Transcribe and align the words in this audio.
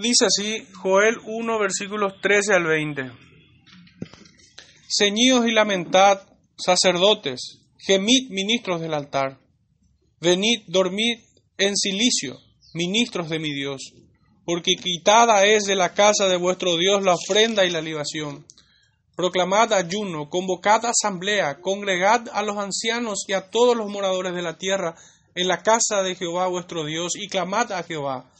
Dice 0.00 0.24
así 0.24 0.66
Joel 0.80 1.18
1, 1.26 1.58
versículos 1.58 2.14
13 2.22 2.54
al 2.54 2.64
20. 2.64 3.12
Ceñíos 4.88 5.46
y 5.46 5.50
lamentad, 5.50 6.22
sacerdotes, 6.56 7.58
gemid, 7.78 8.30
ministros 8.30 8.80
del 8.80 8.94
altar. 8.94 9.38
Venid, 10.18 10.62
dormid 10.68 11.18
en 11.58 11.76
silicio, 11.76 12.38
ministros 12.72 13.28
de 13.28 13.40
mi 13.40 13.52
Dios, 13.52 13.92
porque 14.46 14.72
quitada 14.76 15.44
es 15.44 15.64
de 15.64 15.76
la 15.76 15.92
casa 15.92 16.28
de 16.28 16.38
vuestro 16.38 16.78
Dios 16.78 17.02
la 17.02 17.14
ofrenda 17.14 17.66
y 17.66 17.70
la 17.70 17.82
libación. 17.82 18.46
Proclamad 19.16 19.74
ayuno, 19.74 20.30
convocad 20.30 20.86
asamblea, 20.86 21.60
congregad 21.60 22.26
a 22.32 22.42
los 22.42 22.56
ancianos 22.56 23.24
y 23.28 23.34
a 23.34 23.50
todos 23.50 23.76
los 23.76 23.90
moradores 23.90 24.34
de 24.34 24.42
la 24.42 24.56
tierra 24.56 24.94
en 25.34 25.46
la 25.46 25.62
casa 25.62 26.02
de 26.02 26.14
Jehová 26.14 26.46
vuestro 26.46 26.86
Dios, 26.86 27.12
y 27.16 27.28
clamad 27.28 27.70
a 27.72 27.82
Jehová 27.82 28.30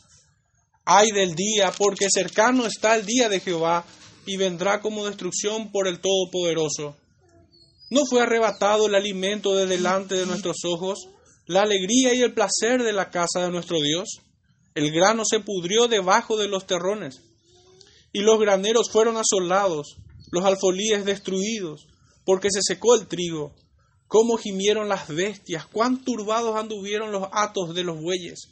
Ay 0.92 1.12
del 1.12 1.36
día, 1.36 1.72
porque 1.78 2.08
cercano 2.12 2.66
está 2.66 2.96
el 2.96 3.06
día 3.06 3.28
de 3.28 3.38
Jehová, 3.38 3.84
y 4.26 4.36
vendrá 4.36 4.80
como 4.80 5.06
destrucción 5.06 5.70
por 5.70 5.86
el 5.86 6.00
Todopoderoso. 6.00 6.96
¿No 7.90 8.04
fue 8.06 8.22
arrebatado 8.22 8.88
el 8.88 8.96
alimento 8.96 9.54
de 9.54 9.66
delante 9.66 10.16
de 10.16 10.26
nuestros 10.26 10.56
ojos, 10.64 10.98
la 11.46 11.62
alegría 11.62 12.12
y 12.12 12.22
el 12.22 12.34
placer 12.34 12.82
de 12.82 12.92
la 12.92 13.08
casa 13.10 13.44
de 13.44 13.52
nuestro 13.52 13.80
Dios? 13.80 14.18
El 14.74 14.90
grano 14.90 15.22
se 15.24 15.38
pudrió 15.38 15.86
debajo 15.86 16.36
de 16.36 16.48
los 16.48 16.66
terrones, 16.66 17.20
y 18.12 18.22
los 18.22 18.40
graneros 18.40 18.90
fueron 18.90 19.16
asolados, 19.16 19.98
los 20.32 20.44
alfolíes 20.44 21.04
destruidos, 21.04 21.86
porque 22.24 22.48
se 22.50 22.62
secó 22.62 22.96
el 22.96 23.06
trigo. 23.06 23.54
Cómo 24.08 24.38
gimieron 24.38 24.88
las 24.88 25.06
bestias, 25.06 25.66
cuán 25.66 26.02
turbados 26.02 26.56
anduvieron 26.56 27.12
los 27.12 27.28
atos 27.30 27.76
de 27.76 27.84
los 27.84 28.00
bueyes 28.02 28.48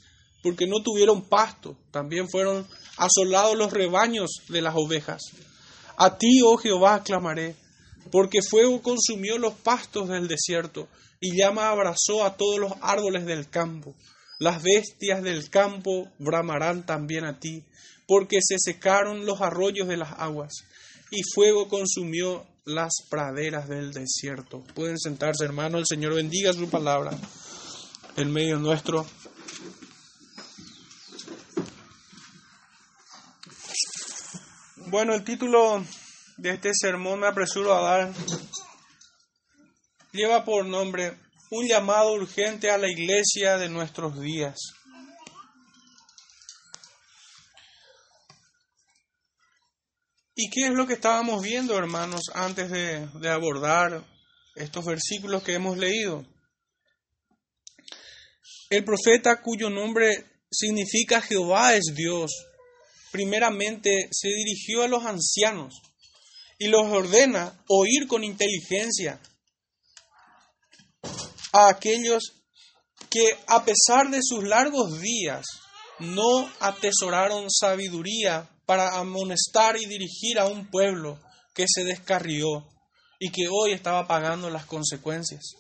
porque 0.49 0.67
no 0.67 0.83
tuvieron 0.83 1.21
pasto, 1.21 1.77
también 1.91 2.27
fueron 2.27 2.67
asolados 2.97 3.55
los 3.55 3.71
rebaños 3.71 4.31
de 4.49 4.63
las 4.63 4.75
ovejas. 4.75 5.21
A 5.99 6.17
ti, 6.17 6.41
oh 6.43 6.57
Jehová, 6.57 7.03
clamaré, 7.05 7.55
porque 8.11 8.39
fuego 8.41 8.81
consumió 8.81 9.37
los 9.37 9.53
pastos 9.53 10.09
del 10.09 10.27
desierto, 10.27 10.89
y 11.21 11.37
llama 11.37 11.69
abrazó 11.69 12.25
a 12.25 12.39
todos 12.39 12.59
los 12.59 12.73
árboles 12.81 13.27
del 13.27 13.51
campo. 13.51 13.95
Las 14.39 14.63
bestias 14.63 15.23
del 15.23 15.51
campo 15.51 16.09
bramarán 16.19 16.87
también 16.87 17.27
a 17.27 17.39
ti, 17.39 17.63
porque 18.07 18.39
se 18.41 18.57
secaron 18.59 19.27
los 19.27 19.43
arroyos 19.43 19.87
de 19.87 19.99
las 19.99 20.13
aguas, 20.19 20.55
y 21.11 21.21
fuego 21.35 21.69
consumió 21.69 22.47
las 22.65 22.93
praderas 23.11 23.69
del 23.69 23.93
desierto. 23.93 24.65
Pueden 24.75 24.99
sentarse, 24.99 25.45
hermano, 25.45 25.77
el 25.77 25.85
Señor 25.87 26.15
bendiga 26.15 26.55
su 26.55 26.71
palabra 26.71 27.11
en 28.17 28.33
medio 28.33 28.59
nuestro. 28.59 29.07
Bueno, 34.91 35.13
el 35.15 35.23
título 35.23 35.85
de 36.39 36.51
este 36.51 36.71
sermón 36.73 37.21
me 37.21 37.27
apresuro 37.27 37.75
a 37.75 37.83
dar 37.83 38.13
lleva 40.13 40.47
por 40.47 40.65
nombre 40.65 41.19
Un 41.51 41.67
llamado 41.69 42.15
urgente 42.15 42.71
a 42.71 42.79
la 42.79 42.89
iglesia 42.89 43.59
de 43.59 43.69
nuestros 43.69 44.19
días. 44.19 44.57
¿Y 50.35 50.49
qué 50.49 50.69
es 50.69 50.73
lo 50.73 50.87
que 50.87 50.95
estábamos 50.95 51.43
viendo, 51.43 51.77
hermanos, 51.77 52.23
antes 52.33 52.71
de, 52.71 53.07
de 53.21 53.29
abordar 53.29 54.03
estos 54.55 54.87
versículos 54.87 55.43
que 55.43 55.53
hemos 55.53 55.77
leído? 55.77 56.25
El 58.71 58.85
profeta 58.85 59.43
cuyo 59.43 59.69
nombre 59.69 60.25
significa 60.51 61.21
Jehová 61.21 61.75
es 61.75 61.93
Dios 61.95 62.48
primeramente 63.11 64.09
se 64.11 64.29
dirigió 64.29 64.83
a 64.83 64.89
los 64.89 65.05
ancianos 65.05 65.81
y 66.59 66.69
los 66.69 66.87
ordena 66.87 67.63
oír 67.69 68.07
con 68.09 68.25
inteligencia 68.25 69.21
a 71.53 71.69
aquellos 71.69 72.35
que 73.11 73.37
a 73.47 73.65
pesar 73.65 74.11
de 74.11 74.21
sus 74.23 74.45
largos 74.45 75.01
días 75.01 75.47
no 76.01 76.51
atesoraron 76.61 77.51
sabiduría 77.51 78.49
para 78.67 78.99
amonestar 78.99 79.77
y 79.77 79.87
dirigir 79.87 80.39
a 80.39 80.47
un 80.47 80.71
pueblo 80.71 81.19
que 81.55 81.65
se 81.67 81.85
descarrió 81.85 82.69
y 83.19 83.31
que 83.31 83.49
hoy 83.49 83.73
estaba 83.73 84.07
pagando 84.07 84.51
las 84.51 84.67
consecuencias. 84.67 85.55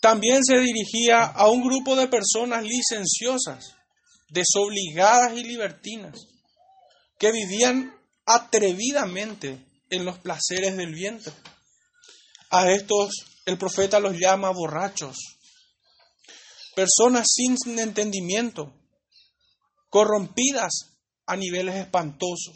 También 0.00 0.44
se 0.44 0.58
dirigía 0.60 1.24
a 1.24 1.48
un 1.48 1.62
grupo 1.62 1.96
de 1.96 2.06
personas 2.06 2.62
licenciosas 2.62 3.75
desobligadas 4.28 5.36
y 5.36 5.44
libertinas, 5.44 6.26
que 7.18 7.32
vivían 7.32 7.94
atrevidamente 8.24 9.64
en 9.90 10.04
los 10.04 10.18
placeres 10.18 10.76
del 10.76 10.94
viento. 10.94 11.32
A 12.50 12.70
estos 12.70 13.10
el 13.46 13.58
profeta 13.58 14.00
los 14.00 14.16
llama 14.18 14.50
borrachos, 14.50 15.16
personas 16.74 17.26
sin 17.32 17.56
entendimiento, 17.78 18.72
corrompidas 19.88 20.96
a 21.26 21.36
niveles 21.36 21.76
espantosos, 21.76 22.54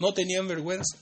no 0.00 0.12
tenían 0.12 0.48
vergüenza. 0.48 0.98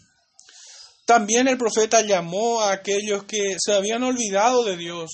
También 1.06 1.48
el 1.48 1.59
profeta 1.59 2.03
llamó 2.03 2.60
a 2.60 2.72
aquellos 2.72 3.25
que 3.25 3.56
se 3.59 3.72
habían 3.72 4.04
olvidado 4.04 4.62
de 4.64 4.76
Dios 4.76 5.10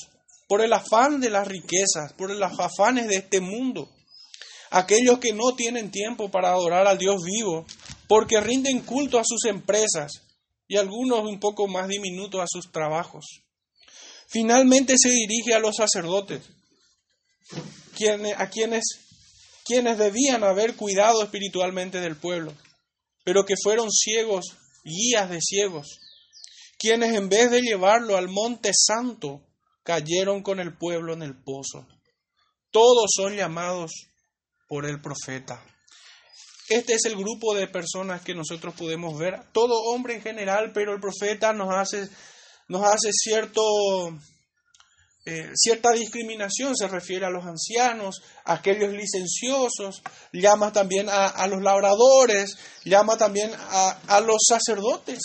por 0.47 0.61
el 0.61 0.73
afán 0.73 1.21
de 1.21 1.31
las 1.31 1.49
riquezas, 1.49 2.13
por 2.13 2.31
los 2.31 2.61
afanes 2.61 3.09
de 3.09 3.17
este 3.17 3.41
mundo, 3.41 3.96
aquellos 4.71 5.19
que 5.19 5.33
no 5.33 5.55
tienen 5.57 5.91
tiempo 5.91 6.31
para 6.31 6.51
adorar 6.51 6.87
al 6.87 6.99
Dios 6.99 7.23
vivo, 7.25 7.67
porque 8.09 8.41
rinden 8.41 8.81
culto 8.81 9.19
a 9.19 9.25
sus 9.25 9.45
empresas 9.45 10.23
y 10.69 10.77
algunos 10.77 11.21
un 11.21 11.41
poco 11.41 11.69
más 11.69 11.89
diminutos 11.89 12.41
a 12.41 12.47
sus 12.49 12.71
trabajos. 12.71 13.25
Finalmente 14.29 14.95
se 14.99 15.11
dirige 15.11 15.55
a 15.55 15.61
los 15.61 15.77
sacerdotes, 15.77 16.43
a 18.37 18.51
quienes, 18.51 18.85
quienes 19.65 19.99
debían 19.99 20.45
haber 20.45 20.77
cuidado 20.77 21.23
espiritualmente 21.23 22.01
del 22.01 22.17
pueblo, 22.17 22.53
pero 23.25 23.45
que 23.45 23.55
fueron 23.63 23.91
ciegos, 23.91 24.57
guías 24.85 25.31
de 25.31 25.41
ciegos, 25.41 26.01
quienes 26.79 27.15
en 27.15 27.29
vez 27.29 27.51
de 27.51 27.63
llevarlo 27.63 28.17
al 28.17 28.29
monte 28.29 28.73
santo, 28.75 29.43
cayeron 29.83 30.43
con 30.43 30.59
el 30.59 30.77
pueblo 30.77 31.15
en 31.15 31.23
el 31.23 31.41
pozo. 31.41 31.87
Todos 32.73 33.11
son 33.15 33.37
llamados 33.37 33.93
por 34.67 34.87
el 34.87 35.01
profeta. 35.01 35.63
Este 36.69 36.95
es 36.95 37.05
el 37.05 37.15
grupo 37.15 37.55
de 37.55 37.69
personas 37.69 38.23
que 38.23 38.35
nosotros 38.35 38.75
podemos 38.75 39.17
ver, 39.17 39.41
todo 39.53 39.85
hombre 39.93 40.17
en 40.17 40.23
general, 40.23 40.73
pero 40.75 40.95
el 40.95 41.01
profeta 41.01 41.53
nos 41.53 41.73
hace, 41.73 42.09
nos 42.67 42.85
hace 42.85 43.11
cierto, 43.13 43.63
eh, 45.27 45.53
cierta 45.55 45.93
discriminación, 45.93 46.77
se 46.77 46.89
refiere 46.89 47.25
a 47.25 47.31
los 47.31 47.45
ancianos, 47.45 48.21
a 48.45 48.55
aquellos 48.55 48.93
licenciosos, 48.93 50.03
llama 50.33 50.73
también 50.73 51.07
a, 51.09 51.47
los 51.47 51.63
labradores, 51.63 52.57
llama 52.85 53.17
también 53.17 53.53
a, 53.55 54.01
a 54.09 54.21
los 54.21 54.39
sacerdotes. 54.49 55.21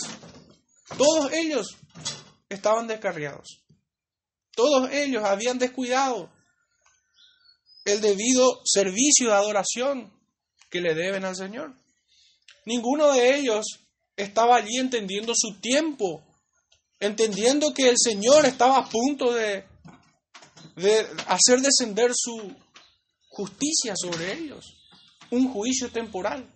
Todos 0.96 1.34
ellos 1.34 1.75
estaban 2.50 2.85
descarriados. 2.85 3.63
Todos 4.53 4.91
ellos 4.91 5.23
habían 5.23 5.58
descuidado 5.58 6.29
el 7.86 8.02
debido 8.02 8.62
servicio 8.66 9.30
de 9.30 9.36
adoración 9.36 10.14
que 10.69 10.81
le 10.81 10.94
deben 10.94 11.25
al 11.25 11.36
Señor. 11.36 11.74
Ninguno 12.66 13.12
de 13.12 13.38
ellos 13.38 13.66
estaba 14.16 14.58
allí 14.58 14.78
entendiendo 14.78 15.34
su 15.36 15.59
tiempo, 15.59 16.24
entendiendo 17.00 17.74
que 17.74 17.90
el 17.90 17.96
Señor 17.97 18.46
estaba 18.46 18.78
a 18.78 18.90
punto 18.90 19.34
de, 19.34 19.66
de 20.75 21.08
hacer 21.28 21.59
descender 21.62 22.12
su 22.14 22.56
justicia 23.30 23.94
sobre 23.96 24.34
ellos, 24.34 24.78
un 25.31 25.52
juicio 25.52 25.90
temporal. 25.90 26.47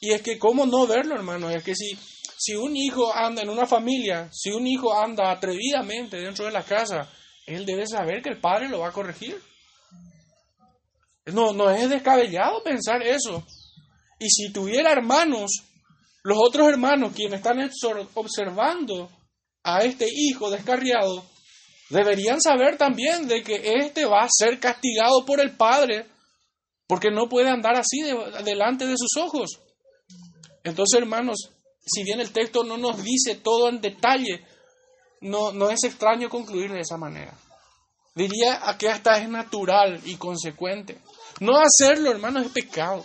Y 0.00 0.12
es 0.12 0.22
que, 0.22 0.38
¿cómo 0.38 0.64
no 0.66 0.86
verlo, 0.86 1.14
hermano? 1.14 1.50
Es 1.50 1.62
que 1.62 1.74
si, 1.74 1.98
si 2.38 2.54
un 2.54 2.76
hijo 2.76 3.14
anda 3.14 3.42
en 3.42 3.50
una 3.50 3.66
familia, 3.66 4.30
si 4.32 4.50
un 4.50 4.66
hijo 4.66 4.94
anda 4.98 5.30
atrevidamente 5.30 6.16
dentro 6.16 6.46
de 6.46 6.52
la 6.52 6.62
casa, 6.62 7.10
él 7.46 7.66
debe 7.66 7.86
saber 7.86 8.22
que 8.22 8.30
el 8.30 8.40
padre 8.40 8.68
lo 8.68 8.80
va 8.80 8.88
a 8.88 8.92
corregir. 8.92 9.38
No, 11.26 11.52
no 11.52 11.70
es 11.70 11.88
descabellado 11.88 12.62
pensar 12.62 13.02
eso. 13.02 13.44
Y 14.18 14.28
si 14.28 14.52
tuviera 14.52 14.92
hermanos, 14.92 15.50
los 16.22 16.38
otros 16.38 16.68
hermanos 16.68 17.12
quienes 17.14 17.40
están 17.40 17.58
observando 18.14 19.10
a 19.62 19.80
este 19.80 20.06
hijo 20.10 20.50
descarriado, 20.50 21.24
deberían 21.90 22.40
saber 22.40 22.76
también 22.76 23.26
de 23.28 23.42
que 23.42 23.74
éste 23.76 24.04
va 24.04 24.22
a 24.22 24.28
ser 24.30 24.58
castigado 24.58 25.24
por 25.24 25.40
el 25.40 25.56
Padre, 25.56 26.06
porque 26.86 27.10
no 27.10 27.28
puede 27.28 27.48
andar 27.48 27.76
así 27.76 28.02
delante 28.44 28.86
de 28.86 28.96
sus 28.96 29.16
ojos. 29.22 29.60
Entonces, 30.64 31.00
hermanos, 31.00 31.50
si 31.84 32.04
bien 32.04 32.20
el 32.20 32.32
texto 32.32 32.64
no 32.64 32.76
nos 32.76 33.02
dice 33.02 33.36
todo 33.36 33.68
en 33.68 33.80
detalle, 33.80 34.44
no, 35.20 35.52
no 35.52 35.70
es 35.70 35.82
extraño 35.84 36.28
concluir 36.28 36.72
de 36.72 36.80
esa 36.80 36.96
manera. 36.96 37.34
Diría 38.14 38.60
que 38.78 38.88
hasta 38.88 39.18
es 39.18 39.28
natural 39.28 40.00
y 40.04 40.16
consecuente. 40.16 41.00
No 41.40 41.58
hacerlo, 41.58 42.10
hermano, 42.10 42.40
es 42.40 42.52
pecado. 42.52 43.04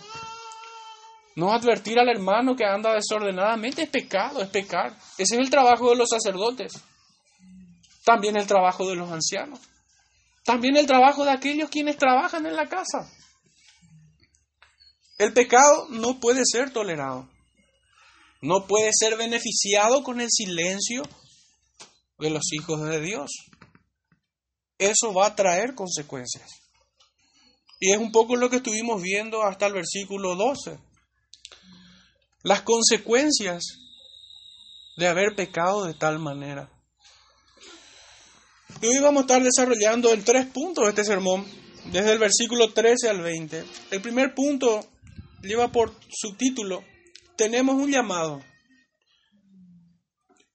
No 1.34 1.52
advertir 1.52 1.98
al 1.98 2.08
hermano 2.08 2.54
que 2.54 2.64
anda 2.64 2.94
desordenadamente 2.94 3.82
es 3.82 3.88
pecado, 3.90 4.40
es 4.40 4.48
pecar. 4.48 4.96
Ese 5.18 5.34
es 5.34 5.40
el 5.40 5.50
trabajo 5.50 5.90
de 5.90 5.96
los 5.96 6.08
sacerdotes. 6.08 6.74
También 8.04 8.36
el 8.36 8.46
trabajo 8.46 8.88
de 8.88 8.94
los 8.94 9.10
ancianos. 9.10 9.58
También 10.44 10.76
el 10.76 10.86
trabajo 10.86 11.24
de 11.24 11.32
aquellos 11.32 11.70
quienes 11.70 11.96
trabajan 11.96 12.46
en 12.46 12.56
la 12.56 12.68
casa. 12.68 13.10
El 15.18 15.32
pecado 15.32 15.88
no 15.90 16.20
puede 16.20 16.42
ser 16.44 16.70
tolerado. 16.70 17.28
No 18.42 18.66
puede 18.66 18.90
ser 18.92 19.16
beneficiado 19.16 20.02
con 20.02 20.20
el 20.20 20.28
silencio 20.30 21.02
de 22.18 22.30
los 22.30 22.52
hijos 22.52 22.82
de 22.82 23.00
Dios. 23.00 23.30
Eso 24.78 25.12
va 25.14 25.26
a 25.26 25.34
traer 25.34 25.74
consecuencias. 25.74 26.65
Y 27.78 27.92
es 27.92 27.98
un 27.98 28.10
poco 28.10 28.36
lo 28.36 28.48
que 28.48 28.56
estuvimos 28.56 29.02
viendo 29.02 29.42
hasta 29.42 29.66
el 29.66 29.74
versículo 29.74 30.34
12. 30.34 30.78
Las 32.42 32.62
consecuencias 32.62 33.78
de 34.96 35.08
haber 35.08 35.34
pecado 35.34 35.84
de 35.84 35.94
tal 35.94 36.18
manera. 36.18 36.70
Y 38.80 38.86
hoy 38.86 38.98
vamos 39.00 39.22
a 39.22 39.26
estar 39.26 39.42
desarrollando 39.42 40.12
en 40.12 40.24
tres 40.24 40.46
puntos 40.46 40.88
este 40.88 41.04
sermón, 41.04 41.46
desde 41.92 42.12
el 42.12 42.18
versículo 42.18 42.72
13 42.72 43.08
al 43.08 43.20
20. 43.20 43.64
El 43.90 44.02
primer 44.02 44.34
punto 44.34 44.86
lleva 45.42 45.70
por 45.70 45.94
subtítulo, 46.10 46.82
tenemos 47.36 47.76
un 47.76 47.90
llamado. 47.90 48.42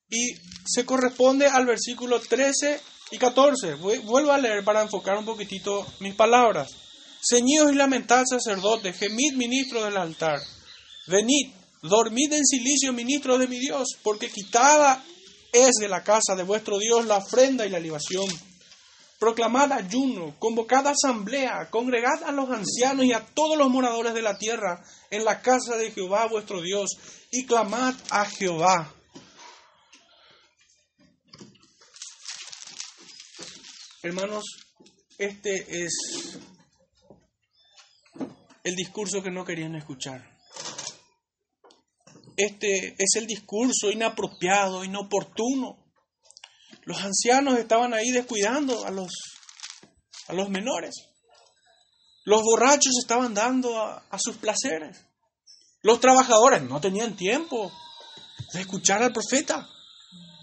Y 0.09 0.35
se 0.65 0.85
corresponde 0.85 1.47
al 1.47 1.65
versículo 1.65 2.19
13 2.19 2.79
y 3.12 3.18
14. 3.18 3.75
Vuelvo 3.75 4.31
a 4.31 4.38
leer 4.38 4.63
para 4.63 4.81
enfocar 4.81 5.18
un 5.18 5.25
poquitito 5.25 5.85
mis 6.00 6.15
palabras. 6.15 6.90
Ceñidos 7.23 7.71
y 7.71 7.75
lamentad 7.75 8.23
sacerdotes, 8.25 8.97
gemid 8.97 9.33
ministro 9.33 9.83
del 9.83 9.95
altar. 9.97 10.39
Venid, 11.07 11.53
dormid 11.83 12.33
en 12.33 12.45
silicio 12.45 12.94
ministro 12.94 13.38
de 13.38 13.47
mi 13.47 13.59
Dios, 13.59 13.89
porque 14.01 14.29
quitada 14.29 15.03
es 15.53 15.71
de 15.79 15.88
la 15.88 16.03
casa 16.03 16.35
de 16.35 16.44
vuestro 16.44 16.79
Dios 16.79 17.06
la 17.06 17.18
ofrenda 17.18 17.65
y 17.65 17.69
la 17.69 17.79
libación. 17.79 18.27
Proclamad 19.19 19.71
ayuno, 19.71 20.35
convocad 20.39 20.88
asamblea, 20.88 21.69
congregad 21.69 22.23
a 22.23 22.31
los 22.31 22.50
ancianos 22.50 23.06
y 23.06 23.13
a 23.13 23.23
todos 23.23 23.56
los 23.56 23.69
moradores 23.69 24.15
de 24.15 24.23
la 24.23 24.39
tierra 24.39 24.83
en 25.12 25.23
la 25.23 25.41
casa 25.41 25.77
de 25.77 25.91
Jehová 25.91 26.25
vuestro 26.25 26.62
Dios, 26.62 26.89
y 27.29 27.45
clamad 27.45 27.94
a 28.09 28.25
Jehová. 28.25 28.95
Hermanos, 34.01 34.44
este 35.19 35.85
es 35.85 36.39
el 38.63 38.75
discurso 38.75 39.21
que 39.23 39.31
no 39.31 39.45
querían 39.45 39.75
escuchar. 39.75 40.37
Este 42.37 42.95
es 42.97 43.15
el 43.15 43.27
discurso 43.27 43.91
inapropiado, 43.91 44.83
inoportuno. 44.83 45.77
Los 46.83 47.01
ancianos 47.01 47.59
estaban 47.59 47.93
ahí 47.93 48.11
descuidando 48.11 48.85
a 48.85 48.91
los, 48.91 49.11
a 50.27 50.33
los 50.33 50.49
menores. 50.49 50.95
Los 52.23 52.41
borrachos 52.41 52.97
estaban 52.99 53.33
dando 53.33 53.79
a, 53.79 54.05
a 54.09 54.19
sus 54.19 54.37
placeres. 54.37 55.05
Los 55.81 55.99
trabajadores 55.99 56.61
no 56.63 56.79
tenían 56.79 57.15
tiempo 57.15 57.71
de 58.53 58.61
escuchar 58.61 59.03
al 59.03 59.13
profeta. 59.13 59.67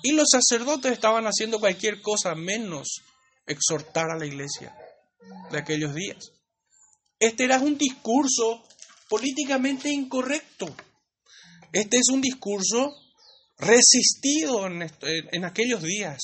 Y 0.03 0.13
los 0.13 0.29
sacerdotes 0.31 0.93
estaban 0.93 1.25
haciendo 1.25 1.59
cualquier 1.59 2.01
cosa 2.01 2.35
menos 2.35 3.03
exhortar 3.47 4.11
a 4.11 4.19
la 4.19 4.27
iglesia 4.27 4.77
de 5.51 5.59
aquellos 5.59 5.95
días. 5.95 6.33
Este 7.19 7.45
era 7.45 7.59
un 7.59 7.77
discurso 7.77 8.65
políticamente 9.09 9.91
incorrecto. 9.91 10.75
Este 11.73 11.97
es 11.97 12.09
un 12.13 12.21
discurso 12.21 12.95
resistido 13.59 14.67
en, 14.67 15.45
aquellos 15.45 15.83
días, 15.83 16.19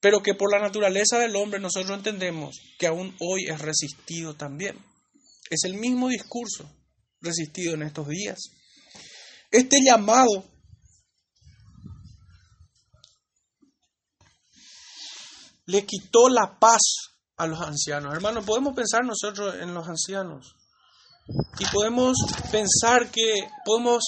pero 0.00 0.22
que 0.22 0.34
por 0.34 0.50
la 0.50 0.60
naturaleza 0.60 1.18
del 1.18 1.36
hombre 1.36 1.60
nosotros 1.60 1.96
entendemos 1.96 2.56
que 2.78 2.86
aún 2.86 3.14
hoy 3.20 3.44
es 3.48 3.60
resistido 3.60 4.34
también. 4.34 4.76
Es 5.50 5.64
el 5.64 5.74
mismo 5.74 6.08
discurso 6.08 6.68
resistido 7.20 7.74
en 7.74 7.82
estos 7.82 8.08
días. 8.08 8.38
Este 9.50 9.78
llamado 9.84 10.44
le 15.66 15.84
quitó 15.84 16.28
la 16.28 16.58
paz 16.58 17.15
a 17.36 17.46
los 17.46 17.60
ancianos. 17.60 18.14
Hermanos, 18.14 18.44
podemos 18.44 18.74
pensar 18.74 19.04
nosotros 19.04 19.56
en 19.60 19.74
los 19.74 19.86
ancianos 19.88 20.54
y 21.58 21.64
podemos 21.66 22.16
pensar 22.50 23.10
que 23.10 23.34
podemos 23.64 24.02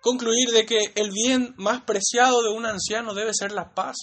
concluir 0.00 0.50
de 0.50 0.64
que 0.64 0.92
el 0.94 1.10
bien 1.10 1.54
más 1.58 1.82
preciado 1.82 2.42
de 2.42 2.50
un 2.50 2.64
anciano 2.64 3.14
debe 3.14 3.32
ser 3.34 3.52
la 3.52 3.74
paz, 3.74 3.96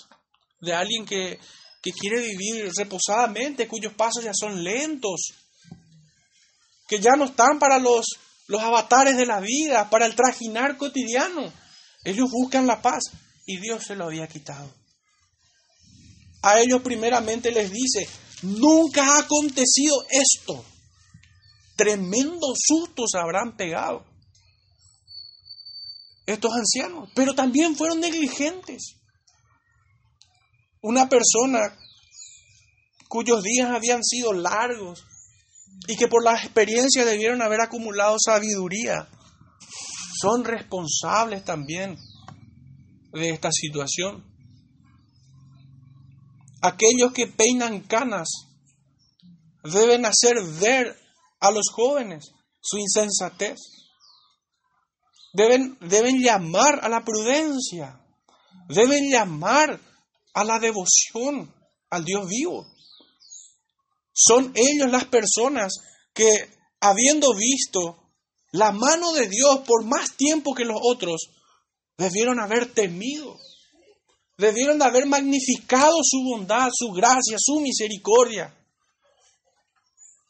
de 0.59 0.73
alguien 0.73 1.05
que, 1.05 1.39
que 1.81 1.91
quiere 1.91 2.21
vivir 2.21 2.71
reposadamente, 2.75 3.67
cuyos 3.67 3.93
pasos 3.93 4.23
ya 4.23 4.33
son 4.33 4.63
lentos, 4.63 5.33
que 6.87 6.99
ya 6.99 7.15
no 7.17 7.25
están 7.25 7.59
para 7.59 7.79
los, 7.79 8.05
los 8.47 8.61
avatares 8.61 9.17
de 9.17 9.25
la 9.25 9.39
vida, 9.39 9.89
para 9.89 10.05
el 10.05 10.15
trajinar 10.15 10.77
cotidiano. 10.77 11.51
Ellos 12.03 12.29
buscan 12.31 12.67
la 12.67 12.81
paz 12.81 13.03
y 13.45 13.57
Dios 13.59 13.83
se 13.83 13.95
lo 13.95 14.05
había 14.05 14.27
quitado 14.27 14.71
a 16.45 16.59
ellos 16.59 16.83
primeramente 16.83 17.51
les 17.51 17.71
dice, 17.71 18.07
nunca 18.45 19.03
ha 19.03 19.19
acontecido 19.19 19.95
esto. 20.09 20.63
Tremendos 21.75 22.57
sustos 22.65 23.15
habrán 23.15 23.57
pegado 23.57 24.05
estos 26.25 26.51
ancianos, 26.53 27.09
pero 27.15 27.35
también 27.35 27.75
fueron 27.75 27.99
negligentes. 27.99 28.95
Una 30.81 31.09
persona 31.09 31.59
cuyos 33.07 33.43
días 33.43 33.69
habían 33.69 34.03
sido 34.03 34.33
largos 34.33 35.05
y 35.87 35.95
que 35.95 36.07
por 36.07 36.23
la 36.23 36.35
experiencia 36.35 37.05
debieron 37.05 37.41
haber 37.41 37.61
acumulado 37.61 38.17
sabiduría, 38.19 39.07
son 40.19 40.43
responsables 40.43 41.43
también 41.43 41.97
de 43.11 43.29
esta 43.29 43.49
situación 43.51 44.34
aquellos 46.65 47.13
que 47.13 47.27
peinan 47.27 47.81
canas 47.81 48.27
deben 49.63 50.05
hacer 50.05 50.41
ver 50.59 50.97
a 51.39 51.51
los 51.51 51.65
jóvenes 51.71 52.31
su 52.59 52.77
insensatez. 52.77 53.59
Deben, 55.33 55.77
deben 55.81 56.21
llamar 56.21 56.79
a 56.81 56.89
la 56.89 57.03
prudencia, 57.03 58.01
deben 58.69 59.11
llamar 59.11 59.79
a 60.33 60.43
la 60.43 60.59
devoción 60.59 61.53
al 61.89 62.03
Dios 62.03 62.27
vivo. 62.27 62.65
Son 64.13 64.53
ellos 64.55 64.89
las 64.89 65.05
personas 65.05 65.73
que, 66.13 66.29
habiendo 66.79 67.35
visto 67.35 68.13
la 68.53 68.71
mano 68.71 69.11
de 69.11 69.27
Dios 69.27 69.59
por 69.67 69.83
más 69.83 70.15
tiempo 70.15 70.55
que 70.55 70.63
los 70.63 70.79
otros, 70.81 71.29
debieron 71.97 72.39
haber 72.39 72.73
temido 72.73 73.37
Debieron 74.37 74.77
de 74.77 74.85
haber 74.85 75.05
magnificado 75.05 75.95
su 76.03 76.21
bondad, 76.23 76.69
su 76.73 76.91
gracia, 76.91 77.37
su 77.39 77.61
misericordia. 77.61 78.53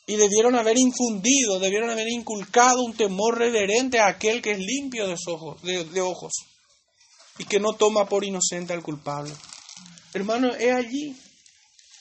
Y 0.07 0.15
debieron 0.15 0.55
haber 0.55 0.77
infundido, 0.77 1.59
debieron 1.59 1.89
haber 1.89 2.07
inculcado 2.09 2.83
un 2.83 2.93
temor 2.93 3.39
reverente 3.39 3.99
a 3.99 4.07
aquel 4.07 4.41
que 4.41 4.51
es 4.51 4.59
limpio 4.59 5.07
de 5.07 5.15
ojos, 5.27 5.61
de, 5.63 6.01
ojos 6.01 6.33
y 7.39 7.45
que 7.45 7.59
no 7.59 7.73
toma 7.73 8.07
por 8.07 8.23
inocente 8.23 8.73
al 8.73 8.83
culpable. 8.83 9.33
Hermano, 10.13 10.53
es 10.53 10.71
allí 10.71 11.17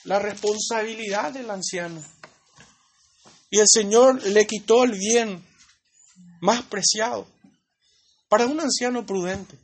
la 0.03 0.19
responsabilidad 0.19 1.31
del 1.31 1.49
anciano. 1.49 2.03
Y 3.49 3.57
el 3.57 3.67
Señor 3.67 4.21
le 4.23 4.45
quitó 4.45 4.83
el 4.83 4.91
bien 4.91 5.43
más 6.41 6.61
preciado 6.61 7.25
para 8.29 8.45
un 8.45 8.59
anciano 8.59 9.03
prudente 9.03 9.57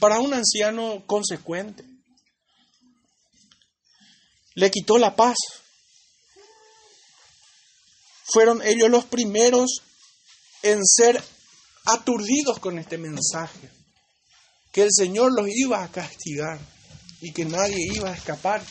para 0.00 0.20
un 0.20 0.34
anciano 0.34 1.04
consecuente. 1.06 1.84
Le 4.54 4.70
quitó 4.70 4.98
la 4.98 5.14
paz. 5.14 5.36
Fueron 8.32 8.60
ellos 8.62 8.90
los 8.90 9.04
primeros 9.04 9.82
en 10.62 10.84
ser 10.84 11.22
aturdidos 11.86 12.58
con 12.58 12.78
este 12.78 12.98
mensaje, 12.98 13.70
que 14.72 14.82
el 14.82 14.90
Señor 14.92 15.32
los 15.32 15.48
iba 15.48 15.82
a 15.82 15.90
castigar 15.90 16.58
y 17.20 17.32
que 17.32 17.44
nadie 17.44 17.76
iba 17.94 18.10
a 18.10 18.14
escapar. 18.14 18.62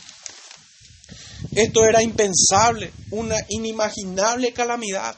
Esto 1.52 1.84
era 1.84 2.02
impensable, 2.02 2.92
una 3.10 3.36
inimaginable 3.48 4.52
calamidad, 4.52 5.16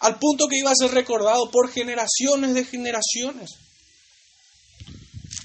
al 0.00 0.18
punto 0.18 0.48
que 0.48 0.58
iba 0.58 0.70
a 0.70 0.76
ser 0.76 0.92
recordado 0.92 1.50
por 1.50 1.70
generaciones 1.70 2.54
de 2.54 2.64
generaciones. 2.64 3.50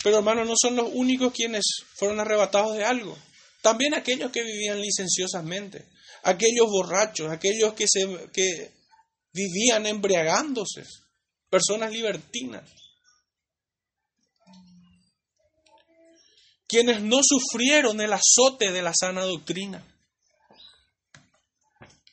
Pero 0.03 0.17
hermanos, 0.17 0.47
no 0.47 0.55
son 0.59 0.75
los 0.75 0.89
únicos 0.93 1.31
quienes 1.33 1.65
fueron 1.95 2.19
arrebatados 2.19 2.75
de 2.75 2.83
algo. 2.83 3.17
También 3.61 3.93
aquellos 3.93 4.31
que 4.31 4.43
vivían 4.43 4.81
licenciosamente, 4.81 5.85
aquellos 6.23 6.67
borrachos, 6.67 7.31
aquellos 7.31 7.73
que, 7.73 7.85
se, 7.87 8.07
que 8.33 8.71
vivían 9.31 9.85
embriagándose, 9.85 10.83
personas 11.49 11.91
libertinas, 11.91 12.63
quienes 16.67 17.01
no 17.01 17.19
sufrieron 17.21 17.99
el 17.99 18.13
azote 18.13 18.71
de 18.71 18.81
la 18.81 18.93
sana 18.97 19.23
doctrina. 19.23 19.85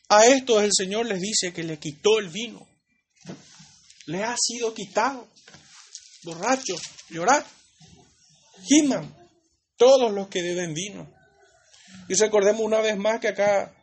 A 0.08 0.26
estos 0.26 0.62
el 0.62 0.72
Señor 0.72 1.06
les 1.06 1.20
dice 1.20 1.52
que 1.52 1.62
le 1.62 1.78
quitó 1.78 2.18
el 2.18 2.28
vino. 2.28 2.66
Le 4.06 4.24
ha 4.24 4.34
sido 4.36 4.74
quitado. 4.74 5.28
Borrachos, 6.24 6.80
llorar. 7.10 7.46
Giman, 8.64 9.14
todos 9.76 10.12
los 10.12 10.28
que 10.28 10.42
deben 10.42 10.74
vino. 10.74 11.12
Y 12.08 12.14
recordemos 12.14 12.62
una 12.62 12.80
vez 12.80 12.96
más 12.96 13.20
que 13.20 13.28
acá 13.28 13.74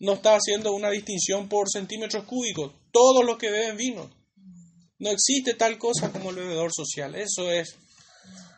no 0.00 0.14
está 0.14 0.36
haciendo 0.36 0.72
una 0.72 0.90
distinción 0.90 1.48
por 1.48 1.68
centímetros 1.70 2.24
cúbicos. 2.24 2.72
Todos 2.92 3.24
los 3.24 3.38
que 3.38 3.50
beben 3.50 3.76
vino. 3.76 4.10
No 4.98 5.10
existe 5.10 5.54
tal 5.54 5.78
cosa 5.78 6.10
como 6.10 6.30
el 6.30 6.36
bebedor 6.36 6.70
social. 6.74 7.14
Eso 7.14 7.50
es 7.50 7.76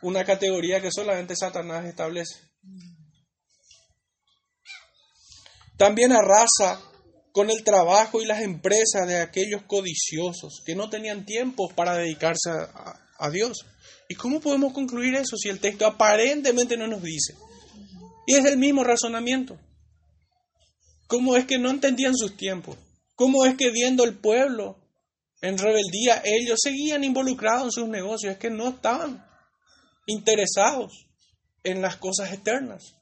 una 0.01 0.23
categoría 0.23 0.81
que 0.81 0.91
solamente 0.91 1.35
Satanás 1.35 1.85
establece. 1.85 2.39
También 5.77 6.11
arrasa 6.11 6.81
con 7.31 7.49
el 7.49 7.63
trabajo 7.63 8.21
y 8.21 8.25
las 8.25 8.41
empresas 8.41 9.07
de 9.07 9.21
aquellos 9.21 9.63
codiciosos 9.63 10.61
que 10.65 10.75
no 10.75 10.89
tenían 10.89 11.25
tiempo 11.25 11.69
para 11.69 11.95
dedicarse 11.95 12.49
a, 12.49 12.99
a 13.19 13.29
Dios. 13.29 13.65
¿Y 14.07 14.15
cómo 14.15 14.39
podemos 14.39 14.73
concluir 14.73 15.15
eso 15.15 15.37
si 15.37 15.49
el 15.49 15.59
texto 15.59 15.85
aparentemente 15.85 16.77
no 16.77 16.87
nos 16.87 17.03
dice? 17.03 17.35
Y 18.25 18.35
es 18.35 18.45
el 18.45 18.57
mismo 18.57 18.83
razonamiento. 18.83 19.59
¿Cómo 21.07 21.35
es 21.35 21.45
que 21.45 21.57
no 21.57 21.69
entendían 21.69 22.15
sus 22.15 22.37
tiempos? 22.37 22.77
¿Cómo 23.15 23.45
es 23.45 23.55
que 23.55 23.71
viendo 23.71 24.03
el 24.03 24.17
pueblo 24.17 24.79
en 25.41 25.57
rebeldía, 25.57 26.21
ellos 26.23 26.59
seguían 26.61 27.03
involucrados 27.03 27.65
en 27.65 27.71
sus 27.71 27.89
negocios? 27.89 28.33
Es 28.33 28.39
que 28.39 28.49
no 28.49 28.69
estaban 28.69 29.25
interesados 30.05 31.07
en 31.63 31.81
las 31.81 31.97
cosas 31.97 32.31
eternas. 32.31 32.95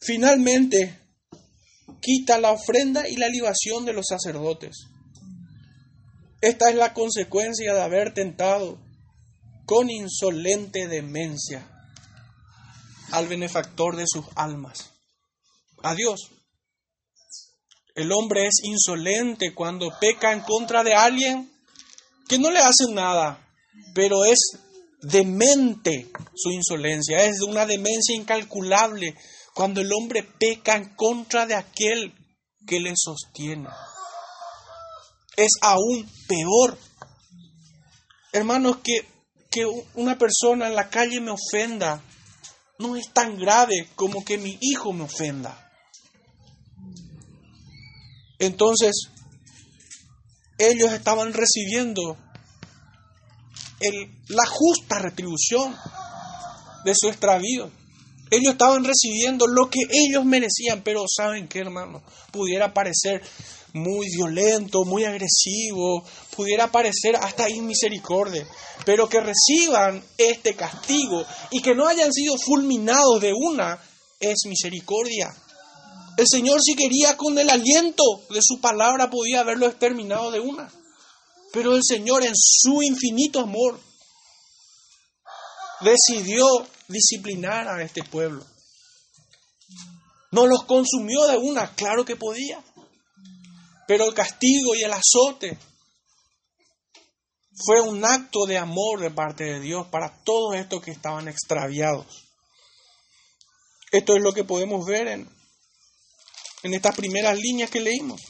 Finalmente, 0.00 0.98
quita 2.00 2.38
la 2.38 2.52
ofrenda 2.52 3.08
y 3.08 3.16
la 3.16 3.28
libación 3.28 3.84
de 3.84 3.92
los 3.92 4.06
sacerdotes. 4.08 4.89
Esta 6.40 6.70
es 6.70 6.76
la 6.76 6.94
consecuencia 6.94 7.74
de 7.74 7.82
haber 7.82 8.14
tentado 8.14 8.78
con 9.66 9.90
insolente 9.90 10.88
demencia 10.88 11.66
al 13.12 13.28
benefactor 13.28 13.96
de 13.96 14.04
sus 14.06 14.24
almas, 14.34 14.90
a 15.82 15.94
Dios. 15.94 16.30
El 17.94 18.12
hombre 18.12 18.46
es 18.46 18.54
insolente 18.62 19.54
cuando 19.54 19.90
peca 20.00 20.32
en 20.32 20.40
contra 20.40 20.82
de 20.82 20.94
alguien 20.94 21.50
que 22.28 22.38
no 22.38 22.50
le 22.50 22.60
hace 22.60 22.84
nada, 22.90 23.46
pero 23.94 24.24
es 24.24 24.38
demente 25.02 26.10
su 26.34 26.50
insolencia, 26.50 27.24
es 27.24 27.42
una 27.42 27.66
demencia 27.66 28.14
incalculable 28.14 29.14
cuando 29.54 29.80
el 29.80 29.92
hombre 29.92 30.22
peca 30.22 30.76
en 30.76 30.94
contra 30.94 31.46
de 31.46 31.54
aquel 31.54 32.14
que 32.66 32.80
le 32.80 32.92
sostiene. 32.96 33.68
Es 35.36 35.52
aún 35.62 36.08
peor. 36.26 36.76
Hermanos, 38.32 38.78
que, 38.82 39.06
que 39.50 39.66
una 39.94 40.18
persona 40.18 40.68
en 40.68 40.76
la 40.76 40.88
calle 40.88 41.20
me 41.20 41.32
ofenda 41.32 42.02
no 42.78 42.96
es 42.96 43.12
tan 43.12 43.36
grave 43.38 43.88
como 43.94 44.24
que 44.24 44.38
mi 44.38 44.58
hijo 44.60 44.92
me 44.92 45.04
ofenda. 45.04 45.70
Entonces, 48.38 49.10
ellos 50.58 50.92
estaban 50.92 51.32
recibiendo 51.32 52.16
la 54.28 54.46
justa 54.46 54.98
retribución 54.98 55.76
de 56.84 56.92
su 56.94 57.08
extravío. 57.08 57.70
Ellos 58.30 58.52
estaban 58.52 58.84
recibiendo 58.84 59.46
lo 59.46 59.68
que 59.68 59.80
ellos 59.90 60.24
merecían, 60.24 60.82
pero 60.82 61.04
¿saben 61.08 61.48
qué, 61.48 61.60
hermano? 61.60 62.02
Pudiera 62.30 62.72
parecer 62.72 63.22
muy 63.72 64.06
violento, 64.14 64.84
muy 64.84 65.04
agresivo, 65.04 66.04
pudiera 66.34 66.70
parecer 66.70 67.16
hasta 67.16 67.48
inmisericordia, 67.48 68.46
pero 68.84 69.08
que 69.08 69.20
reciban 69.20 70.02
este 70.18 70.54
castigo 70.54 71.24
y 71.50 71.60
que 71.60 71.74
no 71.74 71.86
hayan 71.86 72.12
sido 72.12 72.36
fulminados 72.38 73.20
de 73.20 73.32
una 73.32 73.78
es 74.18 74.38
misericordia. 74.46 75.34
El 76.16 76.26
Señor 76.28 76.60
si 76.62 76.74
quería 76.74 77.16
con 77.16 77.38
el 77.38 77.48
aliento 77.48 78.04
de 78.30 78.40
su 78.42 78.60
palabra 78.60 79.08
podía 79.08 79.40
haberlo 79.40 79.66
exterminado 79.66 80.30
de 80.30 80.40
una. 80.40 80.70
Pero 81.52 81.74
el 81.74 81.82
Señor 81.82 82.24
en 82.24 82.34
su 82.34 82.82
infinito 82.82 83.40
amor 83.40 83.80
decidió 85.80 86.46
disciplinar 86.88 87.68
a 87.68 87.82
este 87.82 88.04
pueblo. 88.04 88.44
No 90.30 90.46
los 90.46 90.64
consumió 90.64 91.26
de 91.26 91.38
una, 91.38 91.74
claro 91.74 92.04
que 92.04 92.16
podía. 92.16 92.62
Pero 93.90 94.04
el 94.04 94.14
castigo 94.14 94.76
y 94.76 94.84
el 94.84 94.92
azote 94.92 95.58
fue 97.66 97.80
un 97.80 98.04
acto 98.04 98.46
de 98.46 98.56
amor 98.56 99.00
de 99.00 99.10
parte 99.10 99.42
de 99.42 99.58
Dios 99.58 99.88
para 99.88 100.22
todos 100.22 100.54
estos 100.54 100.80
que 100.80 100.92
estaban 100.92 101.26
extraviados. 101.26 102.06
Esto 103.90 104.14
es 104.14 104.22
lo 104.22 104.32
que 104.32 104.44
podemos 104.44 104.86
ver 104.86 105.08
en, 105.08 105.28
en 106.62 106.74
estas 106.74 106.94
primeras 106.94 107.36
líneas 107.36 107.68
que 107.68 107.80
leímos 107.80 108.20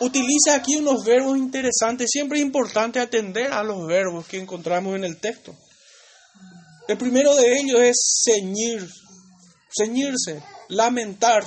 utiliza 0.00 0.56
aquí 0.56 0.76
unos 0.76 1.06
verbos 1.06 1.38
interesantes. 1.38 2.10
Siempre 2.10 2.38
es 2.38 2.44
importante 2.44 3.00
atender 3.00 3.54
a 3.54 3.62
los 3.62 3.86
verbos 3.86 4.26
que 4.26 4.38
encontramos 4.38 4.94
en 4.94 5.04
el 5.04 5.18
texto. 5.20 5.56
El 6.86 6.98
primero 6.98 7.34
de 7.34 7.60
ellos 7.60 7.80
es 7.80 7.96
ceñir, 8.26 8.86
ceñirse, 9.74 10.42
lamentar, 10.68 11.46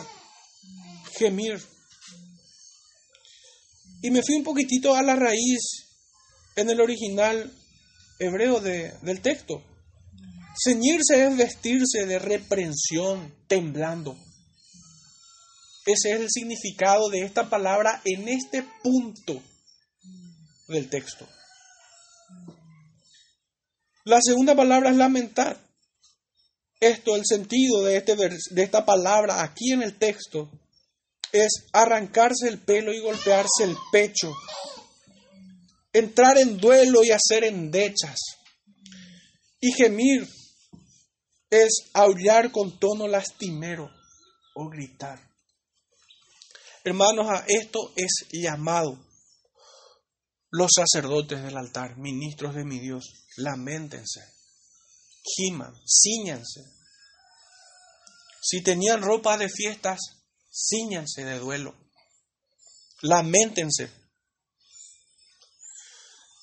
gemir. 1.15 1.72
Y 4.03 4.11
me 4.11 4.21
fui 4.21 4.35
un 4.35 4.43
poquitito 4.43 4.93
a 4.95 5.01
la 5.01 5.15
raíz 5.15 5.61
en 6.57 6.69
el 6.69 6.81
original 6.81 7.49
hebreo 8.19 8.59
del 8.59 9.21
texto. 9.21 9.63
Ceñirse 10.61 11.25
es 11.25 11.37
vestirse 11.37 12.05
de 12.05 12.19
reprensión, 12.19 13.33
temblando. 13.47 14.17
Ese 15.85 16.11
es 16.11 16.19
el 16.19 16.27
significado 16.29 17.09
de 17.09 17.21
esta 17.21 17.49
palabra 17.49 18.01
en 18.03 18.27
este 18.27 18.65
punto 18.83 19.41
del 20.67 20.89
texto. 20.89 21.25
La 24.03 24.19
segunda 24.21 24.53
palabra 24.53 24.89
es 24.89 24.97
lamentar. 24.97 25.57
Esto, 26.81 27.15
el 27.15 27.23
sentido 27.25 27.83
de, 27.83 27.95
este 27.95 28.17
de 28.17 28.63
esta 28.63 28.85
palabra 28.85 29.43
aquí 29.43 29.71
en 29.71 29.81
el 29.81 29.97
texto, 29.97 30.51
es 31.33 31.65
arrancarse 31.73 32.47
el 32.47 32.59
pelo 32.59 32.93
y 32.93 33.01
golpearse 33.01 33.63
el 33.63 33.75
pecho, 33.91 34.31
entrar 35.91 36.37
en 36.37 36.57
duelo 36.57 37.03
y 37.03 37.09
hacer 37.09 37.43
endechas. 37.43 38.19
Y 39.59 39.71
gemir 39.71 40.27
es 41.49 41.89
aullar 41.93 42.51
con 42.51 42.79
tono 42.79 43.07
lastimero 43.07 43.89
o 44.55 44.69
gritar. 44.69 45.19
Hermanos, 46.83 47.27
a 47.29 47.45
esto 47.47 47.93
es 47.95 48.27
llamado 48.31 48.99
los 50.51 50.69
sacerdotes 50.75 51.41
del 51.41 51.57
altar, 51.57 51.97
ministros 51.97 52.53
de 52.53 52.65
mi 52.65 52.77
Dios. 52.77 53.25
Lamentense, 53.37 54.21
giman, 55.23 55.73
ciñanse. 55.87 56.61
Si 58.41 58.61
tenían 58.61 59.01
ropa 59.01 59.37
de 59.37 59.49
fiestas, 59.49 59.99
ciñanse 60.53 61.25
de 61.25 61.39
duelo. 61.39 61.75
Lamentense. 63.01 63.89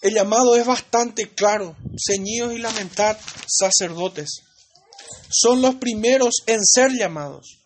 El 0.02 0.14
llamado 0.14 0.56
es 0.56 0.66
bastante 0.66 1.34
claro. 1.34 1.76
Ceñidos 1.96 2.52
y 2.54 2.58
lamentad, 2.58 3.16
sacerdotes. 3.46 4.42
Son 5.30 5.62
los 5.62 5.76
primeros 5.76 6.34
en 6.46 6.64
ser 6.64 6.90
llamados 6.92 7.60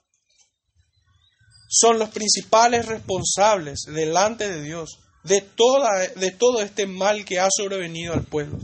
son 1.75 1.99
los 1.99 2.11
principales 2.11 2.87
responsables 2.87 3.81
delante 3.87 4.49
de 4.49 4.63
Dios 4.63 5.01
de, 5.25 5.41
toda, 5.41 6.07
de 6.15 6.31
todo 6.31 6.61
este 6.61 6.87
mal 6.87 7.25
que 7.25 7.41
ha 7.41 7.49
sobrevenido 7.51 8.13
al 8.13 8.25
pueblo. 8.25 8.59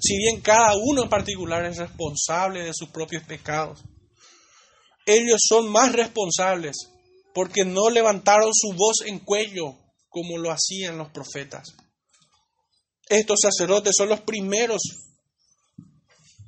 Si 0.00 0.16
bien 0.16 0.40
cada 0.40 0.74
uno 0.76 1.02
en 1.02 1.08
particular 1.08 1.64
es 1.66 1.76
responsable 1.76 2.62
de 2.62 2.72
sus 2.72 2.88
propios 2.88 3.24
pecados, 3.24 3.80
ellos 5.04 5.40
son 5.46 5.68
más 5.68 5.92
responsables 5.92 6.88
porque 7.34 7.64
no 7.64 7.90
levantaron 7.90 8.50
su 8.54 8.72
voz 8.72 9.02
en 9.04 9.18
cuello 9.18 9.76
como 10.08 10.38
lo 10.38 10.50
hacían 10.50 10.96
los 10.96 11.10
profetas. 11.10 11.74
Estos 13.08 13.40
sacerdotes 13.42 13.92
son 13.98 14.08
los 14.08 14.20
primeros 14.20 14.80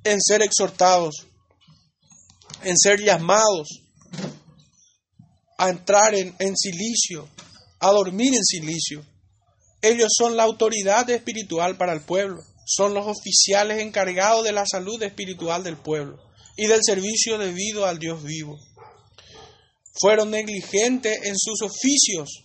en 0.04 0.20
ser 0.22 0.42
exhortados, 0.42 1.26
en 2.62 2.78
ser 2.78 3.00
llamados 3.00 3.82
a 5.58 5.70
entrar 5.70 6.14
en, 6.14 6.56
silicio, 6.56 7.28
a 7.80 7.90
dormir 7.90 8.34
en 8.34 8.44
silicio. 8.44 9.04
Ellos 9.82 10.12
son 10.16 10.36
la 10.36 10.44
autoridad 10.44 11.08
espiritual 11.10 11.76
para 11.76 11.92
el 11.92 12.02
pueblo, 12.02 12.42
son 12.64 12.94
los 12.94 13.06
oficiales 13.06 13.80
encargados 13.80 14.44
de 14.44 14.52
la 14.52 14.64
salud 14.66 15.02
espiritual 15.02 15.64
del 15.64 15.76
pueblo 15.76 16.18
y 16.56 16.66
del 16.66 16.80
servicio 16.84 17.38
debido 17.38 17.86
al 17.86 17.98
Dios 17.98 18.22
vivo. 18.22 18.56
Fueron 20.00 20.30
negligentes 20.30 21.18
en 21.24 21.34
sus 21.36 21.62
oficios, 21.62 22.44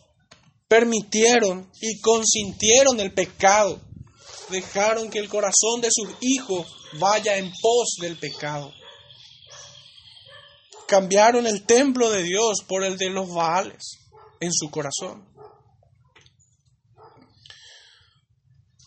permitieron 0.67 1.69
y 1.81 1.99
consintieron 1.99 2.99
el 2.99 3.13
pecado, 3.13 3.81
dejaron 4.49 5.09
que 5.09 5.19
el 5.19 5.27
corazón 5.27 5.81
de 5.81 5.89
sus 5.91 6.09
hijos 6.21 6.67
vaya 6.99 7.37
en 7.37 7.51
pos 7.61 7.95
del 7.99 8.17
pecado. 8.17 8.73
Cambiaron 10.87 11.47
el 11.47 11.65
templo 11.65 12.09
de 12.09 12.23
Dios 12.23 12.59
por 12.67 12.83
el 12.83 12.97
de 12.97 13.09
los 13.09 13.29
Baales 13.29 13.99
en 14.39 14.51
su 14.51 14.69
corazón. 14.69 15.25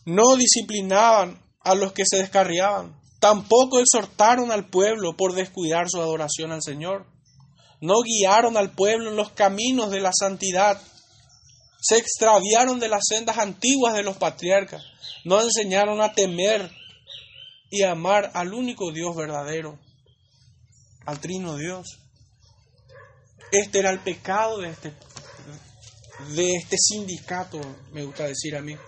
No 0.05 0.37
disciplinaban 0.37 1.43
a 1.61 1.75
los 1.75 1.93
que 1.93 2.05
se 2.07 2.19
descarriaban. 2.19 3.01
Tampoco 3.21 3.79
exhortaron 3.79 4.53
al 4.53 4.69
pueblo 4.69 5.17
por 5.17 5.33
descuidar 5.33 5.89
su 5.89 5.99
adoración 5.99 6.53
al 6.53 6.63
Señor. 6.63 7.07
No 7.85 8.01
guiaron 8.01 8.57
al 8.57 8.71
pueblo 8.71 9.11
en 9.11 9.17
los 9.17 9.33
caminos 9.33 9.91
de 9.91 10.01
la 10.01 10.11
santidad. 10.19 10.81
Se 11.83 11.99
extraviaron 11.99 12.81
de 12.81 12.89
las 12.89 13.03
sendas 13.07 13.37
antiguas 13.37 13.93
de 13.93 14.03
los 14.03 14.17
patriarcas. 14.17 14.83
No 15.27 15.43
enseñaron 15.43 16.01
a 16.01 16.15
temer 16.15 16.71
y 17.69 17.83
amar 17.83 18.31
al 18.33 18.55
único 18.55 18.91
Dios 18.91 19.15
verdadero, 19.15 19.79
al 21.05 21.21
trino 21.21 21.59
Dios. 21.59 21.99
Este 23.53 23.81
era 23.81 23.91
el 23.91 24.01
pecado 24.01 24.61
de 24.61 24.71
este, 24.71 24.95
de 26.31 26.55
este 26.55 26.79
sindicato, 26.79 27.61
me 27.93 28.03
gusta 28.03 28.25
decir 28.25 28.57
a 28.57 28.63
mí. 28.63 28.79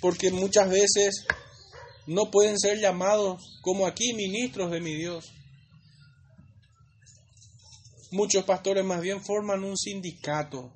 Porque 0.00 0.30
muchas 0.30 0.70
veces 0.70 1.26
no 2.06 2.30
pueden 2.30 2.58
ser 2.58 2.80
llamados 2.80 3.60
como 3.60 3.86
aquí 3.86 4.14
ministros 4.14 4.70
de 4.70 4.80
mi 4.80 4.94
Dios. 4.94 5.30
Muchos 8.12 8.44
pastores 8.44 8.84
más 8.84 9.00
bien 9.00 9.24
forman 9.24 9.64
un 9.64 9.76
sindicato, 9.76 10.70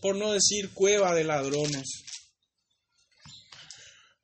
por 0.00 0.14
no 0.14 0.30
decir 0.30 0.72
cueva 0.72 1.12
de 1.12 1.24
ladrones. 1.24 2.04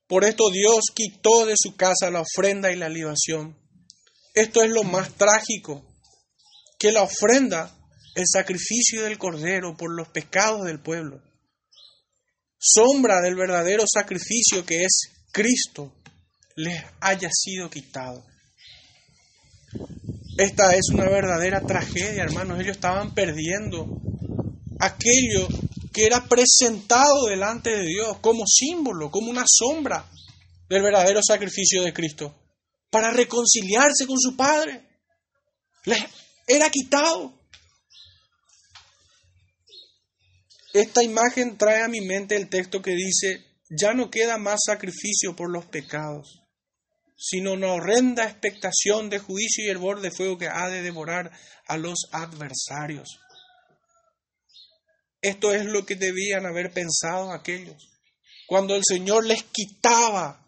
Por 0.06 0.24
esto 0.24 0.50
Dios 0.50 0.84
quitó 0.94 1.46
de 1.46 1.54
su 1.56 1.74
casa 1.74 2.12
la 2.12 2.20
ofrenda 2.20 2.70
y 2.70 2.76
la 2.76 2.88
libación. 2.88 3.58
Esto 4.34 4.62
es 4.62 4.70
lo 4.70 4.84
más 4.84 5.14
trágico, 5.14 5.84
que 6.78 6.92
la 6.92 7.02
ofrenda, 7.02 7.76
el 8.14 8.24
sacrificio 8.32 9.02
del 9.02 9.18
cordero 9.18 9.76
por 9.76 9.92
los 9.92 10.08
pecados 10.10 10.64
del 10.64 10.80
pueblo, 10.80 11.22
sombra 12.56 13.20
del 13.20 13.34
verdadero 13.34 13.82
sacrificio 13.92 14.64
que 14.64 14.84
es 14.84 15.10
Cristo 15.32 15.92
les 16.54 16.84
haya 17.00 17.30
sido 17.32 17.68
quitado. 17.68 18.24
Esta 20.36 20.74
es 20.74 20.88
una 20.92 21.04
verdadera 21.04 21.60
tragedia, 21.60 22.24
hermanos. 22.24 22.58
Ellos 22.58 22.76
estaban 22.76 23.14
perdiendo 23.14 23.86
aquello 24.80 25.48
que 25.92 26.06
era 26.06 26.26
presentado 26.26 27.26
delante 27.28 27.70
de 27.70 27.86
Dios 27.86 28.18
como 28.20 28.44
símbolo, 28.46 29.10
como 29.10 29.30
una 29.30 29.44
sombra 29.46 30.10
del 30.68 30.82
verdadero 30.82 31.20
sacrificio 31.22 31.84
de 31.84 31.92
Cristo, 31.92 32.34
para 32.90 33.12
reconciliarse 33.12 34.06
con 34.06 34.18
su 34.18 34.36
Padre. 34.36 34.84
Les 35.84 36.02
era 36.48 36.68
quitado. 36.68 37.32
Esta 40.72 41.04
imagen 41.04 41.56
trae 41.56 41.82
a 41.82 41.88
mi 41.88 42.00
mente 42.00 42.34
el 42.34 42.48
texto 42.48 42.82
que 42.82 42.90
dice, 42.90 43.44
ya 43.70 43.94
no 43.94 44.10
queda 44.10 44.36
más 44.36 44.60
sacrificio 44.66 45.36
por 45.36 45.48
los 45.48 45.64
pecados, 45.66 46.42
sino 47.26 47.52
una 47.52 47.72
horrenda 47.72 48.24
expectación 48.24 49.08
de 49.08 49.18
juicio 49.18 49.64
y 49.64 49.70
hervor 49.70 50.00
de 50.00 50.10
fuego 50.10 50.36
que 50.36 50.48
ha 50.48 50.68
de 50.68 50.82
devorar 50.82 51.30
a 51.66 51.76
los 51.78 52.08
adversarios. 52.12 53.18
Esto 55.22 55.54
es 55.54 55.64
lo 55.64 55.86
que 55.86 55.96
debían 55.96 56.44
haber 56.44 56.72
pensado 56.72 57.32
aquellos. 57.32 57.88
Cuando 58.46 58.74
el 58.74 58.82
Señor 58.84 59.24
les 59.24 59.42
quitaba 59.44 60.46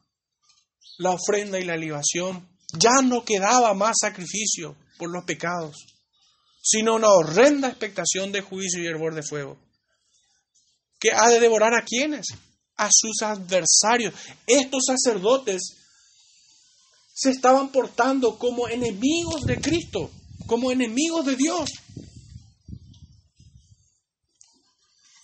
la 0.99 1.12
ofrenda 1.12 1.59
y 1.59 1.65
la 1.65 1.77
libación, 1.77 2.47
ya 2.79 3.01
no 3.03 3.25
quedaba 3.25 3.73
más 3.73 3.97
sacrificio 3.99 4.77
por 4.99 5.11
los 5.11 5.25
pecados, 5.25 5.77
sino 6.62 6.97
una 6.97 7.09
horrenda 7.09 7.69
expectación 7.69 8.33
de 8.33 8.43
juicio 8.43 8.83
y 8.83 8.87
hervor 8.87 9.15
de 9.15 9.23
fuego. 9.23 9.59
¿Qué 11.01 11.11
ha 11.12 11.29
de 11.31 11.41
devorar 11.41 11.73
a 11.75 11.85
quienes? 11.85 12.27
a 12.77 12.89
sus 12.93 13.23
adversarios. 13.23 14.15
Estos 14.47 14.85
sacerdotes 14.87 15.62
se 17.16 17.31
estaban 17.31 17.72
portando 17.72 18.38
como 18.38 18.68
enemigos 18.68 19.46
de 19.46 19.59
Cristo, 19.59 20.11
como 20.46 20.70
enemigos 20.70 21.24
de 21.24 21.35
Dios. 21.35 21.70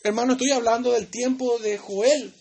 Hermano, 0.03 0.33
estoy 0.33 0.53
hablando 0.53 0.91
del 0.93 1.09
tiempo 1.09 1.59
de 1.59 1.77
Joel. 1.77 2.33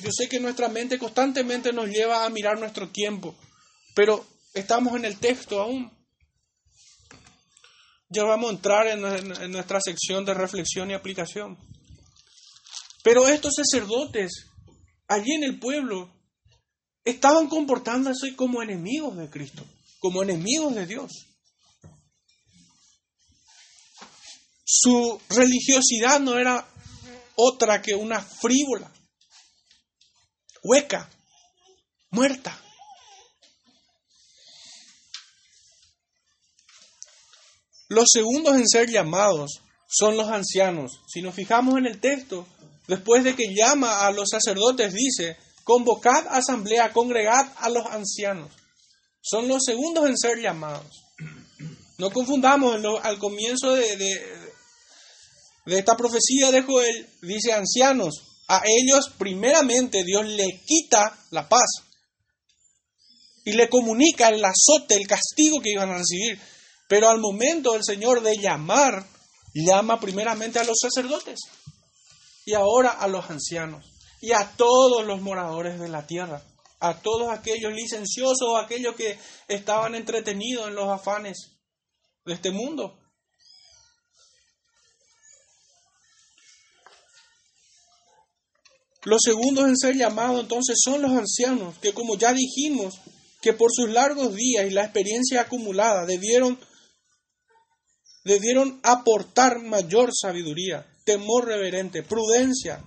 Yo 0.00 0.10
sé 0.10 0.28
que 0.28 0.40
nuestra 0.40 0.68
mente 0.68 0.98
constantemente 0.98 1.72
nos 1.72 1.86
lleva 1.86 2.24
a 2.24 2.30
mirar 2.30 2.58
nuestro 2.58 2.88
tiempo, 2.88 3.36
pero 3.94 4.26
estamos 4.52 4.96
en 4.96 5.04
el 5.04 5.18
texto 5.18 5.60
aún. 5.60 5.96
Ya 8.08 8.24
vamos 8.24 8.50
a 8.50 8.54
entrar 8.54 8.86
en, 8.88 9.52
nuestra 9.52 9.80
sección 9.80 10.24
de 10.24 10.34
reflexión 10.34 10.90
y 10.90 10.94
aplicación. 10.94 11.56
Pero 13.04 13.28
estos 13.28 13.54
sacerdotes, 13.54 14.46
allí 15.06 15.32
en 15.34 15.44
el 15.44 15.60
pueblo, 15.60 16.17
estaban 17.10 17.48
comportándose 17.48 18.34
como 18.36 18.62
enemigos 18.62 19.16
de 19.16 19.30
Cristo, 19.30 19.64
como 19.98 20.22
enemigos 20.22 20.74
de 20.74 20.86
Dios. 20.86 21.12
Su 24.64 25.20
religiosidad 25.30 26.20
no 26.20 26.38
era 26.38 26.68
otra 27.36 27.80
que 27.80 27.94
una 27.94 28.20
frívola, 28.20 28.92
hueca, 30.62 31.08
muerta. 32.10 32.60
Los 37.88 38.08
segundos 38.12 38.56
en 38.56 38.68
ser 38.68 38.90
llamados 38.90 39.62
son 39.88 40.18
los 40.18 40.28
ancianos. 40.28 41.00
Si 41.08 41.22
nos 41.22 41.34
fijamos 41.34 41.78
en 41.78 41.86
el 41.86 42.00
texto, 42.00 42.46
Después 42.88 43.22
de 43.22 43.36
que 43.36 43.54
llama 43.54 44.06
a 44.06 44.10
los 44.10 44.30
sacerdotes, 44.30 44.94
dice, 44.94 45.36
convocad 45.68 46.26
asamblea, 46.30 46.94
congregad 46.94 47.52
a 47.58 47.68
los 47.68 47.84
ancianos. 47.84 48.50
Son 49.20 49.46
los 49.46 49.62
segundos 49.62 50.08
en 50.08 50.16
ser 50.16 50.38
llamados. 50.40 51.04
No 51.98 52.10
confundamos, 52.10 52.80
al 53.02 53.18
comienzo 53.18 53.74
de, 53.74 53.96
de 55.66 55.78
esta 55.78 55.94
profecía 55.94 56.50
de 56.50 56.62
Joel, 56.62 57.06
dice 57.20 57.52
ancianos. 57.52 58.14
A 58.48 58.62
ellos 58.64 59.12
primeramente 59.18 60.04
Dios 60.04 60.24
le 60.24 60.62
quita 60.64 61.18
la 61.32 61.46
paz 61.46 61.68
y 63.44 63.52
le 63.52 63.68
comunica 63.68 64.28
el 64.28 64.42
azote, 64.42 64.94
el 64.94 65.06
castigo 65.06 65.60
que 65.60 65.72
iban 65.72 65.90
a 65.90 65.98
recibir. 65.98 66.40
Pero 66.88 67.10
al 67.10 67.20
momento 67.20 67.74
del 67.74 67.84
Señor 67.84 68.22
de 68.22 68.38
llamar, 68.38 69.04
llama 69.52 70.00
primeramente 70.00 70.58
a 70.60 70.64
los 70.64 70.78
sacerdotes 70.80 71.40
y 72.46 72.54
ahora 72.54 72.92
a 72.92 73.06
los 73.06 73.28
ancianos 73.28 73.97
y 74.20 74.32
a 74.32 74.50
todos 74.56 75.06
los 75.06 75.20
moradores 75.20 75.78
de 75.78 75.88
la 75.88 76.06
tierra, 76.06 76.42
a 76.80 77.00
todos 77.00 77.30
aquellos 77.30 77.72
licenciosos 77.72 78.56
aquellos 78.62 78.94
que 78.94 79.18
estaban 79.46 79.94
entretenidos 79.94 80.68
en 80.68 80.74
los 80.74 80.88
afanes 80.88 81.58
de 82.24 82.34
este 82.34 82.50
mundo. 82.50 82.98
Los 89.04 89.22
segundos 89.22 89.66
en 89.66 89.76
ser 89.76 89.96
llamados 89.96 90.40
entonces 90.40 90.76
son 90.82 91.00
los 91.02 91.12
ancianos, 91.12 91.78
que 91.78 91.92
como 91.92 92.16
ya 92.16 92.32
dijimos, 92.32 93.00
que 93.40 93.52
por 93.52 93.70
sus 93.72 93.88
largos 93.88 94.34
días 94.34 94.66
y 94.66 94.70
la 94.70 94.82
experiencia 94.82 95.42
acumulada 95.42 96.04
debieron, 96.04 96.58
debieron 98.24 98.80
aportar 98.82 99.60
mayor 99.60 100.10
sabiduría, 100.12 100.84
temor 101.04 101.46
reverente, 101.46 102.02
prudencia 102.02 102.82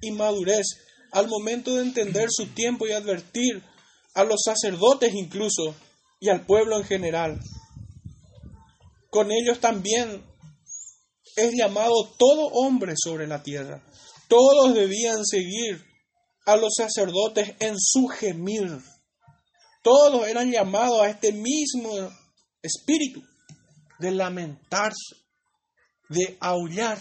y 0.00 0.10
madurez 0.12 0.66
al 1.12 1.28
momento 1.28 1.74
de 1.74 1.82
entender 1.82 2.28
su 2.30 2.46
tiempo 2.48 2.86
y 2.86 2.92
advertir 2.92 3.62
a 4.14 4.24
los 4.24 4.40
sacerdotes 4.44 5.12
incluso 5.14 5.74
y 6.20 6.28
al 6.28 6.44
pueblo 6.46 6.76
en 6.76 6.84
general. 6.84 7.40
Con 9.10 9.32
ellos 9.32 9.60
también 9.60 10.24
es 11.36 11.52
llamado 11.54 11.94
todo 12.18 12.46
hombre 12.52 12.94
sobre 12.96 13.26
la 13.26 13.42
tierra. 13.42 13.82
Todos 14.28 14.74
debían 14.74 15.24
seguir 15.24 15.84
a 16.46 16.56
los 16.56 16.74
sacerdotes 16.76 17.54
en 17.58 17.74
su 17.78 18.06
gemir. 18.06 18.78
Todos 19.82 20.26
eran 20.28 20.50
llamados 20.50 21.00
a 21.00 21.08
este 21.08 21.32
mismo 21.32 21.90
espíritu 22.62 23.22
de 23.98 24.12
lamentarse, 24.12 25.16
de 26.08 26.36
aullar 26.40 26.98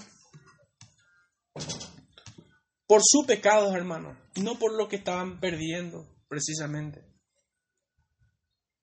Por 2.89 3.01
su 3.03 3.23
pecado, 3.23 3.75
hermanos, 3.75 4.17
no 4.37 4.57
por 4.57 4.75
lo 4.75 4.87
que 4.87 4.95
estaban 4.95 5.39
perdiendo, 5.39 6.07
precisamente. 6.27 7.03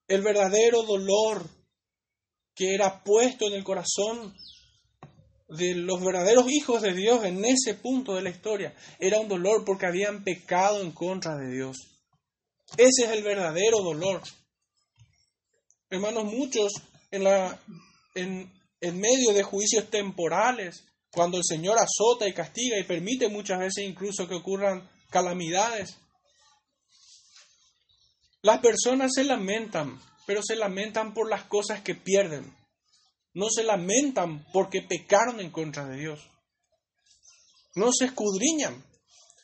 El 0.07 0.23
verdadero 0.23 0.85
dolor 0.85 1.51
que 2.55 2.73
era 2.73 3.03
puesto 3.03 3.49
en 3.49 3.55
el 3.55 3.65
corazón 3.65 4.33
de 5.49 5.75
los 5.75 6.01
verdaderos 6.01 6.49
hijos 6.49 6.83
de 6.83 6.95
Dios 6.95 7.25
en 7.25 7.45
ese 7.45 7.75
punto 7.75 8.15
de 8.15 8.23
la 8.23 8.31
historia 8.31 8.77
era 9.01 9.19
un 9.19 9.27
dolor 9.27 9.65
porque 9.65 9.87
habían 9.87 10.23
pecado 10.23 10.83
en 10.83 10.93
contra 10.93 11.37
de 11.37 11.51
Dios. 11.51 11.77
Ese 12.77 13.07
es 13.07 13.11
el 13.11 13.25
verdadero 13.25 13.81
dolor. 13.83 14.23
Hermanos, 15.91 16.27
muchos 16.27 16.73
en, 17.11 17.25
la, 17.25 17.61
en, 18.15 18.53
en 18.81 19.01
medio 19.01 19.33
de 19.33 19.43
juicios 19.43 19.91
temporales, 19.91 20.85
cuando 21.17 21.39
el 21.39 21.45
Señor 21.45 21.79
azota 21.79 22.29
y 22.29 22.35
castiga 22.35 22.79
y 22.79 22.85
permite 22.85 23.31
muchas 23.31 23.59
veces 23.59 23.85
incluso 23.85 24.29
que 24.29 24.35
ocurran 24.35 24.87
calamidades, 25.09 25.97
las 28.43 28.61
personas 28.61 29.13
se 29.15 29.25
lamentan, 29.25 29.99
pero 30.27 30.43
se 30.47 30.57
lamentan 30.57 31.15
por 31.15 31.31
las 31.31 31.45
cosas 31.45 31.81
que 31.81 31.95
pierden. 31.95 32.55
No 33.33 33.47
se 33.49 33.65
lamentan 33.65 34.45
porque 34.53 34.83
pecaron 34.83 35.41
en 35.41 35.51
contra 35.51 35.87
de 35.87 35.97
Dios. 35.97 36.21
No 37.77 37.93
se 37.99 38.05
escudriñan. 38.05 38.85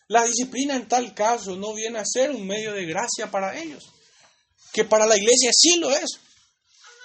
La 0.09 0.25
disciplina 0.25 0.77
en 0.77 0.89
tal 0.89 1.15
caso 1.15 1.57
no 1.57 1.73
viene 1.73 2.01
a 2.01 2.05
ser 2.05 2.33
un 2.33 2.47
medio 2.47 2.75
de 2.75 2.85
gracia 2.85 3.31
para 3.31 3.59
ellos, 3.59 3.95
que 4.75 4.85
para 4.85 5.07
la 5.07 5.17
iglesia 5.17 5.51
sí 5.55 5.79
lo 5.79 5.91
es. 5.91 6.21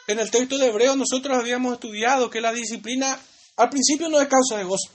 En 0.07 0.19
el 0.19 0.29
texto 0.29 0.57
de 0.57 0.67
Hebreo 0.67 0.97
nosotros 0.97 1.37
habíamos 1.37 1.75
estudiado 1.75 2.29
que 2.29 2.41
la 2.41 2.51
disciplina 2.51 3.17
al 3.57 3.69
principio 3.69 4.07
no 4.07 4.21
es 4.21 4.27
causa 4.27 4.57
de 4.57 4.63
gozo, 4.63 4.91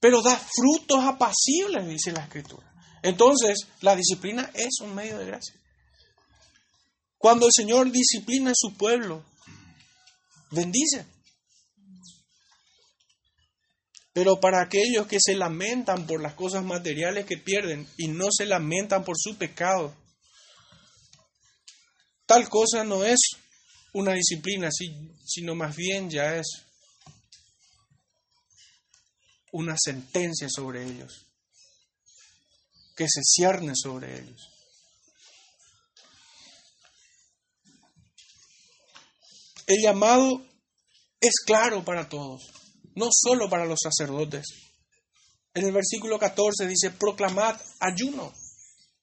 pero 0.00 0.20
da 0.20 0.36
frutos 0.36 1.02
apacibles, 1.02 1.86
dice 1.86 2.12
la 2.12 2.24
escritura. 2.24 2.70
Entonces, 3.02 3.66
la 3.80 3.94
disciplina 3.94 4.50
es 4.54 4.80
un 4.80 4.94
medio 4.94 5.18
de 5.18 5.26
gracia. 5.26 5.54
Cuando 7.16 7.46
el 7.46 7.52
Señor 7.54 7.90
disciplina 7.90 8.50
a 8.50 8.54
su 8.54 8.76
pueblo, 8.76 9.24
bendice. 10.50 11.06
Pero 14.12 14.40
para 14.40 14.62
aquellos 14.62 15.06
que 15.06 15.18
se 15.20 15.34
lamentan 15.34 16.06
por 16.06 16.20
las 16.20 16.34
cosas 16.34 16.64
materiales 16.64 17.24
que 17.24 17.38
pierden 17.38 17.88
y 17.96 18.08
no 18.08 18.26
se 18.30 18.46
lamentan 18.46 19.04
por 19.04 19.16
su 19.18 19.36
pecado, 19.36 19.94
tal 22.26 22.48
cosa 22.48 22.84
no 22.84 23.04
es 23.04 23.20
una 23.92 24.12
disciplina, 24.12 24.68
sino 25.24 25.54
más 25.54 25.74
bien 25.76 26.10
ya 26.10 26.36
es 26.36 26.63
una 29.54 29.76
sentencia 29.78 30.48
sobre 30.50 30.84
ellos, 30.84 31.26
que 32.96 33.06
se 33.08 33.20
cierne 33.22 33.72
sobre 33.76 34.18
ellos. 34.20 34.50
El 39.66 39.80
llamado 39.80 40.44
es 41.20 41.34
claro 41.46 41.84
para 41.84 42.08
todos, 42.08 42.50
no 42.96 43.08
solo 43.12 43.48
para 43.48 43.64
los 43.64 43.78
sacerdotes. 43.80 44.44
En 45.54 45.64
el 45.64 45.72
versículo 45.72 46.18
14 46.18 46.66
dice, 46.66 46.90
proclamad 46.90 47.60
ayuno. 47.78 48.32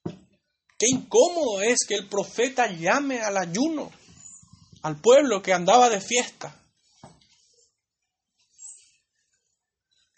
Qué 0.04 0.86
incómodo 0.90 1.62
es 1.62 1.78
que 1.88 1.94
el 1.94 2.08
profeta 2.10 2.66
llame 2.66 3.22
al 3.22 3.38
ayuno 3.38 3.90
al 4.82 5.00
pueblo 5.00 5.42
que 5.42 5.54
andaba 5.54 5.88
de 5.88 6.00
fiesta. 6.02 6.61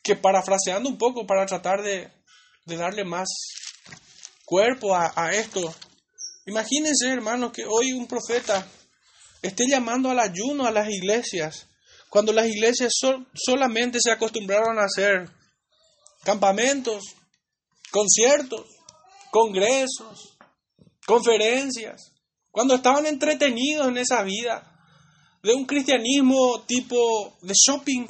Que 0.04 0.14
parafraseando 0.14 0.88
un 0.88 0.96
poco 0.96 1.26
para 1.26 1.46
tratar 1.46 1.82
de, 1.82 2.12
darle 2.66 3.04
más 3.04 3.28
cuerpo 4.44 4.94
a, 4.94 5.12
a 5.16 5.32
esto, 5.32 5.74
imagínense 6.46 7.08
hermanos 7.08 7.50
que 7.52 7.64
hoy 7.64 7.92
un 7.92 8.06
profeta 8.06 8.64
esté 9.42 9.64
llamando 9.68 10.10
al 10.10 10.20
ayuno 10.20 10.66
a 10.66 10.70
las 10.70 10.88
iglesias, 10.88 11.66
cuando 12.08 12.32
las 12.32 12.46
iglesias 12.46 12.92
solamente 13.34 13.98
se 14.00 14.12
acostumbraron 14.12 14.78
a 14.78 14.84
hacer 14.84 15.28
campamentos, 16.22 17.02
conciertos, 17.90 18.66
congresos, 19.30 20.36
conferencias, 21.06 22.12
cuando 22.50 22.76
estaban 22.76 23.06
entretenidos 23.06 23.88
en 23.88 23.98
esa 23.98 24.22
vida 24.22 24.70
de 25.42 25.52
un 25.54 25.66
cristianismo 25.66 26.62
tipo 26.66 27.36
de 27.42 27.52
shopping, 27.52 28.06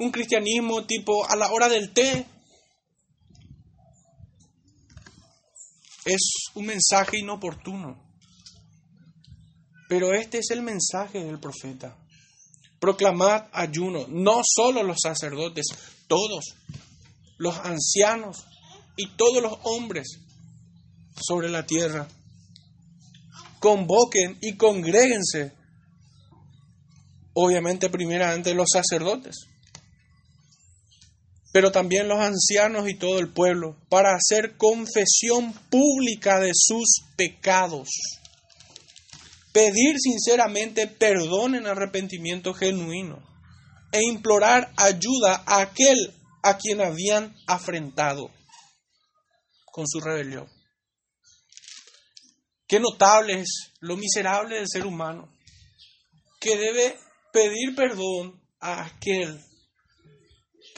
un 0.00 0.10
cristianismo 0.10 0.86
tipo 0.86 1.28
a 1.28 1.36
la 1.36 1.52
hora 1.52 1.68
del 1.68 1.92
té. 1.92 2.26
Es 6.04 6.20
un 6.54 6.66
mensaje 6.66 7.18
inoportuno. 7.18 8.02
Pero 9.88 10.14
este 10.14 10.38
es 10.38 10.50
el 10.50 10.62
mensaje 10.62 11.22
del 11.22 11.38
profeta. 11.38 11.96
Proclamad 12.78 13.48
ayuno, 13.52 14.06
no 14.08 14.40
solo 14.42 14.82
los 14.82 14.96
sacerdotes, 15.02 15.66
todos, 16.08 16.56
los 17.36 17.58
ancianos 17.58 18.46
y 18.96 19.08
todos 19.16 19.42
los 19.42 19.58
hombres 19.64 20.18
sobre 21.20 21.50
la 21.50 21.66
tierra. 21.66 22.08
Convoquen 23.58 24.38
y 24.40 24.56
congréguense, 24.56 25.52
obviamente 27.34 27.90
primeramente 27.90 28.54
los 28.54 28.68
sacerdotes, 28.72 29.36
pero 31.52 31.72
también 31.72 32.08
los 32.08 32.20
ancianos 32.20 32.88
y 32.88 32.94
todo 32.94 33.18
el 33.18 33.28
pueblo, 33.28 33.76
para 33.88 34.14
hacer 34.14 34.56
confesión 34.56 35.52
pública 35.70 36.38
de 36.40 36.52
sus 36.54 37.02
pecados 37.16 37.88
pedir 39.52 39.96
sinceramente 39.98 40.86
perdón 40.86 41.54
en 41.54 41.66
arrepentimiento 41.66 42.54
genuino 42.54 43.22
e 43.92 44.02
implorar 44.02 44.72
ayuda 44.76 45.42
a 45.46 45.62
aquel 45.62 46.14
a 46.42 46.56
quien 46.56 46.80
habían 46.80 47.34
afrentado 47.46 48.30
con 49.66 49.86
su 49.88 50.00
rebelión. 50.00 50.48
Qué 52.66 52.78
notable 52.78 53.40
es 53.40 53.72
lo 53.80 53.96
miserable 53.96 54.56
del 54.56 54.68
ser 54.68 54.86
humano, 54.86 55.28
que 56.40 56.56
debe 56.56 56.96
pedir 57.32 57.74
perdón 57.74 58.40
a 58.60 58.84
aquel 58.84 59.40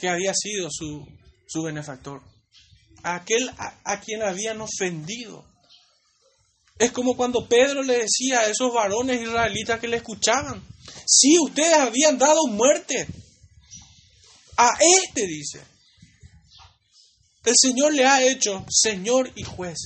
que 0.03 0.09
había 0.09 0.33
sido 0.33 0.67
su, 0.69 1.07
su 1.47 1.63
benefactor, 1.63 2.21
aquel 3.03 3.49
a 3.57 4.01
quien 4.01 4.21
habían 4.21 4.59
ofendido 4.59 5.45
es 6.77 6.91
como 6.91 7.15
cuando 7.15 7.47
Pedro 7.47 7.83
le 7.83 7.99
decía 7.99 8.41
a 8.41 8.49
esos 8.49 8.73
varones 8.73 9.21
israelitas 9.21 9.79
que 9.79 9.87
le 9.87 9.95
escuchaban, 9.95 10.61
si 11.07 11.39
ustedes 11.39 11.77
habían 11.77 12.17
dado 12.17 12.47
muerte 12.47 13.07
a 14.57 14.77
este, 15.05 15.25
dice, 15.25 15.61
el 17.45 17.55
Señor 17.57 17.93
le 17.93 18.05
ha 18.05 18.21
hecho 18.29 18.65
Señor 18.69 19.31
y 19.35 19.43
juez. 19.43 19.77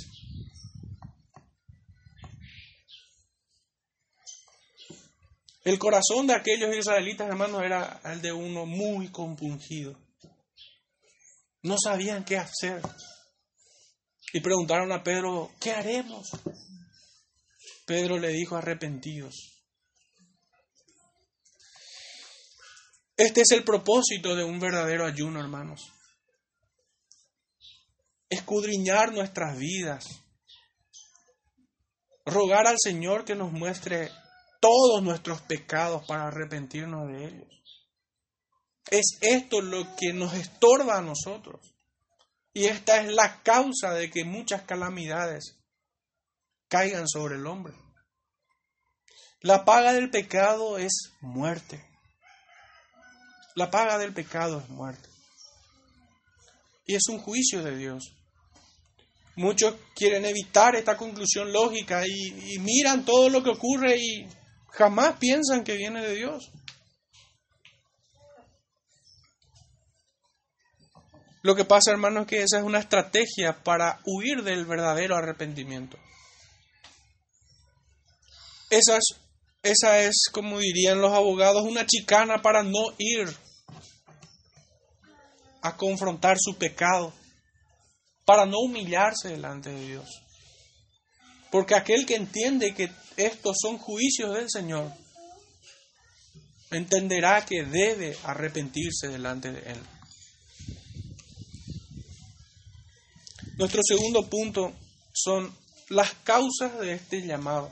El 5.63 5.77
corazón 5.77 6.25
de 6.25 6.33
aquellos 6.33 6.75
israelitas, 6.75 7.27
hermanos, 7.27 7.61
era 7.61 8.01
el 8.05 8.19
de 8.19 8.33
uno 8.33 8.65
muy 8.65 9.09
compungido. 9.09 10.06
No 11.67 11.75
sabían 11.77 12.23
qué 12.23 12.37
hacer. 12.37 12.81
Y 14.31 14.39
preguntaron 14.39 14.89
a 14.93 15.03
Pedro, 15.03 15.51
¿qué 15.59 15.73
haremos? 15.73 16.29
Pedro 17.85 18.17
le 18.17 18.29
dijo 18.29 18.55
arrepentidos. 18.55 19.35
Este 23.17 23.41
es 23.41 23.51
el 23.51 23.65
propósito 23.65 24.33
de 24.33 24.45
un 24.45 24.59
verdadero 24.59 25.05
ayuno, 25.05 25.41
hermanos. 25.41 25.91
Escudriñar 28.29 29.11
nuestras 29.11 29.57
vidas. 29.57 30.05
Rogar 32.25 32.67
al 32.67 32.77
Señor 32.81 33.25
que 33.25 33.35
nos 33.35 33.51
muestre 33.51 34.09
todos 34.61 35.03
nuestros 35.03 35.41
pecados 35.41 36.05
para 36.07 36.27
arrepentirnos 36.27 37.09
de 37.09 37.25
ellos. 37.25 37.56
Es 38.89 39.17
esto 39.21 39.61
lo 39.61 39.95
que 39.95 40.13
nos 40.13 40.33
estorba 40.33 40.97
a 40.97 41.01
nosotros. 41.01 41.73
Y 42.53 42.65
esta 42.65 43.01
es 43.01 43.11
la 43.11 43.41
causa 43.43 43.93
de 43.93 44.09
que 44.09 44.23
muchas 44.23 44.63
calamidades 44.63 45.57
caigan 46.67 47.07
sobre 47.07 47.35
el 47.35 47.45
hombre. 47.45 47.73
La 49.41 49.65
paga 49.65 49.93
del 49.93 50.09
pecado 50.09 50.77
es 50.77 51.11
muerte. 51.21 51.83
La 53.55 53.69
paga 53.69 53.97
del 53.97 54.13
pecado 54.13 54.59
es 54.59 54.69
muerte. 54.69 55.07
Y 56.85 56.95
es 56.95 57.07
un 57.09 57.19
juicio 57.19 57.63
de 57.63 57.77
Dios. 57.77 58.13
Muchos 59.35 59.75
quieren 59.95 60.25
evitar 60.25 60.75
esta 60.75 60.97
conclusión 60.97 61.53
lógica 61.53 62.03
y, 62.07 62.55
y 62.55 62.59
miran 62.59 63.05
todo 63.05 63.29
lo 63.29 63.43
que 63.43 63.51
ocurre 63.51 63.97
y 63.97 64.27
jamás 64.69 65.17
piensan 65.17 65.63
que 65.63 65.75
viene 65.75 66.01
de 66.01 66.15
Dios. 66.15 66.51
Lo 71.47 71.55
que 71.55 71.63
pasa, 71.63 71.91
hermano, 71.91 72.19
es 72.19 72.27
que 72.27 72.41
esa 72.41 72.57
es 72.57 72.65
una 72.65 72.79
estrategia 72.79 73.63
para 73.63 74.01
huir 74.03 74.43
del 74.43 74.65
verdadero 74.65 75.15
arrepentimiento. 75.15 75.97
Esa 78.69 78.97
es, 78.97 79.15
esa 79.63 79.99
es, 80.01 80.25
como 80.29 80.59
dirían 80.59 80.99
los 80.99 81.13
abogados, 81.13 81.63
una 81.63 81.85
chicana 81.85 82.41
para 82.41 82.63
no 82.63 82.93
ir 82.97 83.33
a 85.61 85.77
confrontar 85.77 86.35
su 86.37 86.57
pecado, 86.57 87.13
para 88.25 88.45
no 88.45 88.59
humillarse 88.59 89.29
delante 89.29 89.69
de 89.69 89.87
Dios. 89.87 90.21
Porque 91.49 91.75
aquel 91.75 92.05
que 92.05 92.17
entiende 92.17 92.73
que 92.73 92.91
estos 93.15 93.55
son 93.61 93.77
juicios 93.77 94.35
del 94.35 94.49
Señor, 94.49 94.91
entenderá 96.71 97.45
que 97.45 97.63
debe 97.63 98.17
arrepentirse 98.25 99.07
delante 99.07 99.53
de 99.53 99.71
Él. 99.71 99.79
Nuestro 103.57 103.81
segundo 103.83 104.21
punto 104.29 104.71
son 105.11 105.51
las 105.89 106.13
causas 106.23 106.79
de 106.79 106.93
este 106.93 107.25
llamado. 107.25 107.71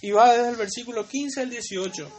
Y 0.00 0.10
va 0.10 0.32
desde 0.32 0.48
el 0.48 0.56
versículo 0.56 1.06
15 1.06 1.42
al 1.42 1.50
18. 1.50 2.10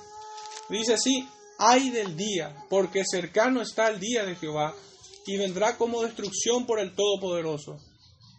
Dice 0.69 0.93
así, 0.93 1.27
ay 1.57 1.89
del 1.89 2.15
día, 2.15 2.55
porque 2.69 3.03
cercano 3.03 3.63
está 3.63 3.89
el 3.89 3.99
día 3.99 4.25
de 4.25 4.35
Jehová, 4.35 4.75
y 5.25 5.37
vendrá 5.37 5.75
como 5.75 6.03
destrucción 6.03 6.67
por 6.67 6.79
el 6.79 6.93
Todopoderoso. 6.93 7.79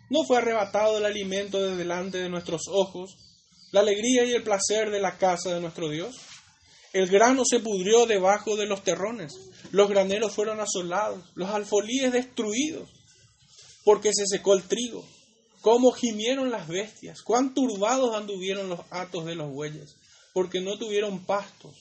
¿No 0.08 0.22
fue 0.24 0.38
arrebatado 0.38 0.98
el 0.98 1.04
alimento 1.04 1.60
de 1.60 1.74
delante 1.74 2.18
de 2.18 2.28
nuestros 2.28 2.62
ojos, 2.70 3.16
la 3.72 3.80
alegría 3.80 4.24
y 4.24 4.34
el 4.34 4.44
placer 4.44 4.90
de 4.90 5.00
la 5.00 5.18
casa 5.18 5.52
de 5.52 5.60
nuestro 5.60 5.88
Dios? 5.88 6.14
El 6.92 7.08
grano 7.08 7.42
se 7.44 7.58
pudrió 7.58 8.06
debajo 8.06 8.56
de 8.56 8.66
los 8.66 8.84
terrones, 8.84 9.32
los 9.72 9.88
graneros 9.88 10.32
fueron 10.32 10.60
asolados, 10.60 11.24
los 11.34 11.50
alfolíes 11.50 12.12
destruidos, 12.12 12.88
porque 13.85 14.11
se 14.14 14.27
secó 14.27 14.55
el 14.55 14.62
trigo. 14.64 15.05
Cómo 15.61 15.92
gimieron 15.92 16.51
las 16.51 16.68
bestias, 16.68 17.23
cuán 17.23 17.55
turbados 17.55 18.14
anduvieron 18.14 18.68
los 18.68 18.81
atos 18.90 19.25
de 19.25 19.35
los 19.35 19.51
bueyes, 19.51 19.97
porque 20.35 20.61
no 20.61 20.77
tuvieron 20.79 21.25
pastos. 21.25 21.75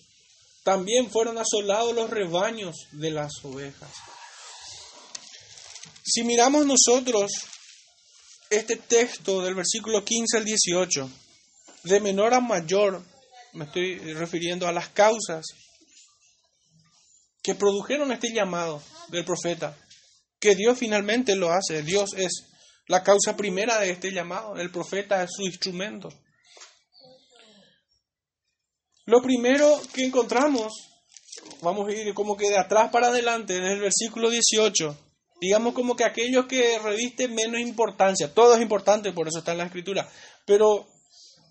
También 0.63 1.09
fueron 1.09 1.37
asolados 1.37 1.93
los 1.93 2.09
rebaños 2.09 2.75
de 2.91 3.11
las 3.11 3.31
ovejas. 3.43 3.91
Si 6.05 6.23
miramos 6.23 6.65
nosotros 6.65 7.31
este 8.49 8.77
texto 8.77 9.41
del 9.41 9.55
versículo 9.55 10.05
15 10.05 10.37
al 10.37 10.45
18, 10.45 11.09
de 11.83 11.99
menor 11.99 12.33
a 12.33 12.39
mayor, 12.39 13.03
me 13.53 13.65
estoy 13.65 13.97
refiriendo 14.13 14.67
a 14.67 14.71
las 14.71 14.89
causas 14.89 15.45
que 17.41 17.55
produjeron 17.55 18.11
este 18.11 18.33
llamado 18.33 18.81
del 19.09 19.25
profeta, 19.25 19.77
que 20.43 20.55
Dios 20.55 20.77
finalmente 20.77 21.37
lo 21.37 21.53
hace. 21.53 21.83
Dios 21.83 22.09
es 22.17 22.49
la 22.87 23.01
causa 23.01 23.37
primera 23.37 23.79
de 23.79 23.91
este 23.91 24.11
llamado, 24.11 24.57
el 24.57 24.71
profeta 24.71 25.23
es 25.23 25.29
su 25.33 25.43
instrumento. 25.43 26.09
Lo 29.05 29.21
primero 29.21 29.79
que 29.93 30.03
encontramos, 30.03 30.73
vamos 31.61 31.87
a 31.87 31.93
ir 31.93 32.13
como 32.13 32.35
que 32.35 32.49
de 32.49 32.57
atrás 32.57 32.91
para 32.91 33.07
adelante, 33.07 33.55
en 33.55 33.63
el 33.63 33.79
versículo 33.79 34.29
18, 34.29 34.97
digamos 35.39 35.73
como 35.73 35.95
que 35.95 36.03
aquellos 36.03 36.45
que 36.45 36.77
revisten 36.77 37.33
menos 37.33 37.61
importancia, 37.61 38.33
todo 38.33 38.55
es 38.55 38.61
importante, 38.61 39.13
por 39.13 39.29
eso 39.29 39.39
está 39.39 39.53
en 39.53 39.59
la 39.59 39.65
escritura, 39.67 40.09
pero 40.45 40.85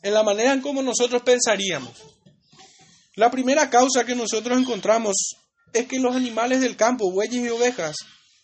en 0.02 0.12
la 0.12 0.22
manera 0.22 0.52
en 0.52 0.60
cómo 0.60 0.82
nosotros 0.82 1.22
pensaríamos. 1.22 1.94
La 3.14 3.30
primera 3.30 3.70
causa 3.70 4.04
que 4.04 4.14
nosotros 4.14 4.58
encontramos 4.58 5.16
es 5.72 5.86
que 5.86 5.98
los 5.98 6.14
animales 6.14 6.60
del 6.60 6.76
campo, 6.76 7.10
bueyes 7.10 7.42
y 7.42 7.48
ovejas, 7.48 7.96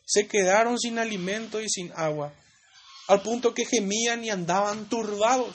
se 0.08 0.26
quedaron 0.26 0.78
sin 0.78 0.98
alimento 0.98 1.60
y 1.60 1.68
sin 1.68 1.92
agua, 1.94 2.32
al 3.08 3.20
punto 3.20 3.52
que 3.52 3.66
gemían 3.66 4.24
y 4.24 4.30
andaban 4.30 4.88
turbados. 4.88 5.54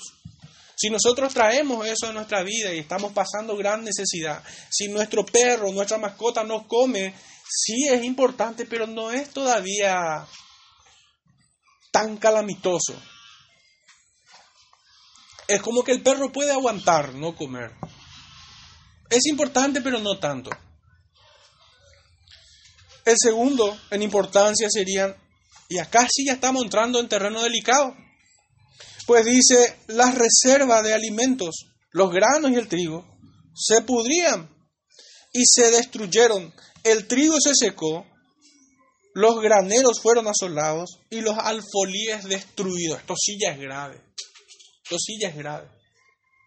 Si 0.76 0.92
nosotros 0.92 1.34
traemos 1.34 1.88
eso 1.88 2.08
a 2.08 2.14
nuestra 2.14 2.44
vida 2.44 2.72
y 2.72 2.80
estamos 2.80 3.14
pasando 3.14 3.58
gran 3.58 3.84
necesidad, 3.84 4.44
si 4.70 4.90
nuestro 4.90 5.26
perro, 5.26 5.72
nuestra 5.72 5.98
mascota 5.98 6.44
no 6.44 6.68
come, 6.68 7.16
sí 7.50 7.88
es 7.90 8.04
importante, 8.04 8.66
pero 8.66 8.86
no 8.86 9.10
es 9.10 9.32
todavía 9.32 10.28
tan 11.92 12.18
calamitoso. 12.18 12.94
Es 15.48 15.62
como 15.62 15.84
que 15.84 15.94
el 15.94 16.04
perro 16.04 16.32
puede 16.32 16.52
aguantar 16.52 17.16
no 17.16 17.36
comer. 17.36 17.72
Es 19.10 19.26
importante, 19.26 19.82
pero 19.82 20.00
no 20.00 20.20
tanto. 20.20 20.52
El 23.06 23.16
segundo 23.18 23.78
en 23.92 24.02
importancia 24.02 24.68
serían, 24.70 25.16
y 25.70 25.78
acá 25.78 26.08
sí 26.10 26.26
ya 26.26 26.34
estamos 26.34 26.64
entrando 26.64 27.00
en 27.00 27.10
terreno 27.10 27.42
delicado, 27.42 27.96
pues 29.06 29.26
dice, 29.26 29.78
las 29.88 30.16
reservas 30.16 30.84
de 30.84 30.94
alimentos, 30.94 31.68
los 31.92 32.12
granos 32.12 32.52
y 32.52 32.56
el 32.56 32.68
trigo, 32.68 33.06
se 33.54 33.82
pudrían 33.82 34.50
y 35.34 35.44
se 35.46 35.72
destruyeron. 35.72 36.54
El 36.84 37.08
trigo 37.08 37.40
se 37.42 37.54
secó, 37.54 38.06
los 39.14 39.42
graneros 39.42 40.00
fueron 40.02 40.28
asolados 40.28 41.00
y 41.10 41.22
los 41.22 41.38
alfolíes 41.38 42.24
destruidos. 42.24 43.00
Esto 43.00 43.16
sí 43.18 43.38
ya 43.40 43.52
es 43.52 43.60
grave. 43.60 44.02
Esto 44.84 44.98
sí 44.98 45.18
ya 45.22 45.30
es 45.30 45.36
grave. 45.36 45.68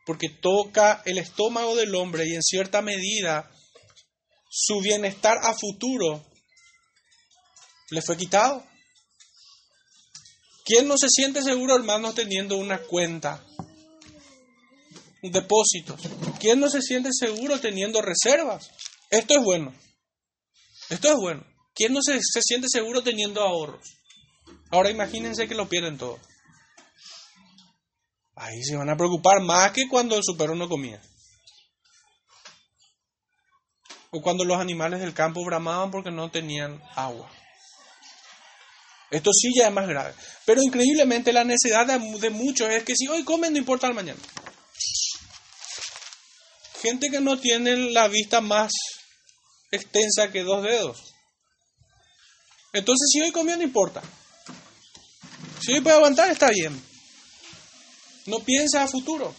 Porque 0.07 0.29
toca 0.41 1.03
el 1.05 1.19
estómago 1.19 1.77
del 1.77 1.95
hombre 1.95 2.25
y 2.27 2.35
en 2.35 2.43
cierta 2.43 2.81
medida 2.81 3.51
su 4.49 4.81
bienestar 4.81 5.39
a 5.43 5.53
futuro 5.53 6.25
le 7.91 8.03
fue 8.03 8.17
quitado. 8.17 8.65
¿Quién 10.65 10.89
no 10.89 10.97
se 10.99 11.09
siente 11.09 11.43
seguro, 11.43 11.77
hermanos, 11.77 12.15
teniendo 12.15 12.57
una 12.57 12.79
cuenta? 12.79 13.45
Un 15.23 15.31
depósito. 15.31 15.97
¿Quién 16.41 16.59
no 16.59 16.69
se 16.69 16.83
siente 16.83 17.11
seguro 17.13 17.61
teniendo 17.61 18.03
reservas? 18.03 18.71
Esto 19.11 19.35
es 19.35 19.45
bueno. 19.45 19.73
Esto 20.91 21.09
es 21.09 21.17
bueno. 21.17 21.47
¿Quién 21.75 21.93
no 21.93 22.01
se, 22.03 22.19
se 22.21 22.43
siente 22.43 22.67
seguro 22.69 23.03
teniendo 23.03 23.43
ahorros? 23.43 23.97
Ahora 24.71 24.91
imagínense 24.91 25.47
que 25.47 25.55
lo 25.55 25.69
pierden 25.69 25.99
todo. 25.99 26.19
Ahí 28.35 28.63
se 28.65 28.77
van 28.77 28.91
a 28.91 28.97
preocupar 28.97 29.41
más 29.41 29.71
que 29.73 29.89
cuando 29.89 30.17
el 30.17 30.23
superó 30.25 30.55
no 30.55 30.69
comía. 30.69 31.01
O 34.11 34.21
cuando 34.21 34.45
los 34.45 34.59
animales 34.59 35.01
del 35.01 35.15
campo 35.15 35.45
bramaban 35.45 35.91
porque 35.91 36.11
no 36.11 36.31
tenían 36.31 36.83
agua. 36.95 37.31
Esto 39.17 39.31
sí 39.33 39.51
ya 39.57 39.69
es 39.69 39.73
más 39.73 39.89
grave. 39.89 40.13
Pero 40.45 40.63
increíblemente 40.63 41.33
la 41.33 41.43
necesidad 41.43 41.87
de, 41.87 42.31
muchos 42.31 42.69
es 42.69 42.85
que 42.85 42.95
si 42.95 43.09
hoy 43.09 43.25
comen 43.25 43.55
no 43.55 43.59
importa 43.59 43.87
el 43.87 43.95
mañana. 43.95 44.21
Gente 46.83 47.09
que 47.11 47.21
no 47.21 47.39
tiene 47.39 47.93
la 47.93 48.09
vista 48.09 48.43
más 48.43 48.71
extensa 49.71 50.31
que 50.31 50.43
dos 50.43 50.63
dedos. 50.63 51.15
Entonces 52.75 53.09
si 53.11 53.23
hoy 53.23 53.33
comió 53.33 53.57
no 53.57 53.63
importa. 53.63 54.03
Si 55.63 55.73
hoy 55.73 55.81
puede 55.81 55.97
aguantar 55.97 56.31
está 56.31 56.51
bien. 56.51 56.79
No 58.27 58.41
piensa 58.41 58.83
a 58.83 58.89
futuro. 58.89 59.35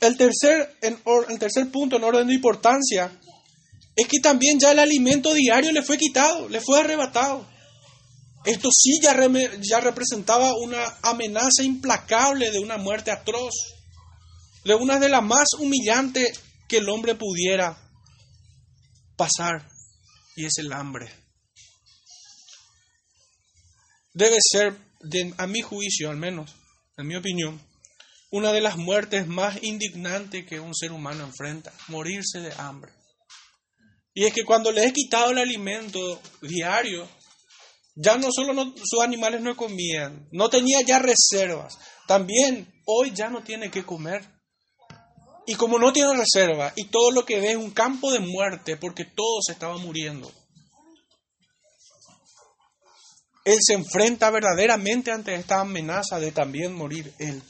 El 0.00 0.16
tercer, 0.16 0.76
en 0.82 1.02
el 1.30 1.38
tercer 1.40 1.68
punto 1.72 1.96
en 1.96 2.04
orden 2.04 2.28
de 2.28 2.34
importancia 2.34 3.10
es 3.98 4.06
que 4.06 4.20
también 4.20 4.60
ya 4.60 4.70
el 4.70 4.78
alimento 4.78 5.34
diario 5.34 5.72
le 5.72 5.82
fue 5.82 5.98
quitado, 5.98 6.48
le 6.48 6.60
fue 6.60 6.78
arrebatado. 6.78 7.44
Esto 8.44 8.68
sí 8.70 9.00
ya, 9.02 9.12
ya 9.60 9.80
representaba 9.80 10.54
una 10.54 10.84
amenaza 11.02 11.64
implacable 11.64 12.52
de 12.52 12.60
una 12.60 12.76
muerte 12.76 13.10
atroz, 13.10 13.52
de 14.64 14.76
una 14.76 15.00
de 15.00 15.08
las 15.08 15.24
más 15.24 15.48
humillantes 15.58 16.40
que 16.68 16.76
el 16.76 16.88
hombre 16.88 17.16
pudiera 17.16 17.76
pasar, 19.16 19.68
y 20.36 20.44
es 20.44 20.58
el 20.58 20.72
hambre. 20.72 21.12
Debe 24.14 24.36
ser 24.40 24.78
a 25.38 25.46
mi 25.48 25.60
juicio 25.60 26.08
al 26.08 26.18
menos, 26.18 26.54
en 26.96 27.08
mi 27.08 27.16
opinión, 27.16 27.60
una 28.30 28.52
de 28.52 28.60
las 28.60 28.76
muertes 28.76 29.26
más 29.26 29.60
indignantes 29.60 30.46
que 30.46 30.60
un 30.60 30.72
ser 30.76 30.92
humano 30.92 31.24
enfrenta, 31.24 31.72
morirse 31.88 32.38
de 32.38 32.52
hambre. 32.58 32.92
Y 34.14 34.24
es 34.24 34.32
que 34.32 34.44
cuando 34.44 34.72
le 34.72 34.84
he 34.84 34.92
quitado 34.92 35.30
el 35.30 35.38
alimento 35.38 36.20
diario, 36.42 37.08
ya 37.94 38.16
no 38.16 38.28
solo 38.30 38.74
sus 38.76 39.00
animales 39.02 39.40
no 39.40 39.56
comían, 39.56 40.28
no 40.32 40.48
tenía 40.48 40.80
ya 40.82 40.98
reservas, 40.98 41.78
también 42.06 42.72
hoy 42.86 43.12
ya 43.12 43.28
no 43.28 43.42
tiene 43.42 43.70
que 43.70 43.84
comer. 43.84 44.24
Y 45.46 45.54
como 45.54 45.78
no 45.78 45.92
tiene 45.92 46.14
reserva 46.14 46.72
y 46.76 46.84
todo 46.84 47.10
lo 47.10 47.24
que 47.24 47.40
ve 47.40 47.52
es 47.52 47.56
un 47.56 47.70
campo 47.70 48.12
de 48.12 48.20
muerte 48.20 48.76
porque 48.76 49.04
todo 49.04 49.40
se 49.44 49.52
estaba 49.52 49.78
muriendo, 49.78 50.30
él 53.44 53.58
se 53.62 53.72
enfrenta 53.72 54.30
verdaderamente 54.30 55.10
ante 55.10 55.34
esta 55.34 55.60
amenaza 55.60 56.20
de 56.20 56.32
también 56.32 56.74
morir 56.74 57.14
él. 57.18 57.42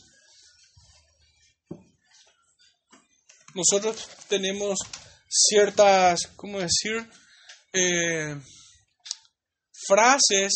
Nosotros 3.52 4.08
tenemos 4.28 4.78
ciertas, 5.28 6.26
¿cómo 6.36 6.58
decir? 6.60 7.06
eh, 7.72 8.36
frases 9.86 10.52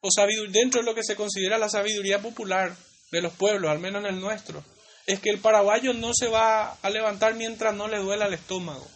o 0.00 0.08
dentro 0.50 0.80
de 0.80 0.86
lo 0.86 0.94
que 0.94 1.02
se 1.02 1.16
considera 1.16 1.58
la 1.58 1.70
sabiduría 1.70 2.20
popular 2.20 2.76
de 3.10 3.22
los 3.22 3.32
pueblos, 3.32 3.70
al 3.70 3.78
menos 3.78 4.04
en 4.04 4.14
el 4.14 4.20
nuestro, 4.20 4.62
es 5.06 5.20
que 5.20 5.30
el 5.30 5.38
paraguayo 5.38 5.94
no 5.94 6.12
se 6.12 6.28
va 6.28 6.72
a 6.72 6.90
levantar 6.90 7.34
mientras 7.34 7.74
no 7.74 7.88
le 7.88 7.98
duela 7.98 8.26
el 8.26 8.34
estómago. 8.34 8.86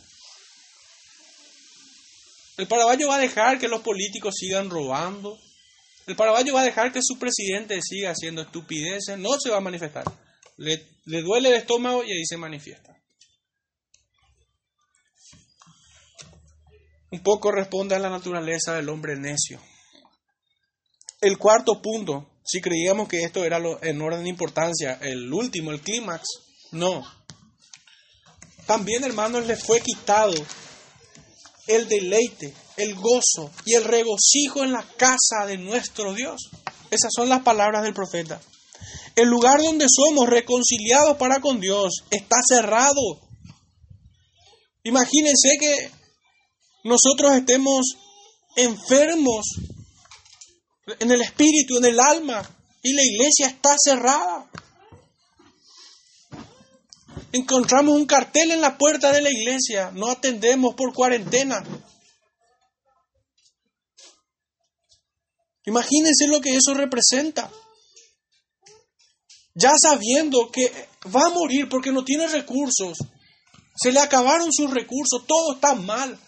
El 2.59 2.67
paraguayo 2.67 3.09
va 3.09 3.17
a 3.17 3.21
dejar 3.21 3.59
que 3.59 3.69
los 3.69 3.83
políticos 3.83 4.35
sigan 4.37 4.69
robando. 4.69 5.39
El 6.07 6.17
paraguayo 6.17 6.55
va 6.55 6.63
a 6.63 6.65
dejar 6.65 6.93
que 6.93 7.01
su 7.03 7.19
presidente 7.19 7.81
siga 7.81 8.11
haciendo 8.11 8.43
estupideces. 8.43 9.17
No 9.17 9.39
se 9.39 9.51
va 9.51 9.59
a 9.59 9.61
manifestar. 9.61 10.05
Le, 10.57 10.85
le 11.05 11.23
duele 11.23 11.51
el 11.51 11.55
estómago 11.55 12.03
y 12.03 12.11
ahí 12.11 12.27
se 12.27 12.37
manifiesta. 12.37 12.98
Un 17.11 17.23
poco 17.23 17.51
responde 17.51 17.95
a 17.95 17.99
la 17.99 18.11
naturaleza 18.11 18.75
del 18.75 18.89
hombre 18.89 19.17
necio. 19.17 19.61
El 21.21 21.39
cuarto 21.39 21.81
punto, 21.81 22.29
si 22.45 22.61
creíamos 22.61 23.09
que 23.09 23.23
esto 23.23 23.45
era 23.45 23.59
lo, 23.59 23.83
en 23.83 24.01
orden 24.01 24.25
de 24.25 24.29
importancia, 24.29 24.99
el 25.01 25.33
último, 25.33 25.71
el 25.71 25.81
clímax, 25.81 26.27
no. 26.73 27.03
También, 28.67 29.05
hermanos, 29.05 29.47
le 29.47 29.57
fue 29.57 29.81
quitado 29.81 30.35
el 31.67 31.89
deleite, 31.89 32.53
el 32.77 32.95
gozo 32.95 33.51
y 33.65 33.75
el 33.75 33.85
regocijo 33.85 34.63
en 34.63 34.73
la 34.73 34.83
casa 34.97 35.47
de 35.47 35.59
nuestro 35.59 36.15
Dios. 36.15 36.51
Esas 36.91 37.11
son 37.15 37.29
las 37.29 37.43
palabras 37.43 37.83
del 37.83 37.95
profeta. 37.95 38.41
El 39.17 39.29
lugar 39.29 39.61
donde 39.61 39.87
somos 39.89 40.29
reconciliados 40.29 41.17
para 41.17 41.41
con 41.41 41.61
Dios 41.61 42.05
está 42.11 42.37
cerrado. 42.47 43.21
Imagínense 44.85 45.57
que 45.59 45.98
nosotros 46.85 47.33
estemos 47.35 47.97
enfermos 48.57 49.47
en 50.99 51.11
el 51.11 51.21
espíritu, 51.21 51.79
en 51.79 51.85
el 51.85 52.01
alma, 52.01 52.49
y 52.83 52.93
la 52.93 53.03
iglesia 53.03 53.49
está 53.49 53.75
cerrada. 53.83 54.51
Encontramos 57.33 57.95
un 57.95 58.07
cartel 58.07 58.53
en 58.53 58.61
la 58.61 58.79
puerta 58.79 59.13
de 59.13 59.21
la 59.21 59.31
iglesia, 59.31 59.91
no 59.93 60.11
atendemos 60.11 60.75
por 60.75 60.95
cuarentena. 60.95 61.63
Imagínense 65.67 66.27
lo 66.29 66.41
que 66.41 66.55
eso 66.57 66.73
representa. 66.73 67.51
Ya 69.55 69.73
sabiendo 69.77 70.51
que 70.51 70.89
va 71.15 71.27
a 71.27 71.31
morir 71.31 71.69
porque 71.69 71.93
no 71.93 72.05
tiene 72.05 72.27
recursos, 72.29 72.97
se 73.77 73.93
le 73.93 74.01
acabaron 74.01 74.51
sus 74.51 74.71
recursos, 74.71 75.27
todo 75.27 75.55
está 75.55 75.75
mal. 75.75 76.19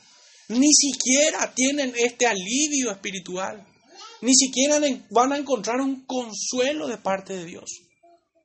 Ni 0.51 0.73
siquiera 0.73 1.53
tienen 1.55 1.95
este 1.97 2.27
alivio 2.27 2.91
espiritual 2.91 3.67
ni 4.23 4.35
siquiera 4.35 4.79
van 5.11 5.33
a 5.33 5.39
encontrar 5.39 5.81
un 5.81 6.05
consuelo 6.05 6.87
de 6.87 6.99
parte 6.99 7.33
de 7.35 7.45
Dios 7.45 7.71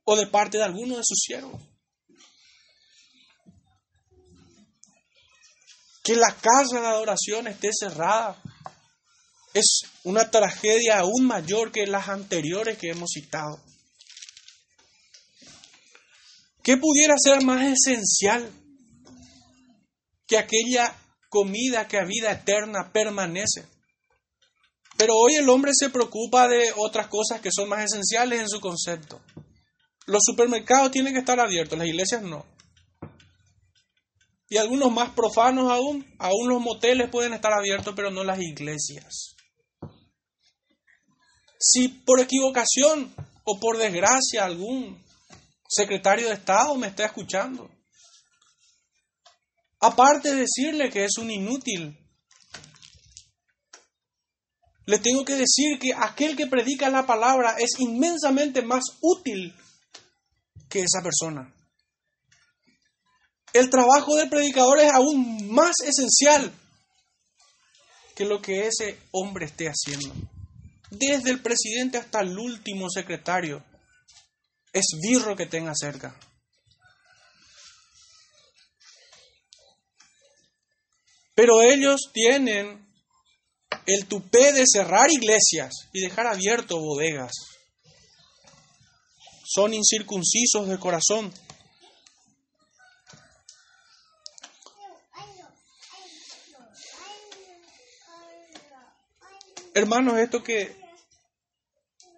o 0.05 0.15
de 0.15 0.27
parte 0.27 0.57
de 0.57 0.63
alguno 0.63 0.97
de 0.97 1.03
sus 1.03 1.19
siervos. 1.19 1.61
Que 6.03 6.15
la 6.15 6.33
casa 6.35 6.79
de 6.79 6.87
adoración 6.87 7.47
esté 7.47 7.71
cerrada 7.77 8.41
es 9.53 9.81
una 10.03 10.29
tragedia 10.29 10.99
aún 10.99 11.25
mayor 11.25 11.71
que 11.71 11.87
las 11.87 12.07
anteriores 12.07 12.77
que 12.77 12.91
hemos 12.91 13.09
citado. 13.11 13.59
¿Qué 16.63 16.77
pudiera 16.77 17.15
ser 17.17 17.43
más 17.43 17.63
esencial 17.63 18.49
que 20.27 20.37
aquella 20.37 20.95
comida 21.35 21.85
que 21.85 21.97
a 21.97 22.05
vida 22.05 22.31
eterna 22.31 22.93
permanece? 22.93 23.65
Pero 24.95 25.13
hoy 25.17 25.35
el 25.35 25.49
hombre 25.49 25.73
se 25.75 25.89
preocupa 25.89 26.47
de 26.47 26.71
otras 26.77 27.07
cosas 27.07 27.41
que 27.41 27.49
son 27.51 27.67
más 27.67 27.83
esenciales 27.83 28.39
en 28.39 28.47
su 28.47 28.61
concepto. 28.61 29.21
Los 30.05 30.21
supermercados 30.23 30.91
tienen 30.91 31.13
que 31.13 31.19
estar 31.19 31.37
abiertos, 31.37 31.77
las 31.77 31.89
iglesias 31.89 32.21
no. 32.21 32.45
Y 34.47 34.55
algunos 34.55 34.93
más 34.93 35.09
profanos 35.09 35.69
aún, 35.69 36.05
aún 36.19 36.47
los 36.47 36.61
moteles 36.61 37.09
pueden 37.09 37.33
estar 37.33 37.51
abiertos, 37.51 37.93
pero 37.97 38.11
no 38.11 38.23
las 38.23 38.39
iglesias. 38.39 39.35
Si 41.59 41.89
por 41.89 42.21
equivocación 42.21 43.13
o 43.43 43.59
por 43.59 43.77
desgracia 43.77 44.45
algún 44.45 45.03
secretario 45.67 46.29
de 46.29 46.35
Estado 46.35 46.75
me 46.75 46.87
está 46.87 47.03
escuchando, 47.03 47.69
aparte 49.85 50.33
de 50.33 50.41
decirle 50.41 50.89
que 50.89 51.05
es 51.05 51.17
un 51.17 51.29
inútil, 51.29 51.97
le 54.85 54.99
tengo 54.99 55.23
que 55.25 55.33
decir 55.35 55.79
que 55.79 55.93
aquel 55.95 56.35
que 56.35 56.47
predica 56.47 56.89
la 56.89 57.05
palabra 57.05 57.55
es 57.59 57.71
inmensamente 57.79 58.61
más 58.61 58.83
útil 59.01 59.53
que 60.69 60.79
esa 60.81 61.01
persona. 61.01 61.53
El 63.53 63.69
trabajo 63.69 64.15
del 64.15 64.29
predicador 64.29 64.79
es 64.79 64.91
aún 64.91 65.49
más 65.49 65.75
esencial 65.83 66.51
que 68.15 68.25
lo 68.25 68.41
que 68.41 68.67
ese 68.67 68.97
hombre 69.11 69.45
esté 69.45 69.67
haciendo. 69.67 70.13
Desde 70.89 71.31
el 71.31 71.41
presidente 71.41 71.97
hasta 71.97 72.21
el 72.21 72.37
último 72.37 72.89
secretario, 72.89 73.63
es 74.73 74.85
birro 75.01 75.35
que 75.35 75.45
tenga 75.45 75.73
cerca. 75.73 76.19
Pero 81.35 81.61
ellos 81.61 82.09
tienen 82.13 82.87
el 83.85 84.07
tupé 84.07 84.53
de 84.53 84.63
cerrar 84.65 85.11
iglesias 85.11 85.89
y 85.91 86.01
dejar 86.01 86.27
abierto 86.27 86.79
bodegas. 86.79 87.33
Son 89.43 89.73
incircuncisos 89.73 90.67
de 90.69 90.79
corazón. 90.79 91.31
Hermanos, 99.73 100.17
esto 100.19 100.41
que, 100.41 100.73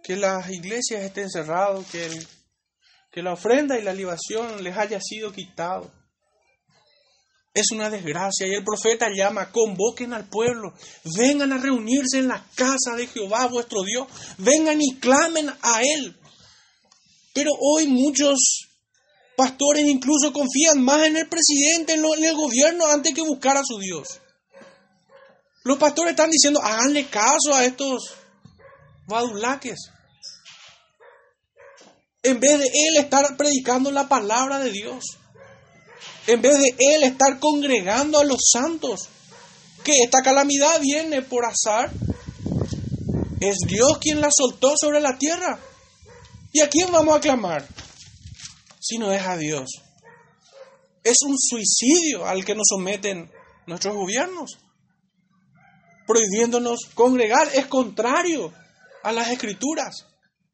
que 0.03 0.15
las 0.15 0.47
iglesias 0.51 1.01
estén 1.01 1.27
cerradas, 1.27 1.87
que, 1.87 2.07
que 3.11 3.23
la 3.23 3.33
ofrenda 3.33 3.79
y 3.79 3.81
la 3.81 3.93
libación 3.93 4.63
les 4.63 4.77
haya 4.77 4.99
sido 5.01 5.33
quitado 5.33 5.91
es 7.59 7.71
una 7.71 7.89
desgracia. 7.89 8.47
Y 8.47 8.53
el 8.53 8.63
profeta 8.63 9.07
llama, 9.13 9.51
convoquen 9.51 10.13
al 10.13 10.29
pueblo, 10.29 10.73
vengan 11.17 11.53
a 11.53 11.57
reunirse 11.57 12.19
en 12.19 12.27
la 12.27 12.45
casa 12.55 12.95
de 12.95 13.07
Jehová 13.07 13.47
vuestro 13.47 13.83
Dios, 13.83 14.07
vengan 14.37 14.79
y 14.81 14.97
clamen 14.99 15.49
a 15.61 15.81
Él. 15.81 16.15
Pero 17.33 17.51
hoy 17.59 17.87
muchos 17.87 18.67
pastores 19.35 19.85
incluso 19.85 20.33
confían 20.33 20.83
más 20.83 21.05
en 21.07 21.17
el 21.17 21.27
presidente, 21.27 21.93
en, 21.93 22.03
el 22.23 22.35
gobierno, 22.35 22.85
antes 22.87 23.13
que 23.13 23.21
buscar 23.21 23.57
a 23.57 23.63
su 23.63 23.77
Dios. 23.79 24.19
Los 25.63 25.77
pastores 25.77 26.11
están 26.11 26.31
diciendo, 26.31 26.61
háganle 26.63 27.07
caso 27.07 27.53
a 27.53 27.65
estos 27.65 28.13
badulaques. 29.07 29.91
En 32.23 32.39
vez 32.39 32.59
de 32.59 32.65
él 32.65 32.97
estar 32.97 33.37
predicando 33.37 33.91
la 33.91 34.07
palabra 34.07 34.59
de 34.59 34.71
Dios 34.71 35.17
en 36.27 36.41
vez 36.41 36.57
de 36.59 36.75
él 36.77 37.03
estar 37.03 37.39
congregando 37.39 38.19
a 38.19 38.25
los 38.25 38.39
santos, 38.51 39.09
que 39.83 40.03
esta 40.03 40.21
calamidad 40.21 40.79
viene 40.81 41.21
por 41.21 41.45
azar, 41.45 41.91
es 43.39 43.57
Dios 43.67 43.97
quien 43.99 44.19
la 44.19 44.29
soltó 44.31 44.73
sobre 44.79 44.99
la 44.99 45.17
tierra. 45.17 45.59
¿Y 46.51 46.61
a 46.61 46.69
quién 46.69 46.91
vamos 46.91 47.15
a 47.15 47.21
clamar? 47.21 47.65
Si 48.79 48.97
no 48.97 49.11
es 49.13 49.21
a 49.21 49.37
Dios. 49.37 49.69
Es 51.03 51.17
un 51.25 51.37
suicidio 51.37 52.25
al 52.25 52.43
que 52.43 52.55
nos 52.55 52.67
someten 52.67 53.31
nuestros 53.65 53.95
gobiernos. 53.95 54.57
Prohibiéndonos 56.05 56.79
congregar 56.93 57.47
es 57.53 57.67
contrario 57.67 58.53
a 59.03 59.11
las 59.11 59.29
escrituras. 59.29 60.05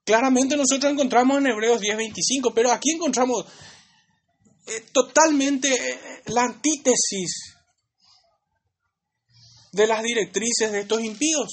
Claramente 0.04 0.58
nosotros 0.58 0.92
encontramos 0.92 1.38
en 1.38 1.48
Hebreos 1.48 1.80
10:25, 1.80 2.54
pero 2.54 2.72
aquí 2.72 2.92
encontramos 2.92 3.46
eh, 4.66 4.86
totalmente 4.92 5.70
eh, 5.70 6.22
la 6.28 6.44
antítesis 6.44 7.56
de 9.72 9.88
las 9.88 10.04
directrices 10.04 10.72
de 10.72 10.82
estos 10.82 11.04
impíos. 11.04 11.48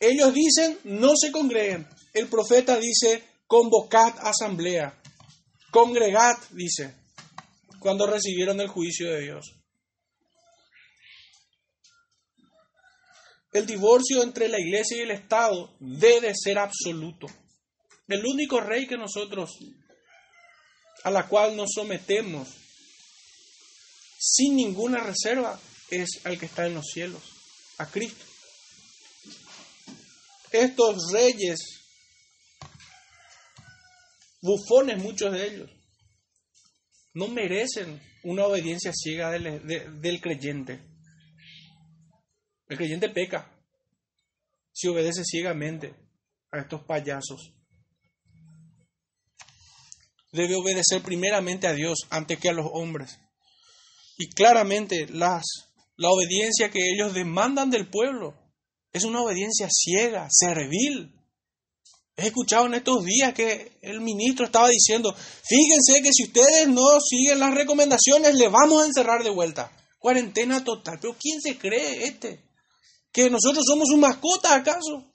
Ellos 0.00 0.34
dicen, 0.34 0.78
no 0.84 1.12
se 1.16 1.32
congreguen. 1.32 1.88
El 2.12 2.28
profeta 2.28 2.78
dice, 2.78 3.22
convocad 3.46 4.14
asamblea. 4.20 5.00
Congregad, 5.70 6.36
dice, 6.50 6.94
cuando 7.78 8.06
recibieron 8.06 8.60
el 8.60 8.68
juicio 8.68 9.10
de 9.10 9.20
Dios. 9.22 9.54
El 13.52 13.66
divorcio 13.66 14.22
entre 14.22 14.48
la 14.48 14.60
iglesia 14.60 14.98
y 14.98 15.00
el 15.00 15.10
Estado 15.10 15.74
debe 15.80 16.32
ser 16.34 16.58
absoluto. 16.58 17.26
El 18.06 18.24
único 18.26 18.60
rey 18.60 18.86
que 18.86 18.96
nosotros 18.96 19.58
a 21.08 21.10
la 21.10 21.26
cual 21.26 21.56
nos 21.56 21.70
sometemos 21.74 22.48
sin 24.18 24.56
ninguna 24.56 25.02
reserva 25.02 25.58
es 25.90 26.20
al 26.24 26.38
que 26.38 26.44
está 26.44 26.66
en 26.66 26.74
los 26.74 26.84
cielos. 26.86 27.22
a 27.78 27.86
Cristo. 27.86 28.24
Estos 30.50 31.12
reyes, 31.12 31.58
bufones 34.42 34.98
muchos 34.98 35.32
de 35.32 35.46
ellos, 35.46 35.70
no 37.14 37.28
merecen 37.28 38.02
una 38.24 38.46
obediencia 38.46 38.92
ciega 38.92 39.30
del, 39.30 40.00
del 40.00 40.20
creyente. 40.20 40.80
El 42.66 42.76
creyente 42.76 43.08
peca 43.08 43.50
si 44.72 44.88
obedece 44.88 45.22
ciegamente 45.24 45.94
a 46.50 46.58
estos 46.58 46.84
payasos. 46.84 47.57
Debe 50.32 50.56
obedecer 50.56 51.02
primeramente 51.02 51.66
a 51.66 51.72
Dios 51.72 52.00
antes 52.10 52.38
que 52.38 52.48
a 52.48 52.52
los 52.52 52.66
hombres. 52.72 53.18
Y 54.18 54.28
claramente 54.30 55.06
las, 55.10 55.44
la 55.96 56.10
obediencia 56.10 56.70
que 56.70 56.90
ellos 56.90 57.14
demandan 57.14 57.70
del 57.70 57.88
pueblo 57.88 58.34
es 58.92 59.04
una 59.04 59.22
obediencia 59.22 59.68
ciega, 59.70 60.28
servil. 60.30 61.14
He 62.16 62.26
escuchado 62.26 62.66
en 62.66 62.74
estos 62.74 63.04
días 63.04 63.32
que 63.32 63.78
el 63.80 64.00
ministro 64.00 64.46
estaba 64.46 64.68
diciendo, 64.68 65.14
fíjense 65.14 66.02
que 66.02 66.12
si 66.12 66.24
ustedes 66.24 66.66
no 66.66 66.98
siguen 67.00 67.38
las 67.38 67.54
recomendaciones, 67.54 68.34
le 68.34 68.48
vamos 68.48 68.82
a 68.82 68.86
encerrar 68.86 69.22
de 69.22 69.30
vuelta. 69.30 69.70
Cuarentena 69.98 70.64
total. 70.64 70.98
Pero 71.00 71.16
¿quién 71.18 71.40
se 71.40 71.56
cree 71.56 72.04
este? 72.04 72.42
¿Que 73.12 73.30
nosotros 73.30 73.64
somos 73.64 73.88
un 73.90 74.00
mascota 74.00 74.54
acaso? 74.54 75.07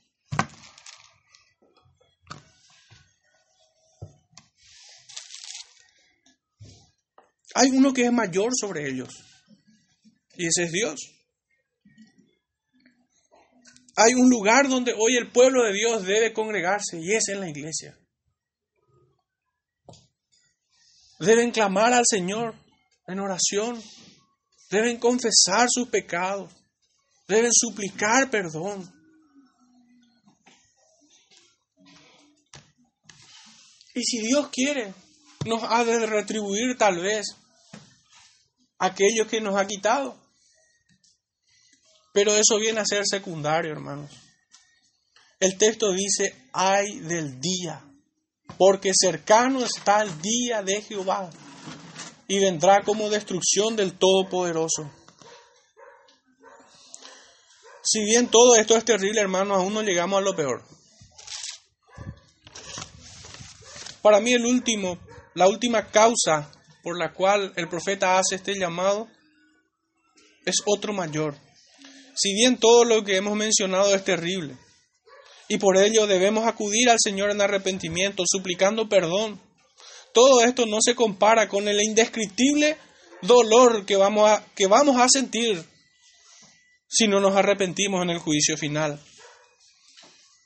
Hay 7.55 7.69
uno 7.69 7.93
que 7.93 8.05
es 8.05 8.11
mayor 8.11 8.51
sobre 8.59 8.89
ellos. 8.89 9.09
Y 10.35 10.47
ese 10.47 10.63
es 10.63 10.71
Dios. 10.71 10.99
Hay 13.95 14.15
un 14.15 14.29
lugar 14.29 14.67
donde 14.67 14.93
hoy 14.93 15.17
el 15.17 15.31
pueblo 15.31 15.63
de 15.63 15.73
Dios 15.73 16.03
debe 16.03 16.33
congregarse 16.33 16.99
y 16.99 17.13
es 17.13 17.27
en 17.29 17.39
la 17.39 17.49
iglesia. 17.49 17.95
Deben 21.19 21.51
clamar 21.51 21.93
al 21.93 22.05
Señor 22.09 22.55
en 23.07 23.19
oración. 23.19 23.81
Deben 24.71 24.97
confesar 24.97 25.67
sus 25.69 25.87
pecados. 25.89 26.51
Deben 27.27 27.51
suplicar 27.53 28.31
perdón. 28.31 28.91
Y 33.93 34.03
si 34.03 34.21
Dios 34.21 34.49
quiere, 34.49 34.91
nos 35.45 35.61
ha 35.63 35.83
de 35.83 36.07
retribuir 36.07 36.75
tal 36.79 36.99
vez 36.99 37.27
aquello 38.83 39.27
que 39.27 39.39
nos 39.39 39.55
ha 39.55 39.65
quitado. 39.65 40.17
Pero 42.13 42.35
eso 42.35 42.57
viene 42.57 42.81
a 42.81 42.85
ser 42.85 43.03
secundario, 43.05 43.71
hermanos. 43.71 44.11
El 45.39 45.57
texto 45.57 45.91
dice, 45.91 46.49
ay 46.53 46.99
del 46.99 47.39
día, 47.39 47.83
porque 48.57 48.91
cercano 48.93 49.63
está 49.63 50.03
el 50.03 50.21
día 50.21 50.61
de 50.61 50.81
Jehová 50.81 51.29
y 52.27 52.39
vendrá 52.39 52.83
como 52.83 53.09
destrucción 53.09 53.75
del 53.75 53.97
Todopoderoso. 53.97 54.91
Si 57.83 58.03
bien 58.03 58.27
todo 58.27 58.55
esto 58.55 58.77
es 58.77 58.85
terrible, 58.85 59.21
hermanos, 59.21 59.57
aún 59.57 59.73
no 59.73 59.81
llegamos 59.81 60.17
a 60.17 60.21
lo 60.21 60.35
peor. 60.35 60.63
Para 64.01 64.19
mí 64.19 64.33
el 64.33 64.45
último, 64.45 64.97
la 65.33 65.47
última 65.47 65.89
causa 65.89 66.51
por 66.83 66.99
la 66.99 67.13
cual 67.13 67.53
el 67.55 67.67
profeta 67.69 68.19
hace 68.19 68.35
este 68.35 68.53
llamado 68.59 69.07
es 70.45 70.57
otro 70.65 70.93
mayor. 70.93 71.35
Si 72.15 72.33
bien 72.33 72.57
todo 72.57 72.83
lo 72.83 73.03
que 73.03 73.15
hemos 73.15 73.35
mencionado 73.35 73.95
es 73.95 74.03
terrible, 74.03 74.57
y 75.47 75.57
por 75.57 75.77
ello 75.77 76.05
debemos 76.07 76.45
acudir 76.45 76.89
al 76.89 76.97
Señor 76.99 77.31
en 77.31 77.41
arrepentimiento, 77.41 78.23
suplicando 78.25 78.87
perdón, 78.87 79.41
todo 80.13 80.43
esto 80.43 80.65
no 80.65 80.77
se 80.81 80.93
compara 80.93 81.47
con 81.49 81.67
el 81.67 81.81
indescriptible 81.81 82.77
dolor 83.21 83.85
que 83.85 83.95
vamos 83.95 84.29
a, 84.29 84.45
que 84.55 84.67
vamos 84.67 84.99
a 84.99 85.07
sentir 85.09 85.63
si 86.87 87.07
no 87.07 87.19
nos 87.19 87.35
arrepentimos 87.35 88.03
en 88.03 88.11
el 88.11 88.19
juicio 88.19 88.57
final. 88.57 88.99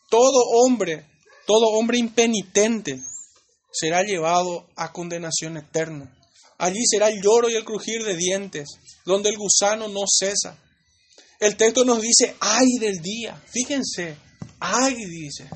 Todo 0.10 0.40
hombre, 0.64 1.06
todo 1.46 1.68
hombre 1.78 1.98
impenitente 1.98 3.02
será 3.72 4.04
llevado 4.04 4.70
a 4.76 4.94
condenación 4.94 5.58
eterna. 5.58 6.17
Allí 6.58 6.80
será 6.90 7.10
el 7.10 7.22
lloro 7.22 7.50
y 7.50 7.56
el 7.56 7.64
crujir 7.64 8.04
de 8.04 8.16
dientes, 8.16 8.68
donde 9.06 9.30
el 9.30 9.38
gusano 9.38 9.88
no 9.88 10.02
cesa. 10.08 10.58
El 11.40 11.56
texto 11.56 11.86
nos 11.86 12.02
dice, 12.02 12.36
ay 12.40 12.66
del 12.80 13.00
día. 13.00 13.40
Fíjense, 13.52 14.18
ay 14.60 14.96
dice. 14.96 15.48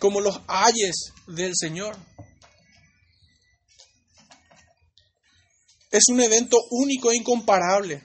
Como 0.00 0.20
los 0.20 0.40
ayes 0.48 1.12
del 1.28 1.52
Señor. 1.56 1.96
Es 5.90 6.04
un 6.10 6.20
evento 6.20 6.56
único 6.70 7.12
e 7.12 7.16
incomparable. 7.16 8.02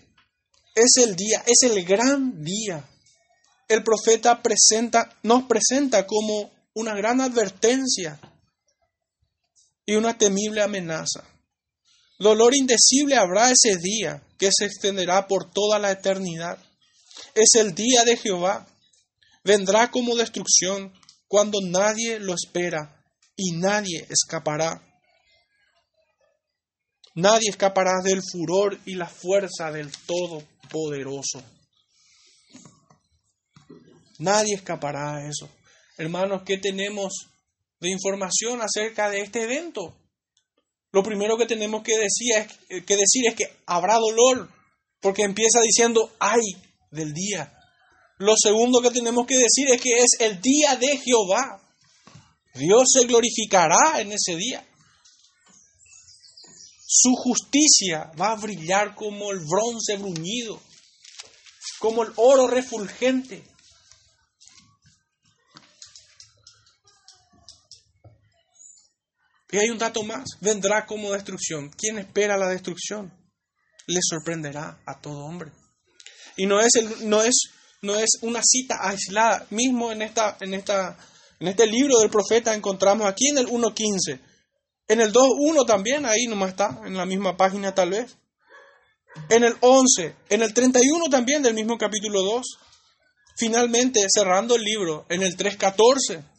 Es 0.76 1.04
el 1.04 1.16
día, 1.16 1.44
es 1.46 1.70
el 1.70 1.84
gran 1.84 2.44
día. 2.44 2.88
El 3.68 3.84
profeta 3.84 4.42
presenta, 4.42 5.18
nos 5.24 5.44
presenta 5.44 6.06
como 6.06 6.53
una 6.74 6.96
gran 6.96 7.22
advertencia 7.22 8.20
y 9.86 9.96
una 9.96 10.18
temible 10.18 10.62
amenaza. 10.62 11.24
Dolor 12.20 12.56
indecible 12.56 13.16
habrá 13.16 13.52
ese 13.52 13.78
día 13.78 14.24
que 14.38 14.50
se 14.52 14.66
extenderá 14.66 15.28
por 15.28 15.52
toda 15.52 15.80
la 15.80 15.92
eternidad. 15.92 16.58
Es 17.36 17.56
el 17.56 17.76
día 17.76 18.04
de 18.06 18.18
Jehová. 18.18 18.68
Vendrá 19.44 19.92
como 19.92 20.16
destrucción 20.16 20.94
cuando 21.28 21.60
nadie 21.62 22.20
lo 22.20 22.34
espera 22.34 23.04
y 23.36 23.52
nadie 23.58 24.08
escapará. 24.10 24.82
Nadie 27.16 27.50
escapará 27.50 28.02
del 28.04 28.22
furor 28.24 28.80
y 28.86 28.96
la 28.96 29.08
fuerza 29.08 29.72
del 29.72 29.92
Todopoderoso. 29.92 31.44
Nadie 34.20 34.56
escapará 34.56 35.18
a 35.18 35.28
eso. 35.28 35.50
Hermanos, 35.98 36.42
¿qué 36.46 36.58
tenemos 36.58 37.14
de 37.80 37.90
información 37.92 38.62
acerca 38.62 39.10
de 39.10 39.22
este 39.22 39.44
evento? 39.44 39.96
Lo 40.92 41.04
primero 41.04 41.38
que 41.38 41.46
tenemos 41.46 41.84
que 41.84 41.98
decir, 41.98 42.34
es, 42.36 42.48
eh, 42.70 42.84
que 42.84 42.96
decir 42.96 43.28
es 43.28 43.36
que 43.36 43.46
habrá 43.66 43.96
dolor, 43.98 44.50
porque 45.00 45.24
empieza 45.24 45.60
diciendo, 45.62 46.12
ay 46.20 46.42
del 46.92 47.14
día. 47.14 47.54
Lo 48.18 48.36
segundo 48.38 48.82
que 48.82 48.92
tenemos 48.92 49.26
que 49.28 49.38
decir 49.38 49.68
es 49.70 49.82
que 49.82 49.92
es 49.98 50.12
el 50.20 50.40
día 50.42 50.76
de 50.76 50.98
Jehová. 50.98 51.62
Dios 52.56 52.84
se 52.92 53.06
glorificará 53.06 54.00
en 54.00 54.12
ese 54.12 54.36
día. 54.36 54.66
Su 56.86 57.16
justicia 57.16 58.12
va 58.20 58.32
a 58.32 58.36
brillar 58.36 58.94
como 58.96 59.32
el 59.32 59.40
bronce 59.40 59.98
bruñido, 59.98 60.62
como 61.80 62.04
el 62.04 62.14
oro 62.16 62.48
refulgente. 62.48 63.44
Y 69.54 69.60
hay 69.60 69.70
un 69.70 69.78
dato 69.78 70.02
más, 70.02 70.24
vendrá 70.42 70.88
como 70.88 71.14
destrucción. 71.14 71.70
¿Quién 71.78 72.00
espera 72.00 72.38
la 72.38 72.50
destrucción? 72.50 73.14
Le 73.86 74.00
sorprenderá 74.02 74.82
a 74.84 75.00
todo 75.00 75.26
hombre. 75.26 75.52
Y 76.36 76.48
no 76.48 76.60
es, 76.60 76.72
no 77.02 77.22
es, 77.22 77.52
no 77.84 77.96
es 77.96 78.18
una 78.22 78.42
cita 78.44 78.80
aislada. 78.82 79.46
Mismo 79.52 79.92
en, 79.92 80.02
esta, 80.02 80.38
en, 80.42 80.56
esta, 80.56 80.98
en 81.40 81.50
este 81.50 81.68
libro 81.68 82.00
del 82.00 82.10
profeta 82.10 82.56
encontramos 82.56 83.06
aquí 83.06 83.28
en 83.28 83.38
el 83.38 83.48
1.15. 83.48 84.20
En 84.88 85.02
el 85.02 85.14
2.1 85.14 85.68
también, 85.68 86.08
ahí 86.08 86.26
nomás 86.26 86.50
está, 86.50 86.82
en 86.88 86.98
la 86.98 87.06
misma 87.06 87.38
página 87.38 87.76
tal 87.76 87.92
vez. 87.92 88.18
En 89.30 89.44
el 89.44 89.56
11, 89.60 90.16
en 90.30 90.42
el 90.42 90.52
31 90.52 91.10
también 91.12 91.44
del 91.44 91.54
mismo 91.54 91.78
capítulo 91.78 92.24
2. 92.24 92.44
Finalmente, 93.38 94.04
cerrando 94.12 94.56
el 94.56 94.64
libro, 94.64 95.06
en 95.10 95.22
el 95.22 95.38
3.14 95.38 96.33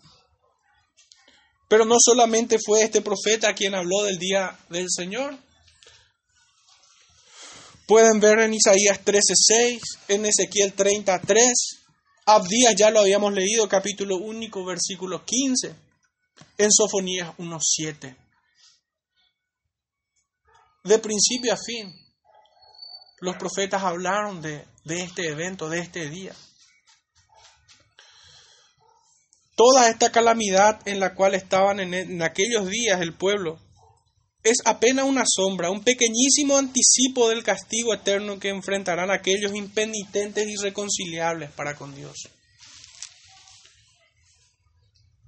pero 1.74 1.86
no 1.86 1.96
solamente 1.98 2.58
fue 2.64 2.82
este 2.82 3.02
profeta 3.02 3.52
quien 3.52 3.74
habló 3.74 4.04
del 4.04 4.16
día 4.16 4.56
del 4.68 4.86
Señor. 4.88 5.36
Pueden 7.84 8.20
ver 8.20 8.38
en 8.38 8.54
Isaías 8.54 9.00
13:6, 9.04 9.80
en 10.06 10.24
Ezequiel 10.24 10.72
33, 10.72 11.52
Abdías 12.26 12.76
ya 12.78 12.92
lo 12.92 13.00
habíamos 13.00 13.32
leído, 13.32 13.68
capítulo 13.68 14.18
único, 14.18 14.64
versículo 14.64 15.24
15, 15.24 15.74
en 16.58 16.70
Sofonías 16.70 17.36
1:7. 17.38 18.16
De 20.84 20.98
principio 21.00 21.54
a 21.54 21.56
fin, 21.56 21.92
los 23.18 23.34
profetas 23.34 23.82
hablaron 23.82 24.40
de, 24.40 24.64
de 24.84 25.02
este 25.02 25.26
evento, 25.26 25.68
de 25.68 25.80
este 25.80 26.08
día. 26.08 26.36
Toda 29.56 29.88
esta 29.88 30.10
calamidad 30.10 30.80
en 30.86 30.98
la 30.98 31.14
cual 31.14 31.34
estaban 31.34 31.78
en, 31.78 32.22
aquellos 32.22 32.68
días 32.68 33.00
el 33.00 33.14
pueblo 33.14 33.60
es 34.42 34.58
apenas 34.64 35.06
una 35.06 35.24
sombra, 35.26 35.70
un 35.70 35.82
pequeñísimo 35.82 36.58
anticipo 36.58 37.28
del 37.28 37.44
castigo 37.44 37.94
eterno 37.94 38.38
que 38.38 38.48
enfrentarán 38.48 39.10
aquellos 39.10 39.54
impenitentes 39.54 40.46
y 40.46 40.52
irreconciliables 40.52 41.50
para 41.52 41.76
con 41.76 41.94
Dios. 41.94 42.28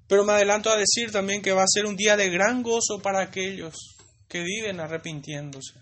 Pero 0.08 0.24
me 0.24 0.34
adelanto 0.34 0.70
a 0.70 0.76
decir 0.76 1.10
también 1.10 1.40
que 1.40 1.52
va 1.52 1.62
a 1.62 1.68
ser 1.68 1.86
un 1.86 1.96
día 1.96 2.16
de 2.16 2.28
gran 2.28 2.62
gozo 2.62 3.00
para 3.02 3.22
aquellos 3.22 3.96
que 4.28 4.42
viven 4.42 4.80
arrepintiéndose, 4.80 5.74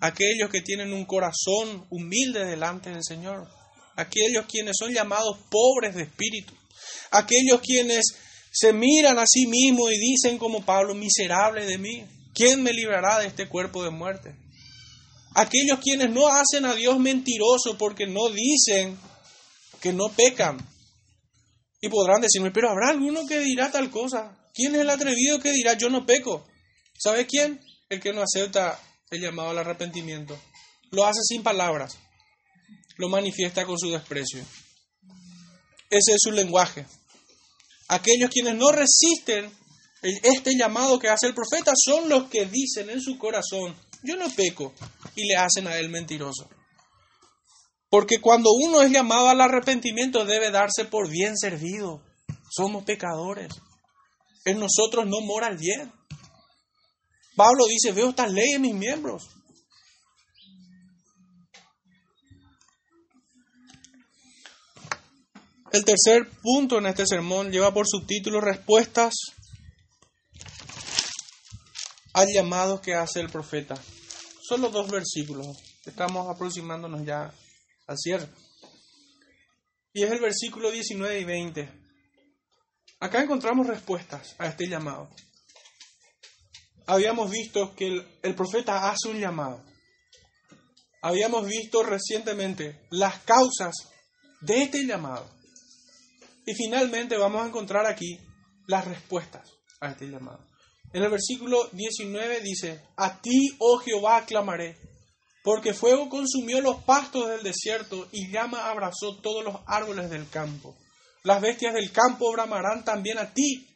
aquellos 0.00 0.50
que 0.50 0.60
tienen 0.60 0.92
un 0.92 1.06
corazón 1.06 1.86
humilde 1.90 2.44
delante 2.44 2.90
del 2.90 3.02
Señor, 3.02 3.48
aquellos 3.96 4.46
quienes 4.46 4.76
son 4.78 4.92
llamados 4.92 5.38
pobres 5.50 5.94
de 5.94 6.02
espíritu, 6.02 6.54
aquellos 7.10 7.60
quienes 7.60 8.04
se 8.52 8.72
miran 8.72 9.18
a 9.18 9.24
sí 9.26 9.46
mismos 9.46 9.92
y 9.92 9.98
dicen 9.98 10.38
como 10.38 10.64
Pablo, 10.64 10.94
miserable 10.94 11.66
de 11.66 11.78
mí, 11.78 12.04
¿quién 12.34 12.62
me 12.62 12.72
librará 12.72 13.18
de 13.18 13.26
este 13.26 13.48
cuerpo 13.48 13.84
de 13.84 13.90
muerte? 13.90 14.34
Aquellos 15.34 15.78
quienes 15.80 16.10
no 16.10 16.26
hacen 16.26 16.64
a 16.64 16.74
Dios 16.74 16.98
mentiroso 16.98 17.78
porque 17.78 18.06
no 18.06 18.28
dicen 18.28 18.98
que 19.80 19.92
no 19.92 20.08
pecan. 20.10 20.58
Y 21.80 21.88
podrán 21.88 22.20
decirme, 22.20 22.50
pero 22.50 22.70
habrá 22.70 22.90
alguno 22.90 23.26
que 23.26 23.38
dirá 23.38 23.70
tal 23.70 23.90
cosa. 23.90 24.36
¿Quién 24.52 24.74
es 24.74 24.80
el 24.82 24.90
atrevido 24.90 25.38
que 25.38 25.52
dirá 25.52 25.74
yo 25.74 25.88
no 25.88 26.04
peco? 26.04 26.46
¿Sabe 26.98 27.26
quién? 27.26 27.60
El 27.88 28.00
que 28.00 28.12
no 28.12 28.22
acepta 28.22 28.78
el 29.10 29.20
llamado 29.20 29.50
al 29.50 29.58
arrepentimiento. 29.58 30.38
Lo 30.90 31.06
hace 31.06 31.20
sin 31.22 31.42
palabras. 31.42 31.96
Lo 32.96 33.08
manifiesta 33.08 33.64
con 33.64 33.78
su 33.78 33.90
desprecio. 33.90 34.44
Ese 35.90 36.12
es 36.12 36.18
su 36.20 36.30
lenguaje. 36.30 36.86
Aquellos 37.88 38.30
quienes 38.30 38.54
no 38.54 38.70
resisten 38.70 39.52
este 40.02 40.56
llamado 40.56 40.98
que 40.98 41.08
hace 41.08 41.26
el 41.26 41.34
profeta 41.34 41.72
son 41.76 42.08
los 42.08 42.28
que 42.28 42.46
dicen 42.46 42.88
en 42.88 43.00
su 43.02 43.18
corazón, 43.18 43.76
yo 44.02 44.16
no 44.16 44.30
peco, 44.30 44.72
y 45.14 45.26
le 45.26 45.36
hacen 45.36 45.66
a 45.66 45.76
él 45.76 45.90
mentiroso. 45.90 46.48
Porque 47.90 48.20
cuando 48.20 48.50
uno 48.52 48.82
es 48.82 48.90
llamado 48.90 49.28
al 49.28 49.40
arrepentimiento 49.40 50.24
debe 50.24 50.50
darse 50.50 50.84
por 50.84 51.08
bien 51.08 51.36
servido. 51.36 52.00
Somos 52.48 52.84
pecadores. 52.84 53.52
En 54.44 54.58
nosotros 54.58 55.06
no 55.06 55.20
mora 55.20 55.48
el 55.48 55.56
bien. 55.56 55.92
Pablo 57.36 57.66
dice, 57.66 57.92
veo 57.92 58.10
estas 58.10 58.32
leyes 58.32 58.56
en 58.56 58.62
mis 58.62 58.74
miembros. 58.74 59.28
El 65.72 65.84
tercer 65.84 66.28
punto 66.42 66.78
en 66.78 66.86
este 66.86 67.06
sermón 67.06 67.52
lleva 67.52 67.72
por 67.72 67.86
subtítulo 67.86 68.40
Respuestas 68.40 69.14
al 72.12 72.26
llamado 72.26 72.80
que 72.80 72.94
hace 72.94 73.20
el 73.20 73.30
profeta. 73.30 73.76
Solo 74.42 74.70
dos 74.70 74.90
versículos. 74.90 75.46
Estamos 75.86 76.28
aproximándonos 76.28 77.06
ya 77.06 77.32
al 77.86 77.96
cierre. 77.96 78.28
Y 79.92 80.02
es 80.02 80.10
el 80.10 80.18
versículo 80.18 80.72
19 80.72 81.20
y 81.20 81.24
20. 81.24 81.68
Acá 82.98 83.22
encontramos 83.22 83.68
respuestas 83.68 84.34
a 84.38 84.48
este 84.48 84.66
llamado. 84.66 85.08
Habíamos 86.86 87.30
visto 87.30 87.76
que 87.76 87.86
el, 87.86 88.18
el 88.22 88.34
profeta 88.34 88.90
hace 88.90 89.08
un 89.08 89.20
llamado. 89.20 89.64
Habíamos 91.00 91.46
visto 91.46 91.84
recientemente 91.84 92.88
las 92.90 93.20
causas 93.20 93.72
de 94.40 94.64
este 94.64 94.84
llamado. 94.84 95.39
Y 96.50 96.54
finalmente 96.54 97.16
vamos 97.16 97.42
a 97.42 97.46
encontrar 97.46 97.86
aquí 97.86 98.18
las 98.66 98.84
respuestas 98.84 99.48
a 99.80 99.90
este 99.90 100.06
llamado. 100.06 100.44
En 100.92 101.04
el 101.04 101.08
versículo 101.08 101.68
19 101.70 102.40
dice, 102.40 102.82
a 102.96 103.22
ti, 103.22 103.54
oh 103.60 103.78
Jehová, 103.78 104.26
clamaré, 104.26 104.76
porque 105.44 105.74
fuego 105.74 106.08
consumió 106.08 106.60
los 106.60 106.82
pastos 106.82 107.28
del 107.28 107.44
desierto 107.44 108.08
y 108.10 108.32
llama 108.32 108.68
abrazó 108.68 109.18
todos 109.22 109.44
los 109.44 109.58
árboles 109.64 110.10
del 110.10 110.28
campo. 110.28 110.76
Las 111.22 111.40
bestias 111.40 111.72
del 111.72 111.92
campo 111.92 112.32
bramarán 112.32 112.84
también 112.84 113.18
a 113.18 113.32
ti, 113.32 113.68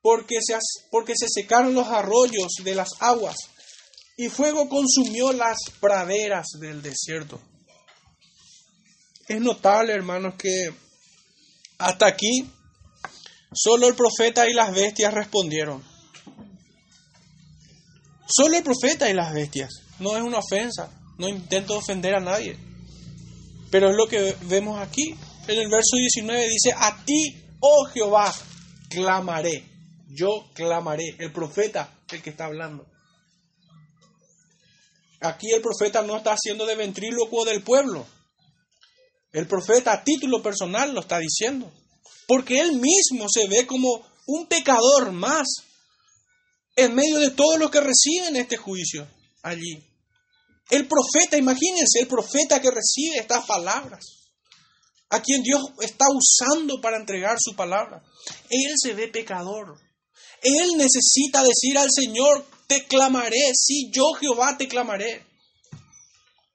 porque 0.00 0.36
se, 0.40 0.56
porque 0.90 1.12
se 1.14 1.26
secaron 1.28 1.74
los 1.74 1.88
arroyos 1.88 2.50
de 2.64 2.74
las 2.76 2.88
aguas, 3.00 3.36
y 4.16 4.30
fuego 4.30 4.70
consumió 4.70 5.34
las 5.34 5.58
praderas 5.80 6.46
del 6.58 6.80
desierto. 6.80 7.42
Es 9.28 9.38
notable, 9.38 9.92
hermanos, 9.92 10.36
que 10.38 10.72
hasta 11.78 12.06
aquí, 12.06 12.50
solo 13.52 13.88
el 13.88 13.94
profeta 13.94 14.48
y 14.48 14.52
las 14.52 14.74
bestias 14.74 15.12
respondieron. 15.12 15.82
Solo 18.26 18.56
el 18.56 18.62
profeta 18.62 19.10
y 19.10 19.14
las 19.14 19.32
bestias. 19.32 19.70
No 19.98 20.16
es 20.16 20.22
una 20.22 20.38
ofensa. 20.38 20.90
No 21.18 21.28
intento 21.28 21.76
ofender 21.76 22.14
a 22.14 22.20
nadie. 22.20 22.58
Pero 23.70 23.90
es 23.90 23.96
lo 23.96 24.06
que 24.06 24.36
vemos 24.42 24.80
aquí. 24.80 25.14
En 25.46 25.58
el 25.58 25.68
verso 25.68 25.96
19 25.96 26.48
dice, 26.48 26.72
a 26.76 27.04
ti, 27.04 27.42
oh 27.60 27.84
Jehová, 27.92 28.34
clamaré. 28.88 29.64
Yo 30.08 30.46
clamaré. 30.54 31.16
El 31.18 31.32
profeta, 31.32 31.92
el 32.10 32.22
que 32.22 32.30
está 32.30 32.46
hablando. 32.46 32.86
Aquí 35.20 35.50
el 35.52 35.62
profeta 35.62 36.02
no 36.02 36.16
está 36.16 36.32
haciendo 36.32 36.66
de 36.66 36.76
ventrílocuo 36.76 37.44
del 37.44 37.62
pueblo. 37.62 38.06
El 39.34 39.48
profeta 39.48 39.92
a 39.92 40.04
título 40.04 40.40
personal 40.40 40.94
lo 40.94 41.00
está 41.00 41.18
diciendo, 41.18 41.70
porque 42.28 42.60
él 42.60 42.80
mismo 42.80 43.26
se 43.28 43.48
ve 43.48 43.66
como 43.66 44.00
un 44.26 44.46
pecador 44.46 45.10
más 45.10 45.48
en 46.76 46.94
medio 46.94 47.18
de 47.18 47.32
todos 47.32 47.58
los 47.58 47.68
que 47.68 47.80
reciben 47.80 48.36
este 48.36 48.56
juicio 48.56 49.08
allí. 49.42 49.82
El 50.70 50.86
profeta, 50.86 51.36
imagínense, 51.36 51.98
el 51.98 52.06
profeta 52.06 52.60
que 52.60 52.70
recibe 52.70 53.18
estas 53.18 53.44
palabras, 53.44 54.04
a 55.10 55.20
quien 55.20 55.42
Dios 55.42 55.62
está 55.80 56.04
usando 56.14 56.80
para 56.80 56.96
entregar 56.96 57.36
su 57.40 57.56
palabra. 57.56 58.04
Él 58.48 58.72
se 58.80 58.94
ve 58.94 59.08
pecador. 59.08 59.80
Él 60.42 60.76
necesita 60.76 61.42
decir 61.42 61.76
al 61.76 61.90
Señor, 61.92 62.46
te 62.68 62.86
clamaré, 62.86 63.50
sí, 63.52 63.90
yo 63.92 64.12
Jehová 64.20 64.56
te 64.56 64.68
clamaré. 64.68 65.26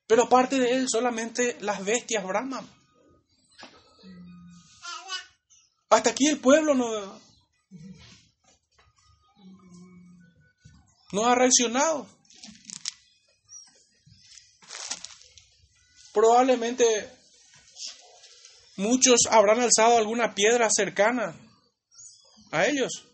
Pero 0.09 0.23
aparte 0.23 0.57
de 0.57 0.71
él, 0.71 0.87
solamente 0.89 1.55
las 1.61 1.85
bestias 1.85 2.25
braman. 2.25 2.67
Hasta 5.87 6.09
aquí 6.09 6.25
el 6.25 6.39
pueblo 6.39 6.73
no, 6.73 7.21
no 11.11 11.27
ha 11.27 11.35
reaccionado. 11.35 12.07
Probablemente 16.11 17.15
muchos 18.77 19.19
habrán 19.29 19.61
alzado 19.61 19.99
alguna 19.99 20.33
piedra 20.33 20.69
cercana 20.75 21.35
a 22.49 22.65
ellos. 22.65 23.05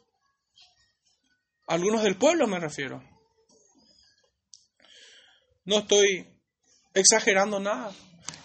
Algunos 1.67 2.03
del 2.03 2.17
pueblo 2.17 2.47
me 2.47 2.61
refiero. 2.61 3.03
No 5.65 5.79
estoy 5.79 6.34
exagerando 6.95 7.59
nada. 7.59 7.93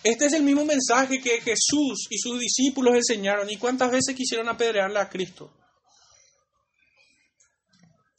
Este 0.03 0.27
es 0.27 0.33
el 0.33 0.43
mismo 0.43 0.65
mensaje 0.65 1.21
que 1.21 1.41
Jesús 1.41 2.09
y 2.11 2.19
sus 2.19 2.39
discípulos 2.39 2.95
enseñaron. 2.95 3.49
¿Y 3.49 3.57
cuántas 3.57 3.91
veces 3.91 4.15
quisieron 4.15 4.49
apedrearle 4.49 4.99
a 4.99 5.09
Cristo? 5.09 5.51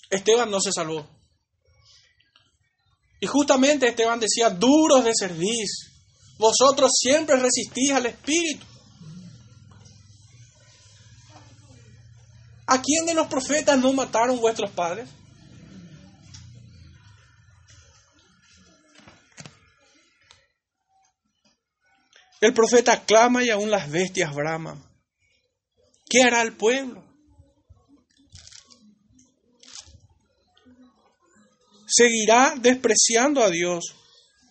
Esteban 0.09 0.49
no 0.49 0.59
se 0.59 0.71
salvó. 0.71 1.07
Y 3.19 3.27
justamente 3.27 3.88
Esteban 3.88 4.19
decía, 4.19 4.49
duros 4.49 5.03
de 5.03 5.13
servicio, 5.13 5.91
vosotros 6.38 6.91
siempre 6.93 7.36
resistís 7.36 7.91
al 7.91 8.07
Espíritu. 8.07 8.65
¿A 12.65 12.82
quién 12.82 13.05
de 13.05 13.13
los 13.13 13.27
profetas 13.27 13.77
no 13.77 13.93
mataron 13.93 14.39
vuestros 14.39 14.71
padres? 14.71 15.07
El 22.42 22.54
profeta 22.56 23.06
clama 23.06 23.44
y 23.44 23.52
aún 23.52 23.70
las 23.70 23.89
bestias 23.89 24.34
braman. 24.34 24.84
¿Qué 26.10 26.24
hará 26.24 26.42
el 26.42 26.54
pueblo? 26.54 27.04
¿Seguirá 31.88 32.56
despreciando 32.58 33.44
a 33.44 33.50
Dios 33.50 33.96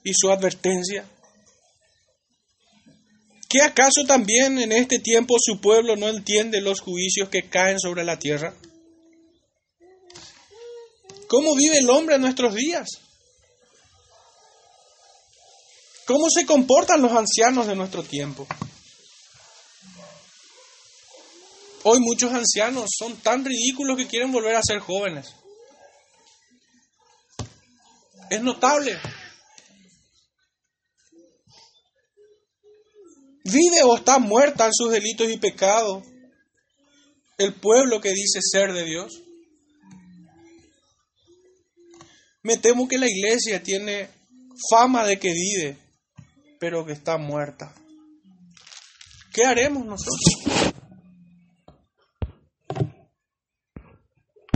y 0.04 0.12
su 0.14 0.30
advertencia? 0.30 1.04
¿Qué 3.48 3.60
acaso 3.62 4.04
también 4.06 4.60
en 4.60 4.70
este 4.70 5.00
tiempo 5.00 5.34
su 5.40 5.60
pueblo 5.60 5.96
no 5.96 6.08
entiende 6.08 6.60
los 6.60 6.80
juicios 6.80 7.28
que 7.28 7.48
caen 7.48 7.80
sobre 7.80 8.04
la 8.04 8.20
tierra? 8.20 8.54
¿Cómo 11.26 11.56
vive 11.56 11.78
el 11.78 11.90
hombre 11.90 12.14
en 12.14 12.20
nuestros 12.20 12.54
días? 12.54 12.99
¿Cómo 16.10 16.28
se 16.28 16.44
comportan 16.44 17.00
los 17.00 17.12
ancianos 17.12 17.68
de 17.68 17.76
nuestro 17.76 18.02
tiempo? 18.02 18.44
Hoy 21.84 22.00
muchos 22.00 22.32
ancianos 22.32 22.90
son 22.98 23.16
tan 23.18 23.44
ridículos 23.44 23.96
que 23.96 24.08
quieren 24.08 24.32
volver 24.32 24.56
a 24.56 24.60
ser 24.60 24.80
jóvenes. 24.80 25.28
Es 28.28 28.42
notable. 28.42 28.98
¿Vive 33.44 33.84
o 33.84 33.94
está 33.94 34.18
muerta 34.18 34.66
en 34.66 34.74
sus 34.74 34.90
delitos 34.90 35.30
y 35.30 35.36
pecados 35.36 36.02
el 37.38 37.54
pueblo 37.54 38.00
que 38.00 38.10
dice 38.10 38.40
ser 38.42 38.72
de 38.72 38.82
Dios? 38.82 39.22
Me 42.42 42.56
temo 42.56 42.88
que 42.88 42.98
la 42.98 43.06
iglesia 43.08 43.62
tiene 43.62 44.10
fama 44.72 45.06
de 45.06 45.20
que 45.20 45.32
vive, 45.32 45.78
pero 46.60 46.84
que 46.84 46.92
está 46.92 47.16
muerta. 47.16 47.72
¿Qué 49.32 49.46
haremos 49.46 49.84
nosotros? 49.86 50.74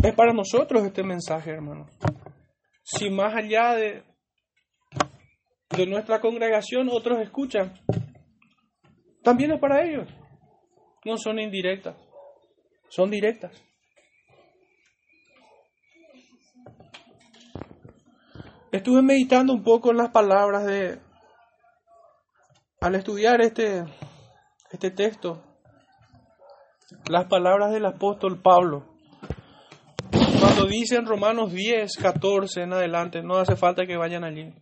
Es 0.02 0.14
para 0.14 0.34
nosotros 0.34 0.84
este 0.84 1.02
mensaje, 1.02 1.50
hermanos. 1.50 1.90
Si 2.82 3.08
más 3.08 3.34
allá 3.34 3.72
de, 3.74 4.04
de 5.70 5.86
nuestra 5.86 6.20
congregación 6.20 6.90
otros 6.90 7.20
escuchan, 7.20 7.72
también 9.22 9.52
es 9.52 9.60
para 9.60 9.82
ellos. 9.82 10.06
No 11.06 11.16
son 11.16 11.38
indirectas, 11.38 11.96
son 12.90 13.10
directas. 13.10 13.52
Estuve 18.70 19.00
meditando 19.00 19.54
un 19.54 19.62
poco 19.62 19.90
en 19.90 19.96
las 19.96 20.10
palabras 20.10 20.66
de, 20.66 20.98
al 22.84 22.96
estudiar 22.96 23.40
este, 23.40 23.82
este 24.70 24.90
texto, 24.90 25.42
las 27.08 27.24
palabras 27.28 27.72
del 27.72 27.86
apóstol 27.86 28.42
Pablo. 28.42 28.84
Cuando 30.38 30.66
dice 30.66 30.96
en 30.96 31.06
Romanos 31.06 31.50
10, 31.50 31.96
14 31.96 32.60
en 32.60 32.74
adelante, 32.74 33.22
no 33.22 33.36
hace 33.36 33.56
falta 33.56 33.86
que 33.86 33.96
vayan 33.96 34.22
allí. 34.22 34.52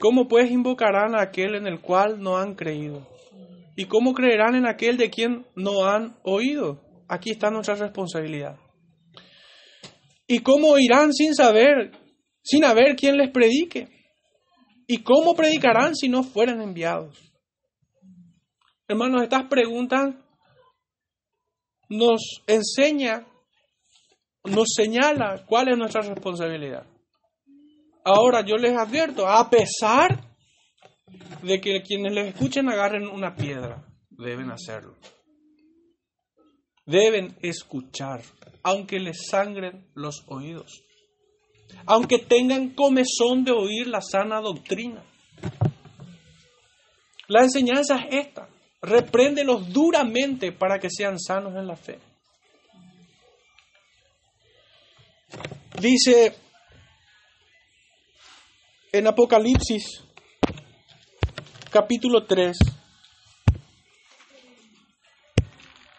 ¿Cómo 0.00 0.26
pues 0.26 0.50
invocarán 0.50 1.14
a 1.14 1.22
aquel 1.22 1.54
en 1.54 1.68
el 1.68 1.80
cual 1.80 2.20
no 2.20 2.38
han 2.38 2.56
creído? 2.56 3.06
¿Y 3.76 3.84
cómo 3.84 4.14
creerán 4.14 4.56
en 4.56 4.66
aquel 4.66 4.96
de 4.96 5.08
quien 5.08 5.46
no 5.54 5.86
han 5.86 6.16
oído? 6.24 6.80
Aquí 7.06 7.30
está 7.30 7.52
nuestra 7.52 7.76
responsabilidad. 7.76 8.56
¿Y 10.26 10.40
cómo 10.40 10.70
oirán 10.70 11.12
sin 11.12 11.36
saber 11.36 11.92
sin 12.42 12.64
haber 12.64 12.96
quien 12.96 13.16
les 13.16 13.30
predique. 13.30 13.86
¿Y 14.92 15.02
cómo 15.02 15.34
predicarán 15.34 15.96
si 15.96 16.06
no 16.06 16.22
fueran 16.22 16.60
enviados? 16.60 17.18
Hermanos, 18.86 19.22
estas 19.22 19.48
preguntas 19.48 20.14
nos 21.88 22.20
enseña, 22.46 23.26
nos 24.44 24.68
señala 24.76 25.46
cuál 25.46 25.70
es 25.70 25.78
nuestra 25.78 26.02
responsabilidad. 26.02 26.84
Ahora 28.04 28.44
yo 28.44 28.56
les 28.56 28.76
advierto, 28.76 29.26
a 29.26 29.48
pesar 29.48 30.30
de 31.42 31.58
que 31.58 31.80
quienes 31.80 32.12
les 32.12 32.34
escuchen 32.34 32.68
agarren 32.68 33.08
una 33.08 33.34
piedra, 33.34 33.82
deben 34.10 34.50
hacerlo. 34.50 34.94
Deben 36.84 37.34
escuchar, 37.40 38.20
aunque 38.62 39.00
les 39.00 39.26
sangren 39.30 39.90
los 39.94 40.22
oídos 40.26 40.82
aunque 41.86 42.18
tengan 42.18 42.70
comezón 42.70 43.44
de 43.44 43.52
oír 43.52 43.86
la 43.86 44.00
sana 44.00 44.40
doctrina. 44.40 45.02
La 47.28 47.42
enseñanza 47.42 47.96
es 47.96 48.26
esta, 48.26 48.48
repréndelos 48.80 49.72
duramente 49.72 50.52
para 50.52 50.78
que 50.78 50.88
sean 50.90 51.18
sanos 51.18 51.54
en 51.56 51.66
la 51.66 51.76
fe. 51.76 51.98
Dice 55.80 56.36
en 58.92 59.06
Apocalipsis 59.06 60.04
capítulo 61.70 62.26
3, 62.26 62.56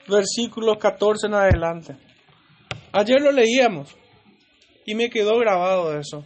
versículos 0.07 0.77
14 0.77 1.27
en 1.27 1.33
adelante. 1.33 1.97
Ayer 2.91 3.19
lo 3.19 3.31
leíamos. 3.31 3.95
Y 4.85 4.95
me 4.95 5.09
quedó 5.09 5.37
grabado 5.37 5.97
eso. 5.97 6.25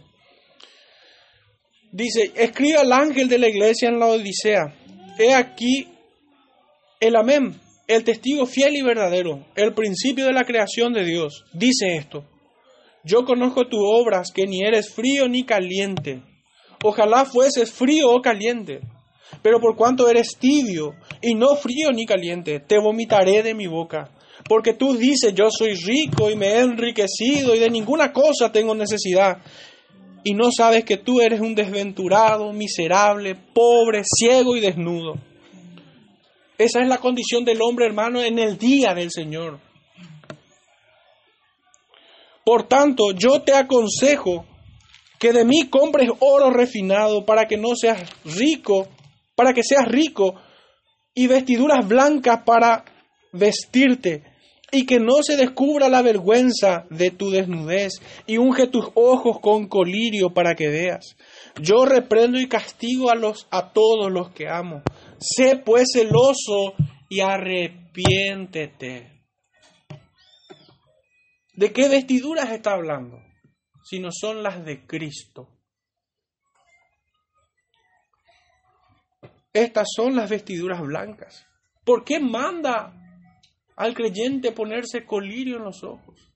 Dice, 1.90 2.32
escribe 2.34 2.78
al 2.78 2.92
ángel 2.92 3.28
de 3.28 3.38
la 3.38 3.48
iglesia 3.48 3.88
en 3.88 3.98
la 3.98 4.06
Odisea. 4.06 4.74
He 5.18 5.32
aquí 5.32 5.88
el 7.00 7.16
amén, 7.16 7.58
el 7.86 8.04
testigo 8.04 8.46
fiel 8.46 8.76
y 8.76 8.82
verdadero, 8.82 9.46
el 9.54 9.72
principio 9.72 10.26
de 10.26 10.32
la 10.32 10.44
creación 10.44 10.92
de 10.92 11.04
Dios. 11.04 11.44
Dice 11.52 11.96
esto, 11.96 12.24
yo 13.04 13.24
conozco 13.24 13.66
tus 13.68 13.80
obras, 13.82 14.30
que 14.34 14.46
ni 14.46 14.62
eres 14.62 14.92
frío 14.92 15.28
ni 15.28 15.44
caliente. 15.44 16.22
Ojalá 16.84 17.24
fueses 17.24 17.72
frío 17.72 18.10
o 18.10 18.20
caliente. 18.20 18.80
Pero 19.42 19.60
por 19.60 19.76
cuanto 19.76 20.08
eres 20.08 20.36
tibio 20.38 20.94
y 21.22 21.34
no 21.34 21.56
frío 21.56 21.90
ni 21.92 22.06
caliente, 22.06 22.60
te 22.60 22.78
vomitaré 22.78 23.42
de 23.42 23.54
mi 23.54 23.66
boca. 23.66 24.10
Porque 24.46 24.74
tú 24.74 24.94
dices, 24.94 25.34
yo 25.34 25.48
soy 25.50 25.74
rico 25.74 26.30
y 26.30 26.36
me 26.36 26.48
he 26.48 26.60
enriquecido 26.60 27.54
y 27.54 27.58
de 27.58 27.70
ninguna 27.70 28.12
cosa 28.12 28.52
tengo 28.52 28.74
necesidad. 28.74 29.38
Y 30.24 30.34
no 30.34 30.50
sabes 30.54 30.84
que 30.84 30.98
tú 30.98 31.20
eres 31.20 31.40
un 31.40 31.54
desventurado, 31.54 32.52
miserable, 32.52 33.34
pobre, 33.34 34.02
ciego 34.04 34.56
y 34.56 34.60
desnudo. 34.60 35.14
Esa 36.58 36.80
es 36.80 36.88
la 36.88 36.98
condición 36.98 37.44
del 37.44 37.62
hombre, 37.62 37.86
hermano, 37.86 38.20
en 38.20 38.38
el 38.38 38.58
día 38.58 38.92
del 38.92 39.10
Señor. 39.10 39.60
Por 42.44 42.66
tanto, 42.66 43.12
yo 43.12 43.42
te 43.42 43.54
aconsejo 43.54 44.44
que 45.18 45.32
de 45.32 45.44
mí 45.44 45.68
compres 45.68 46.10
oro 46.20 46.50
refinado 46.50 47.24
para 47.24 47.46
que 47.46 47.56
no 47.56 47.76
seas 47.76 48.02
rico, 48.24 48.88
para 49.34 49.52
que 49.52 49.62
seas 49.62 49.86
rico, 49.86 50.34
y 51.14 51.26
vestiduras 51.26 51.86
blancas 51.86 52.42
para 52.44 52.84
vestirte, 53.32 54.24
y 54.70 54.84
que 54.84 55.00
no 55.00 55.22
se 55.22 55.36
descubra 55.36 55.88
la 55.88 56.02
vergüenza 56.02 56.84
de 56.90 57.10
tu 57.10 57.30
desnudez, 57.30 58.02
y 58.26 58.36
unge 58.36 58.66
tus 58.66 58.90
ojos 58.94 59.40
con 59.40 59.66
colirio 59.66 60.30
para 60.34 60.54
que 60.54 60.68
veas. 60.68 61.16
Yo 61.60 61.84
reprendo 61.86 62.38
y 62.38 62.48
castigo 62.48 63.10
a 63.10 63.14
los 63.14 63.46
a 63.50 63.72
todos 63.72 64.12
los 64.12 64.30
que 64.30 64.48
amo. 64.48 64.82
Sé 65.18 65.56
pues 65.56 65.88
celoso 65.92 66.74
y 67.08 67.20
arrepiéntete. 67.20 69.18
¿De 71.54 71.72
qué 71.72 71.88
vestiduras 71.88 72.50
está 72.50 72.72
hablando? 72.72 73.18
Si 73.82 73.98
no 73.98 74.10
son 74.12 74.42
las 74.42 74.64
de 74.64 74.86
Cristo. 74.86 75.48
Estas 79.52 79.88
son 79.96 80.14
las 80.14 80.28
vestiduras 80.30 80.80
blancas. 80.82 81.46
¿Por 81.84 82.04
qué 82.04 82.20
manda 82.20 83.07
al 83.78 83.94
creyente 83.94 84.50
ponerse 84.50 85.06
colirio 85.06 85.58
en 85.58 85.64
los 85.64 85.84
ojos. 85.84 86.32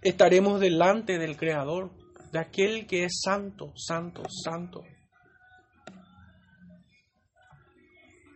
Estaremos 0.00 0.60
delante 0.60 1.18
del 1.18 1.36
Creador, 1.36 1.90
de 2.30 2.38
aquel 2.38 2.86
que 2.86 3.02
es 3.04 3.20
santo, 3.24 3.72
santo, 3.76 4.22
santo. 4.30 4.84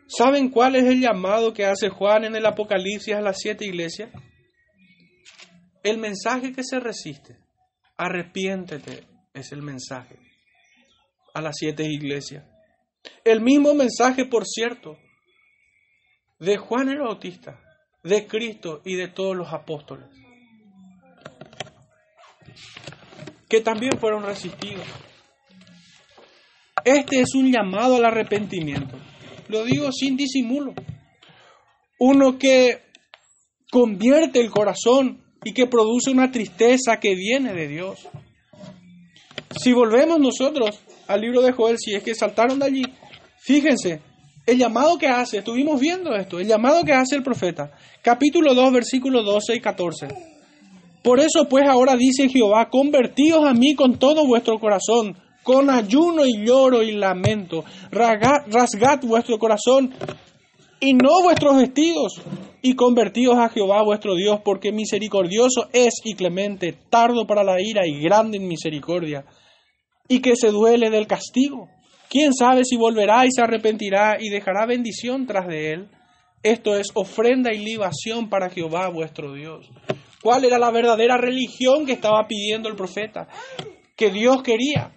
¿Saben 0.08 0.50
cuál 0.50 0.74
es 0.74 0.84
el 0.84 1.00
llamado 1.00 1.54
que 1.54 1.66
hace 1.66 1.88
Juan 1.88 2.24
en 2.24 2.34
el 2.34 2.44
Apocalipsis 2.44 3.14
a 3.14 3.20
las 3.20 3.36
siete 3.38 3.64
iglesias? 3.64 4.10
El 5.84 5.98
mensaje 5.98 6.52
que 6.52 6.64
se 6.64 6.80
resiste. 6.80 7.38
Arrepiéntete 7.96 9.04
es 9.34 9.52
el 9.52 9.62
mensaje 9.62 10.18
a 11.32 11.40
las 11.40 11.54
siete 11.56 11.84
iglesias. 11.84 12.44
El 13.24 13.40
mismo 13.40 13.74
mensaje, 13.74 14.24
por 14.24 14.44
cierto, 14.44 14.98
de 16.38 16.56
Juan 16.56 16.88
el 16.88 16.98
Bautista, 16.98 17.60
de 18.02 18.26
Cristo 18.26 18.82
y 18.84 18.94
de 18.94 19.08
todos 19.08 19.36
los 19.36 19.52
apóstoles, 19.52 20.08
que 23.48 23.60
también 23.60 23.98
fueron 23.98 24.24
resistidos. 24.24 24.86
Este 26.84 27.20
es 27.20 27.34
un 27.34 27.50
llamado 27.50 27.96
al 27.96 28.04
arrepentimiento. 28.04 28.96
Lo 29.48 29.64
digo 29.64 29.90
sin 29.92 30.16
disimulo. 30.16 30.74
Uno 31.98 32.38
que 32.38 32.82
convierte 33.70 34.40
el 34.40 34.50
corazón 34.50 35.24
y 35.44 35.52
que 35.52 35.66
produce 35.66 36.10
una 36.10 36.30
tristeza 36.30 36.98
que 37.00 37.14
viene 37.14 37.52
de 37.54 37.68
Dios. 37.68 38.08
Si 39.58 39.72
volvemos 39.72 40.20
nosotros 40.20 40.80
al 41.06 41.20
libro 41.20 41.42
de 41.42 41.52
Joel, 41.52 41.78
si 41.78 41.94
es 41.94 42.02
que 42.02 42.14
saltaron 42.14 42.58
de 42.58 42.66
allí, 42.66 42.82
fíjense, 43.40 44.00
el 44.48 44.56
llamado 44.56 44.96
que 44.96 45.06
hace, 45.06 45.38
estuvimos 45.38 45.78
viendo 45.78 46.14
esto, 46.14 46.40
el 46.40 46.48
llamado 46.48 46.82
que 46.82 46.92
hace 46.92 47.14
el 47.14 47.22
profeta, 47.22 47.70
capítulo 48.00 48.54
2, 48.54 48.72
versículos 48.72 49.22
12 49.22 49.56
y 49.56 49.60
14. 49.60 50.08
Por 51.02 51.20
eso 51.20 51.46
pues 51.50 51.68
ahora 51.68 51.96
dice 51.96 52.30
Jehová, 52.30 52.70
convertíos 52.70 53.44
a 53.44 53.52
mí 53.52 53.74
con 53.74 53.98
todo 53.98 54.26
vuestro 54.26 54.58
corazón, 54.58 55.18
con 55.42 55.68
ayuno 55.68 56.24
y 56.24 56.46
lloro 56.46 56.82
y 56.82 56.92
lamento, 56.92 57.62
rasgad, 57.90 58.46
rasgad 58.50 59.00
vuestro 59.02 59.38
corazón 59.38 59.92
y 60.80 60.94
no 60.94 61.22
vuestros 61.22 61.58
vestidos, 61.58 62.22
y 62.62 62.74
convertíos 62.74 63.36
a 63.36 63.50
Jehová 63.50 63.82
vuestro 63.82 64.14
Dios, 64.14 64.40
porque 64.42 64.72
misericordioso 64.72 65.68
es 65.74 66.00
y 66.04 66.14
clemente, 66.14 66.74
tardo 66.88 67.26
para 67.26 67.44
la 67.44 67.60
ira 67.60 67.86
y 67.86 68.00
grande 68.00 68.38
en 68.38 68.48
misericordia, 68.48 69.26
y 70.08 70.20
que 70.20 70.36
se 70.36 70.48
duele 70.48 70.88
del 70.88 71.06
castigo. 71.06 71.68
¿Quién 72.08 72.32
sabe 72.32 72.64
si 72.64 72.76
volverá 72.76 73.26
y 73.26 73.30
se 73.30 73.42
arrepentirá 73.42 74.16
y 74.18 74.30
dejará 74.30 74.66
bendición 74.66 75.26
tras 75.26 75.46
de 75.46 75.72
él? 75.72 75.88
Esto 76.42 76.76
es 76.76 76.88
ofrenda 76.94 77.52
y 77.52 77.58
libación 77.58 78.30
para 78.30 78.48
Jehová 78.48 78.88
vuestro 78.88 79.34
Dios. 79.34 79.68
¿Cuál 80.22 80.44
era 80.44 80.58
la 80.58 80.70
verdadera 80.70 81.16
religión 81.18 81.84
que 81.84 81.92
estaba 81.92 82.26
pidiendo 82.26 82.68
el 82.68 82.76
profeta? 82.76 83.28
Que 83.96 84.10
Dios 84.10 84.42
quería. 84.42 84.92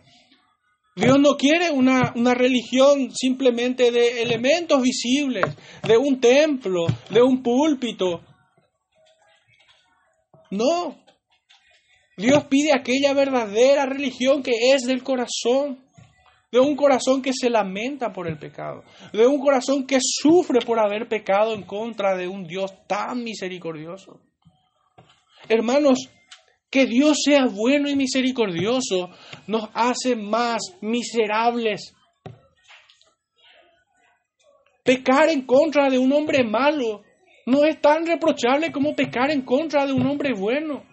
Dios 0.96 1.20
no 1.20 1.38
quiere 1.38 1.72
una, 1.72 2.14
una, 2.16 2.34
religión 2.34 3.12
simplemente 3.12 3.92
de 3.92 4.22
elementos 4.22 4.82
visibles, 4.82 5.46
de 5.88 5.98
un 5.98 6.20
templo, 6.20 6.86
de 7.10 7.22
un 7.22 7.42
púlpito. 7.42 8.22
No. 10.50 10.98
Dios 12.18 12.44
pide 12.46 12.74
aquella 12.74 13.14
verdadera 13.14 13.86
religión 13.86 14.44
que 14.44 14.74
es 14.74 14.84
del 14.84 15.02
corazón, 15.02 15.80
de 16.52 16.60
un 16.60 16.76
corazón 16.76 17.22
que 17.22 17.32
se 17.34 17.50
lamenta 17.50 18.12
por 18.12 18.28
el 18.28 18.38
pecado, 18.38 18.84
de 19.14 19.26
un 19.26 19.40
corazón 19.40 19.88
que 19.88 20.00
sufre 20.02 20.60
por 20.60 20.80
haber 20.80 21.08
pecado 21.08 21.54
en 21.54 21.64
contra 21.64 22.16
de 22.16 22.28
un 22.28 22.44
Dios 22.44 22.74
tan 22.88 23.24
misericordioso. 23.24 24.20
Hermanos, 25.48 26.10
que 26.70 26.86
Dios 26.86 27.18
sea 27.24 27.46
bueno 27.48 27.90
y 27.90 27.96
misericordioso 27.96 29.10
nos 29.48 29.70
hace 29.74 30.16
más 30.16 30.62
miserables. 30.82 31.94
Pecar 34.84 35.30
en 35.30 35.46
contra 35.46 35.90
de 35.90 36.00
un 36.00 36.12
hombre 36.14 36.44
malo 36.44 37.04
no 37.46 37.66
es 37.66 37.80
tan 37.82 38.06
reprochable 38.06 38.72
como 38.72 38.96
pecar 38.96 39.32
en 39.32 39.42
contra 39.42 39.86
de 39.86 39.94
un 39.94 40.08
hombre 40.08 40.34
bueno. 40.34 40.91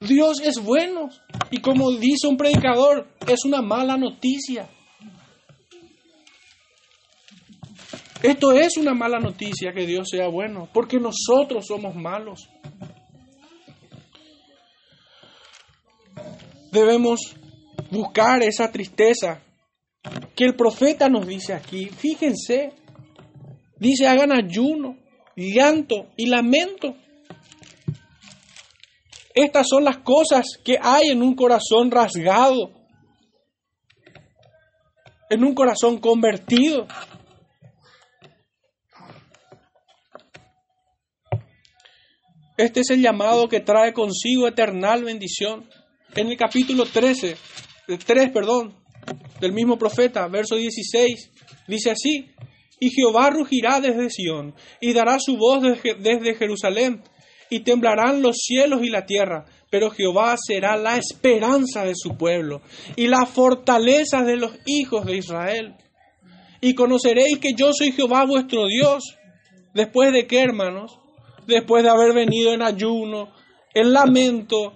Dios 0.00 0.40
es 0.42 0.62
bueno 0.62 1.08
y 1.50 1.60
como 1.60 1.90
dice 1.92 2.28
un 2.28 2.36
predicador, 2.36 3.08
es 3.26 3.44
una 3.44 3.62
mala 3.62 3.96
noticia. 3.96 4.68
Esto 8.22 8.52
es 8.52 8.76
una 8.76 8.94
mala 8.94 9.18
noticia 9.18 9.72
que 9.72 9.86
Dios 9.86 10.08
sea 10.10 10.28
bueno, 10.28 10.68
porque 10.72 10.98
nosotros 10.98 11.66
somos 11.66 11.94
malos. 11.94 12.48
debemos 16.70 17.36
buscar 17.90 18.42
esa 18.42 18.70
tristeza 18.70 19.42
que 20.34 20.44
el 20.44 20.54
profeta 20.54 21.08
nos 21.08 21.26
dice 21.26 21.54
aquí. 21.54 21.86
Fíjense, 21.86 22.72
dice 23.78 24.06
hagan 24.06 24.32
ayuno, 24.32 24.96
llanto 25.36 26.08
y 26.16 26.26
lamento. 26.26 26.94
Estas 29.40 29.68
son 29.70 29.84
las 29.84 29.98
cosas 29.98 30.44
que 30.64 30.78
hay 30.82 31.10
en 31.10 31.22
un 31.22 31.36
corazón 31.36 31.92
rasgado, 31.92 32.72
en 35.30 35.44
un 35.44 35.54
corazón 35.54 35.98
convertido. 35.98 36.88
Este 42.56 42.80
es 42.80 42.90
el 42.90 43.00
llamado 43.00 43.48
que 43.48 43.60
trae 43.60 43.92
consigo 43.92 44.48
eternal 44.48 45.04
bendición 45.04 45.70
en 46.16 46.26
el 46.26 46.36
capítulo 46.36 46.84
13, 46.84 47.36
3, 48.04 48.30
perdón, 48.32 48.74
del 49.40 49.52
mismo 49.52 49.78
profeta, 49.78 50.26
verso 50.26 50.56
16, 50.56 51.30
dice 51.68 51.92
así, 51.92 52.34
y 52.80 52.90
Jehová 52.90 53.30
rugirá 53.30 53.80
desde 53.80 54.10
Sión, 54.10 54.56
y 54.80 54.92
dará 54.92 55.18
su 55.20 55.36
voz 55.36 55.62
desde 55.62 56.34
Jerusalén, 56.34 57.04
y 57.50 57.60
temblarán 57.60 58.22
los 58.22 58.36
cielos 58.36 58.82
y 58.82 58.90
la 58.90 59.06
tierra, 59.06 59.44
pero 59.70 59.90
Jehová 59.90 60.36
será 60.36 60.76
la 60.76 60.96
esperanza 60.96 61.84
de 61.84 61.94
su 61.94 62.16
pueblo, 62.16 62.62
y 62.96 63.06
la 63.06 63.26
fortaleza 63.26 64.22
de 64.22 64.36
los 64.36 64.52
hijos 64.66 65.04
de 65.06 65.16
Israel. 65.16 65.76
Y 66.60 66.74
conoceréis 66.74 67.38
que 67.38 67.52
yo 67.54 67.72
soy 67.72 67.92
Jehová 67.92 68.24
vuestro 68.26 68.66
Dios. 68.66 69.16
Después 69.74 70.12
de 70.12 70.26
qué, 70.26 70.40
hermanos? 70.40 70.98
Después 71.46 71.84
de 71.84 71.90
haber 71.90 72.12
venido 72.12 72.52
en 72.52 72.62
ayuno, 72.62 73.32
en 73.74 73.92
lamento, 73.92 74.74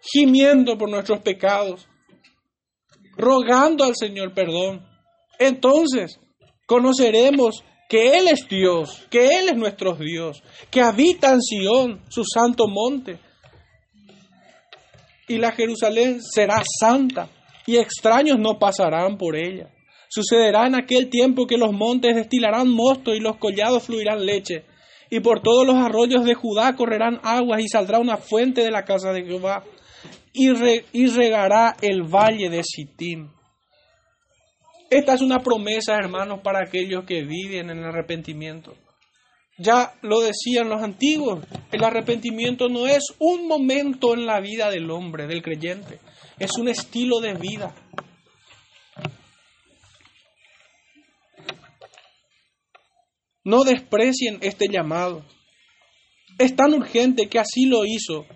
gimiendo 0.00 0.78
por 0.78 0.88
nuestros 0.88 1.20
pecados, 1.20 1.86
rogando 3.16 3.84
al 3.84 3.94
Señor 3.96 4.32
perdón. 4.32 4.86
Entonces 5.38 6.18
conoceremos 6.66 7.64
que 7.88 8.18
Él 8.18 8.28
es 8.28 8.46
Dios, 8.48 9.06
que 9.10 9.38
Él 9.38 9.48
es 9.48 9.56
nuestro 9.56 9.94
Dios, 9.94 10.42
que 10.70 10.80
habita 10.80 11.32
en 11.32 11.40
Sión, 11.40 12.02
su 12.08 12.22
santo 12.24 12.68
monte. 12.68 13.18
Y 15.26 15.38
la 15.38 15.52
Jerusalén 15.52 16.20
será 16.22 16.62
santa 16.80 17.28
y 17.66 17.76
extraños 17.76 18.38
no 18.38 18.58
pasarán 18.58 19.18
por 19.18 19.36
ella. 19.36 19.70
Sucederá 20.08 20.66
en 20.66 20.74
aquel 20.74 21.10
tiempo 21.10 21.46
que 21.46 21.58
los 21.58 21.72
montes 21.72 22.14
destilarán 22.16 22.68
mosto 22.68 23.14
y 23.14 23.20
los 23.20 23.36
collados 23.36 23.84
fluirán 23.84 24.24
leche, 24.24 24.64
y 25.10 25.20
por 25.20 25.40
todos 25.40 25.66
los 25.66 25.76
arroyos 25.76 26.24
de 26.24 26.34
Judá 26.34 26.74
correrán 26.76 27.20
aguas 27.22 27.62
y 27.62 27.68
saldrá 27.68 27.98
una 27.98 28.16
fuente 28.16 28.62
de 28.62 28.70
la 28.70 28.84
casa 28.84 29.12
de 29.12 29.24
Jehová 29.24 29.64
y, 30.32 31.06
regará 31.08 31.76
el 31.80 32.02
valle 32.02 32.48
de 32.48 32.62
Sittim. 32.62 33.30
Esta 34.90 35.14
es 35.14 35.20
una 35.20 35.40
promesa, 35.40 35.96
hermanos, 35.96 36.40
para 36.42 36.60
aquellos 36.60 37.04
que 37.04 37.22
viven 37.22 37.68
en 37.70 37.78
el 37.78 37.84
arrepentimiento. 37.84 38.74
Ya 39.58 39.94
lo 40.02 40.20
decían 40.20 40.68
los 40.68 40.82
antiguos, 40.82 41.44
el 41.72 41.84
arrepentimiento 41.84 42.68
no 42.68 42.86
es 42.86 43.04
un 43.18 43.48
momento 43.48 44.14
en 44.14 44.24
la 44.24 44.40
vida 44.40 44.70
del 44.70 44.90
hombre, 44.90 45.26
del 45.26 45.42
creyente, 45.42 45.98
es 46.38 46.52
un 46.58 46.68
estilo 46.68 47.18
de 47.20 47.34
vida. 47.34 47.74
No 53.44 53.64
desprecien 53.64 54.38
este 54.42 54.68
llamado. 54.68 55.24
Es 56.38 56.54
tan 56.54 56.72
urgente 56.72 57.28
que 57.28 57.38
así 57.38 57.66
lo 57.66 57.84
hizo 57.84 58.26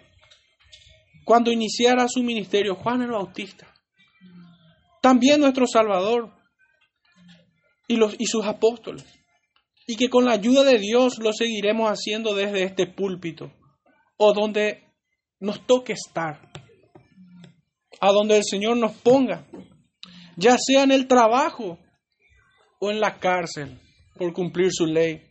cuando 1.24 1.53
iniciara 1.53 2.09
su 2.09 2.22
ministerio 2.22 2.74
Juan 2.74 3.03
el 3.03 3.12
Bautista. 3.12 3.72
También 5.00 5.40
nuestro 5.40 5.66
Salvador 5.66 6.41
y, 7.89 7.97
los, 7.97 8.14
y 8.18 8.26
sus 8.26 8.45
apóstoles. 8.45 9.05
Y 9.87 9.97
que 9.97 10.09
con 10.09 10.24
la 10.24 10.33
ayuda 10.33 10.64
de 10.64 10.78
Dios 10.78 11.18
lo 11.18 11.33
seguiremos 11.33 11.89
haciendo 11.91 12.35
desde 12.35 12.62
este 12.62 12.87
púlpito 12.87 13.53
o 14.16 14.33
donde 14.33 14.85
nos 15.41 15.66
toque 15.66 15.93
estar, 15.93 16.53
a 18.01 18.12
donde 18.12 18.37
el 18.37 18.45
Señor 18.45 18.76
nos 18.76 18.93
ponga, 18.93 19.45
ya 20.37 20.57
sea 20.59 20.85
en 20.85 20.93
el 20.93 21.09
trabajo 21.09 21.78
o 22.80 22.91
en 22.91 23.01
la 23.01 23.18
cárcel 23.18 23.80
por 24.16 24.33
cumplir 24.33 24.70
su 24.72 24.87
ley. 24.87 25.22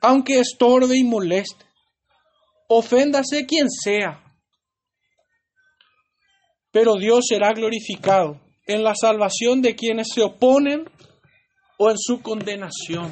Aunque 0.00 0.40
estorbe 0.40 0.96
y 0.96 1.04
moleste, 1.04 1.64
oféndase 2.68 3.44
quien 3.44 3.68
sea, 3.70 4.22
pero 6.70 6.94
Dios 6.94 7.26
será 7.28 7.52
glorificado 7.52 8.45
en 8.66 8.82
la 8.82 8.94
salvación 8.94 9.62
de 9.62 9.74
quienes 9.74 10.08
se 10.12 10.22
oponen 10.22 10.84
o 11.78 11.90
en 11.90 11.98
su 11.98 12.20
condenación. 12.20 13.10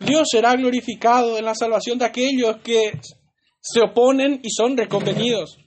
Dios 0.00 0.28
será 0.30 0.54
glorificado 0.54 1.38
en 1.38 1.44
la 1.44 1.54
salvación 1.54 1.98
de 1.98 2.04
aquellos 2.04 2.58
que 2.58 2.92
se 3.60 3.80
oponen 3.80 4.40
y 4.42 4.50
son 4.50 4.76
reconvenidos. 4.76 5.58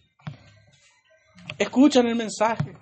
Escuchan 1.57 2.07
el 2.07 2.15
mensaje. 2.15 2.73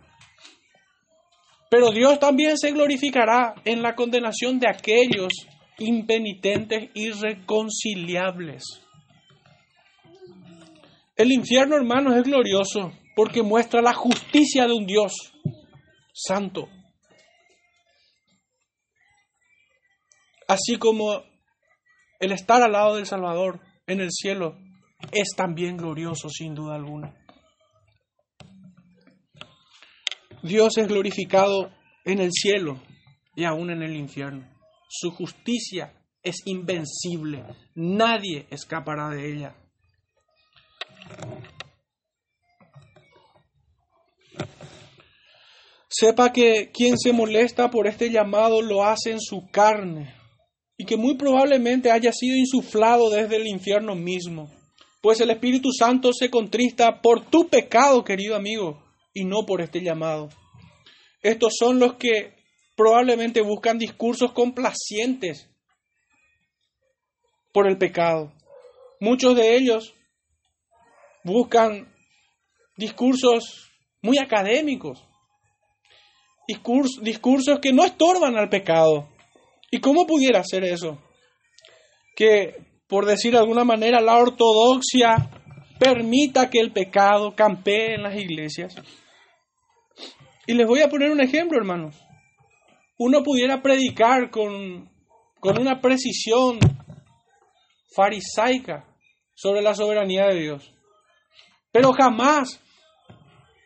Pero 1.70 1.92
Dios 1.92 2.20
también 2.20 2.58
se 2.58 2.72
glorificará 2.72 3.56
en 3.66 3.82
la 3.82 3.96
condenación 3.96 4.60
de 4.60 4.70
aquellos 4.70 5.32
impenitentes 5.78 6.90
y 6.94 7.08
irreconciliables. 7.08 8.64
El 11.16 11.32
infierno, 11.32 11.76
hermanos, 11.76 12.16
es 12.16 12.24
glorioso 12.24 12.92
porque 13.16 13.44
muestra 13.44 13.82
la 13.82 13.94
justicia 13.94 14.66
de 14.66 14.74
un 14.74 14.86
Dios 14.86 15.29
santo. 16.20 16.70
Así 20.48 20.78
como 20.78 21.24
el 22.20 22.32
estar 22.32 22.62
al 22.62 22.72
lado 22.72 22.96
del 22.96 23.06
Salvador 23.06 23.62
en 23.88 24.02
el 24.02 24.12
cielo 24.12 24.58
es 25.12 25.30
también 25.36 25.78
glorioso 25.78 26.30
sin 26.30 26.56
duda 26.56 26.76
alguna. 26.76 27.16
Dios 30.42 30.78
es 30.78 30.88
glorificado 30.88 31.72
en 32.06 32.20
el 32.20 32.32
cielo 32.32 32.82
y 33.36 33.46
aún 33.46 33.70
en 33.72 33.84
el 33.84 33.96
infierno. 33.96 34.50
Su 34.90 35.12
justicia 35.12 35.94
es 36.24 36.38
invencible. 36.46 37.46
Nadie 37.76 38.48
escapará 38.50 39.10
de 39.10 39.32
ella. 39.32 39.56
Sepa 45.90 46.32
que 46.32 46.70
quien 46.72 46.98
se 46.98 47.12
molesta 47.12 47.72
por 47.72 47.88
este 47.88 48.12
llamado 48.12 48.62
lo 48.62 48.84
hace 48.84 49.12
en 49.12 49.20
su 49.20 49.50
carne 49.50 50.14
y 50.78 50.86
que 50.86 50.96
muy 50.96 51.16
probablemente 51.16 51.92
haya 51.92 52.12
sido 52.14 52.38
insuflado 52.38 53.10
desde 53.10 53.38
el 53.38 53.48
infierno 53.48 53.96
mismo. 53.96 54.50
Pues 55.02 55.20
el 55.20 55.32
Espíritu 55.32 55.72
Santo 55.72 56.14
se 56.14 56.30
contrista 56.30 57.02
por 57.02 57.26
tu 57.26 57.50
pecado, 57.50 58.04
querido 58.04 58.36
amigo, 58.36 58.84
y 59.14 59.26
no 59.26 59.46
por 59.46 59.62
este 59.62 59.82
llamado. 59.82 60.30
Estos 61.22 61.54
son 61.58 61.80
los 61.80 61.96
que 61.96 62.36
probablemente 62.78 63.42
buscan 63.42 63.78
discursos 63.78 64.32
complacientes 64.32 65.50
por 67.52 67.68
el 67.68 67.78
pecado. 67.78 68.32
Muchos 69.02 69.36
de 69.36 69.56
ellos 69.56 69.94
buscan 71.24 71.94
discursos 72.78 73.70
muy 74.02 74.18
académicos, 74.18 75.09
discursos 77.02 77.60
que 77.60 77.74
no 77.74 77.84
estorban 77.84 78.38
al 78.38 78.50
pecado. 78.50 79.10
¿Y 79.72 79.80
cómo 79.80 80.06
pudiera 80.06 80.44
ser 80.44 80.64
eso? 80.64 80.98
Que, 82.16 82.56
por 82.88 83.06
decir 83.06 83.34
de 83.34 83.40
alguna 83.40 83.64
manera, 83.64 84.02
la 84.02 84.18
ortodoxia 84.18 85.30
permita 85.80 86.50
que 86.50 86.60
el 86.60 86.72
pecado 86.72 87.36
campee 87.36 87.96
en 87.96 88.04
las 88.04 88.16
iglesias. 88.16 88.76
Y 90.48 90.54
les 90.54 90.68
voy 90.68 90.82
a 90.82 90.90
poner 90.90 91.12
un 91.12 91.22
ejemplo, 91.22 91.58
hermanos. 91.58 91.96
Uno 92.98 93.24
pudiera 93.24 93.62
predicar 93.62 94.30
con, 94.30 94.90
con 95.40 95.60
una 95.60 95.80
precisión 95.80 96.60
farisaica 97.96 98.86
sobre 99.34 99.62
la 99.62 99.74
soberanía 99.74 100.26
de 100.26 100.40
Dios. 100.40 100.74
Pero 101.72 101.94
jamás 101.94 102.60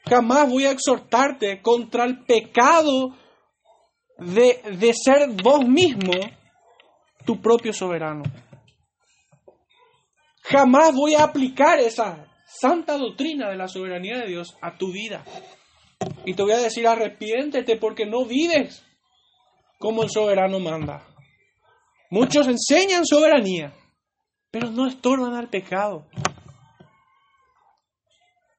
Jamás 0.10 0.50
voy 0.50 0.66
a 0.66 0.72
exhortarte 0.72 1.62
contra 1.62 2.06
el 2.06 2.24
pecado 2.26 3.16
de, 4.18 4.62
de 4.78 4.94
ser 4.94 5.30
vos 5.42 5.66
mismo 5.66 6.14
tu 7.26 7.42
propio 7.42 7.74
soberano. 7.74 8.24
Jamás 10.42 10.94
voy 10.94 11.16
a 11.16 11.24
aplicar 11.24 11.80
esa 11.80 12.28
santa 12.46 12.98
doctrina 12.98 13.50
de 13.50 13.56
la 13.56 13.68
soberanía 13.68 14.20
de 14.20 14.28
Dios 14.28 14.58
a 14.62 14.78
tu 14.78 14.92
vida. 14.92 15.24
Y 16.26 16.34
te 16.34 16.44
voy 16.44 16.52
a 16.52 16.58
decir, 16.58 16.86
arrepiéntete 16.88 17.78
porque 17.78 18.06
no 18.06 18.26
vives 18.26 18.86
como 19.80 20.04
el 20.04 20.10
soberano 20.10 20.60
manda. 20.60 21.06
Muchos 22.10 22.48
enseñan 22.48 23.06
soberanía, 23.06 23.74
pero 24.52 24.70
no 24.70 24.88
estorban 24.88 25.34
al 25.34 25.50
pecado. 25.50 26.06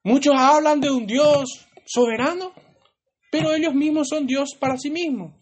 Muchos 0.05 0.35
hablan 0.37 0.79
de 0.79 0.91
un 0.91 1.07
Dios 1.07 1.67
soberano, 1.83 2.53
pero 3.31 3.55
ellos 3.55 3.73
mismos 3.73 4.07
son 4.07 4.27
Dios 4.27 4.51
para 4.59 4.77
sí 4.77 4.91
mismos. 4.91 5.33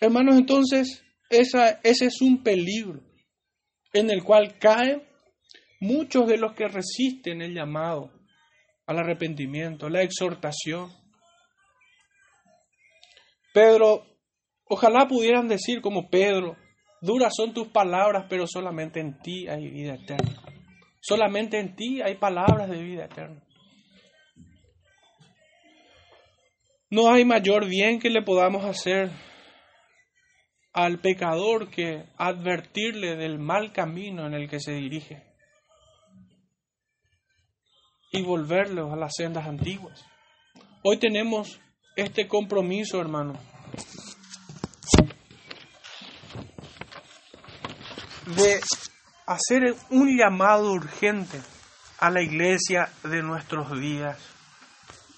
Hermanos, 0.00 0.36
entonces, 0.36 1.04
ese 1.28 1.78
es 1.82 2.22
un 2.22 2.42
peligro 2.42 3.02
en 3.92 4.08
el 4.10 4.24
cual 4.24 4.58
caen 4.58 5.06
muchos 5.78 6.26
de 6.26 6.38
los 6.38 6.54
que 6.54 6.68
resisten 6.68 7.42
el 7.42 7.52
llamado 7.52 8.10
al 8.86 8.98
arrepentimiento, 8.98 9.90
la 9.90 10.00
exhortación. 10.00 10.90
Pedro, 13.52 14.06
ojalá 14.64 15.06
pudieran 15.06 15.48
decir 15.48 15.82
como 15.82 16.08
Pedro, 16.08 16.56
duras 17.00 17.32
son 17.36 17.52
tus 17.52 17.68
palabras, 17.68 18.26
pero 18.28 18.46
solamente 18.46 19.00
en 19.00 19.18
ti 19.20 19.48
hay 19.48 19.68
vida 19.68 19.94
eterna. 19.94 20.42
Solamente 21.00 21.58
en 21.58 21.76
ti 21.76 22.02
hay 22.02 22.16
palabras 22.16 22.68
de 22.68 22.82
vida 22.82 23.04
eterna. 23.04 23.42
No 26.90 27.12
hay 27.12 27.24
mayor 27.24 27.66
bien 27.66 27.98
que 27.98 28.10
le 28.10 28.22
podamos 28.22 28.64
hacer 28.64 29.10
al 30.72 30.98
pecador 30.98 31.70
que 31.70 32.04
advertirle 32.16 33.16
del 33.16 33.38
mal 33.38 33.72
camino 33.72 34.26
en 34.26 34.34
el 34.34 34.48
que 34.48 34.60
se 34.60 34.72
dirige 34.72 35.22
y 38.12 38.22
volverlo 38.22 38.92
a 38.92 38.96
las 38.96 39.14
sendas 39.16 39.46
antiguas. 39.46 40.04
Hoy 40.82 40.98
tenemos 40.98 41.60
este 41.96 42.28
compromiso, 42.28 43.00
hermano, 43.00 43.34
de 48.26 48.60
hacer 49.26 49.76
un 49.90 50.16
llamado 50.16 50.72
urgente 50.72 51.40
a 51.98 52.10
la 52.10 52.22
iglesia 52.22 52.92
de 53.04 53.22
nuestros 53.22 53.70
días. 53.80 54.18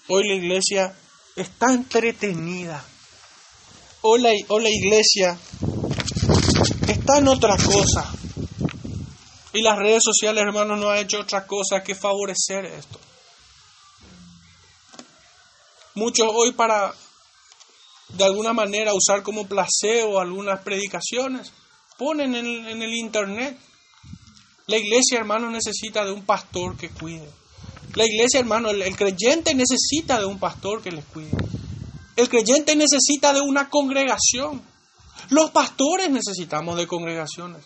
Hoy 0.07 0.27
la 0.27 0.35
iglesia 0.35 0.95
está 1.35 1.73
entretenida. 1.73 2.83
Hoy 4.01 4.21
la, 4.21 4.29
hoy 4.47 4.63
la 4.63 4.69
iglesia 4.69 5.37
está 6.87 7.17
en 7.17 7.27
otra 7.27 7.55
cosa. 7.57 8.11
Y 9.51 9.61
las 9.61 9.77
redes 9.77 10.03
sociales, 10.03 10.43
hermanos, 10.43 10.79
no 10.79 10.89
han 10.89 10.99
hecho 10.99 11.21
otra 11.21 11.45
cosa 11.45 11.83
que 11.83 11.95
favorecer 11.95 12.65
esto. 12.65 12.99
Muchos 15.95 16.29
hoy 16.31 16.53
para, 16.53 16.93
de 18.09 18.23
alguna 18.23 18.53
manera, 18.53 18.93
usar 18.93 19.23
como 19.23 19.47
placebo 19.47 20.19
algunas 20.19 20.61
predicaciones, 20.61 21.51
ponen 21.99 22.33
en, 22.33 22.81
el 22.81 22.93
internet 22.95 23.57
la 24.67 24.77
iglesia, 24.77 25.19
hermano, 25.19 25.49
necesita 25.49 26.05
de 26.05 26.11
un 26.11 26.23
pastor 26.23 26.77
que 26.77 26.89
cuide. 26.89 27.27
La 27.95 28.05
iglesia, 28.05 28.39
hermano, 28.39 28.69
el, 28.69 28.95
creyente 28.95 29.53
necesita 29.55 30.19
de 30.19 30.25
un 30.25 30.39
pastor 30.39 30.81
que 30.81 30.91
les 30.91 31.03
cuide. 31.05 31.31
El 32.15 32.29
creyente 32.29 32.75
necesita 32.75 33.33
de 33.33 33.41
una 33.41 33.69
congregación. 33.69 34.61
Los 35.29 35.49
pastores 35.51 36.09
necesitamos 36.09 36.77
de 36.77 36.87
congregaciones. 36.87 37.63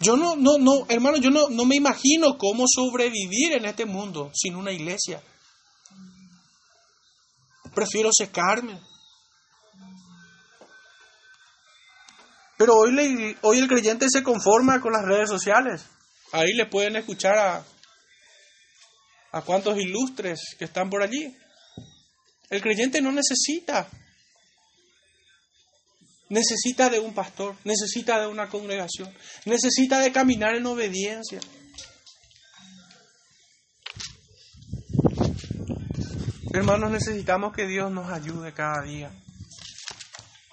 Yo 0.00 0.16
no, 0.16 0.36
no, 0.36 0.56
no, 0.58 0.86
hermano, 0.88 1.18
yo 1.18 1.30
no, 1.30 1.48
no 1.50 1.64
me 1.66 1.76
imagino 1.76 2.38
cómo 2.38 2.64
sobrevivir 2.66 3.52
en 3.52 3.66
este 3.66 3.84
mundo 3.84 4.30
sin 4.34 4.56
una 4.56 4.72
iglesia. 4.72 5.22
Prefiero 7.74 8.10
secarme. 8.10 8.80
Pero 12.62 12.76
hoy, 12.76 13.36
hoy 13.40 13.58
el 13.58 13.66
creyente 13.66 14.06
se 14.08 14.22
conforma 14.22 14.80
con 14.80 14.92
las 14.92 15.04
redes 15.04 15.28
sociales. 15.28 15.84
Ahí 16.30 16.52
le 16.52 16.66
pueden 16.66 16.94
escuchar 16.94 17.36
a, 17.36 17.64
a 19.32 19.42
cuantos 19.42 19.76
ilustres 19.78 20.54
que 20.56 20.66
están 20.66 20.88
por 20.88 21.02
allí. 21.02 21.36
El 22.50 22.62
creyente 22.62 23.02
no 23.02 23.10
necesita. 23.10 23.88
Necesita 26.28 26.88
de 26.88 27.00
un 27.00 27.12
pastor, 27.12 27.56
necesita 27.64 28.20
de 28.20 28.28
una 28.28 28.48
congregación, 28.48 29.12
necesita 29.44 29.98
de 29.98 30.12
caminar 30.12 30.54
en 30.54 30.64
obediencia. 30.64 31.40
Hermanos, 36.54 36.92
necesitamos 36.92 37.52
que 37.52 37.66
Dios 37.66 37.90
nos 37.90 38.08
ayude 38.08 38.52
cada 38.52 38.82
día 38.82 39.21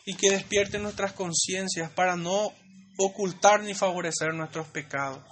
y 0.09 0.15
que 0.15 0.31
despierte 0.31 0.79
nuestras 0.79 1.13
conciencias 1.13 1.91
para 1.91 2.15
no 2.15 2.51
ocultar 2.97 3.61
ni 3.61 3.75
favorecer 3.75 4.33
nuestros 4.33 4.67
pecados. 4.69 5.23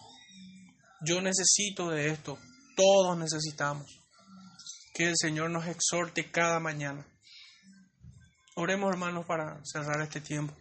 Yo 1.01 1.19
necesito 1.19 1.89
de 1.89 2.11
esto, 2.11 2.38
todos 2.75 3.17
necesitamos. 3.17 3.88
Que 4.93 5.07
el 5.07 5.15
Señor 5.17 5.49
nos 5.49 5.65
exhorte 5.65 6.30
cada 6.30 6.59
mañana. 6.59 7.07
Oremos 8.55 8.91
hermanos 8.91 9.25
para 9.25 9.59
cerrar 9.63 9.99
este 10.01 10.21
tiempo. 10.21 10.53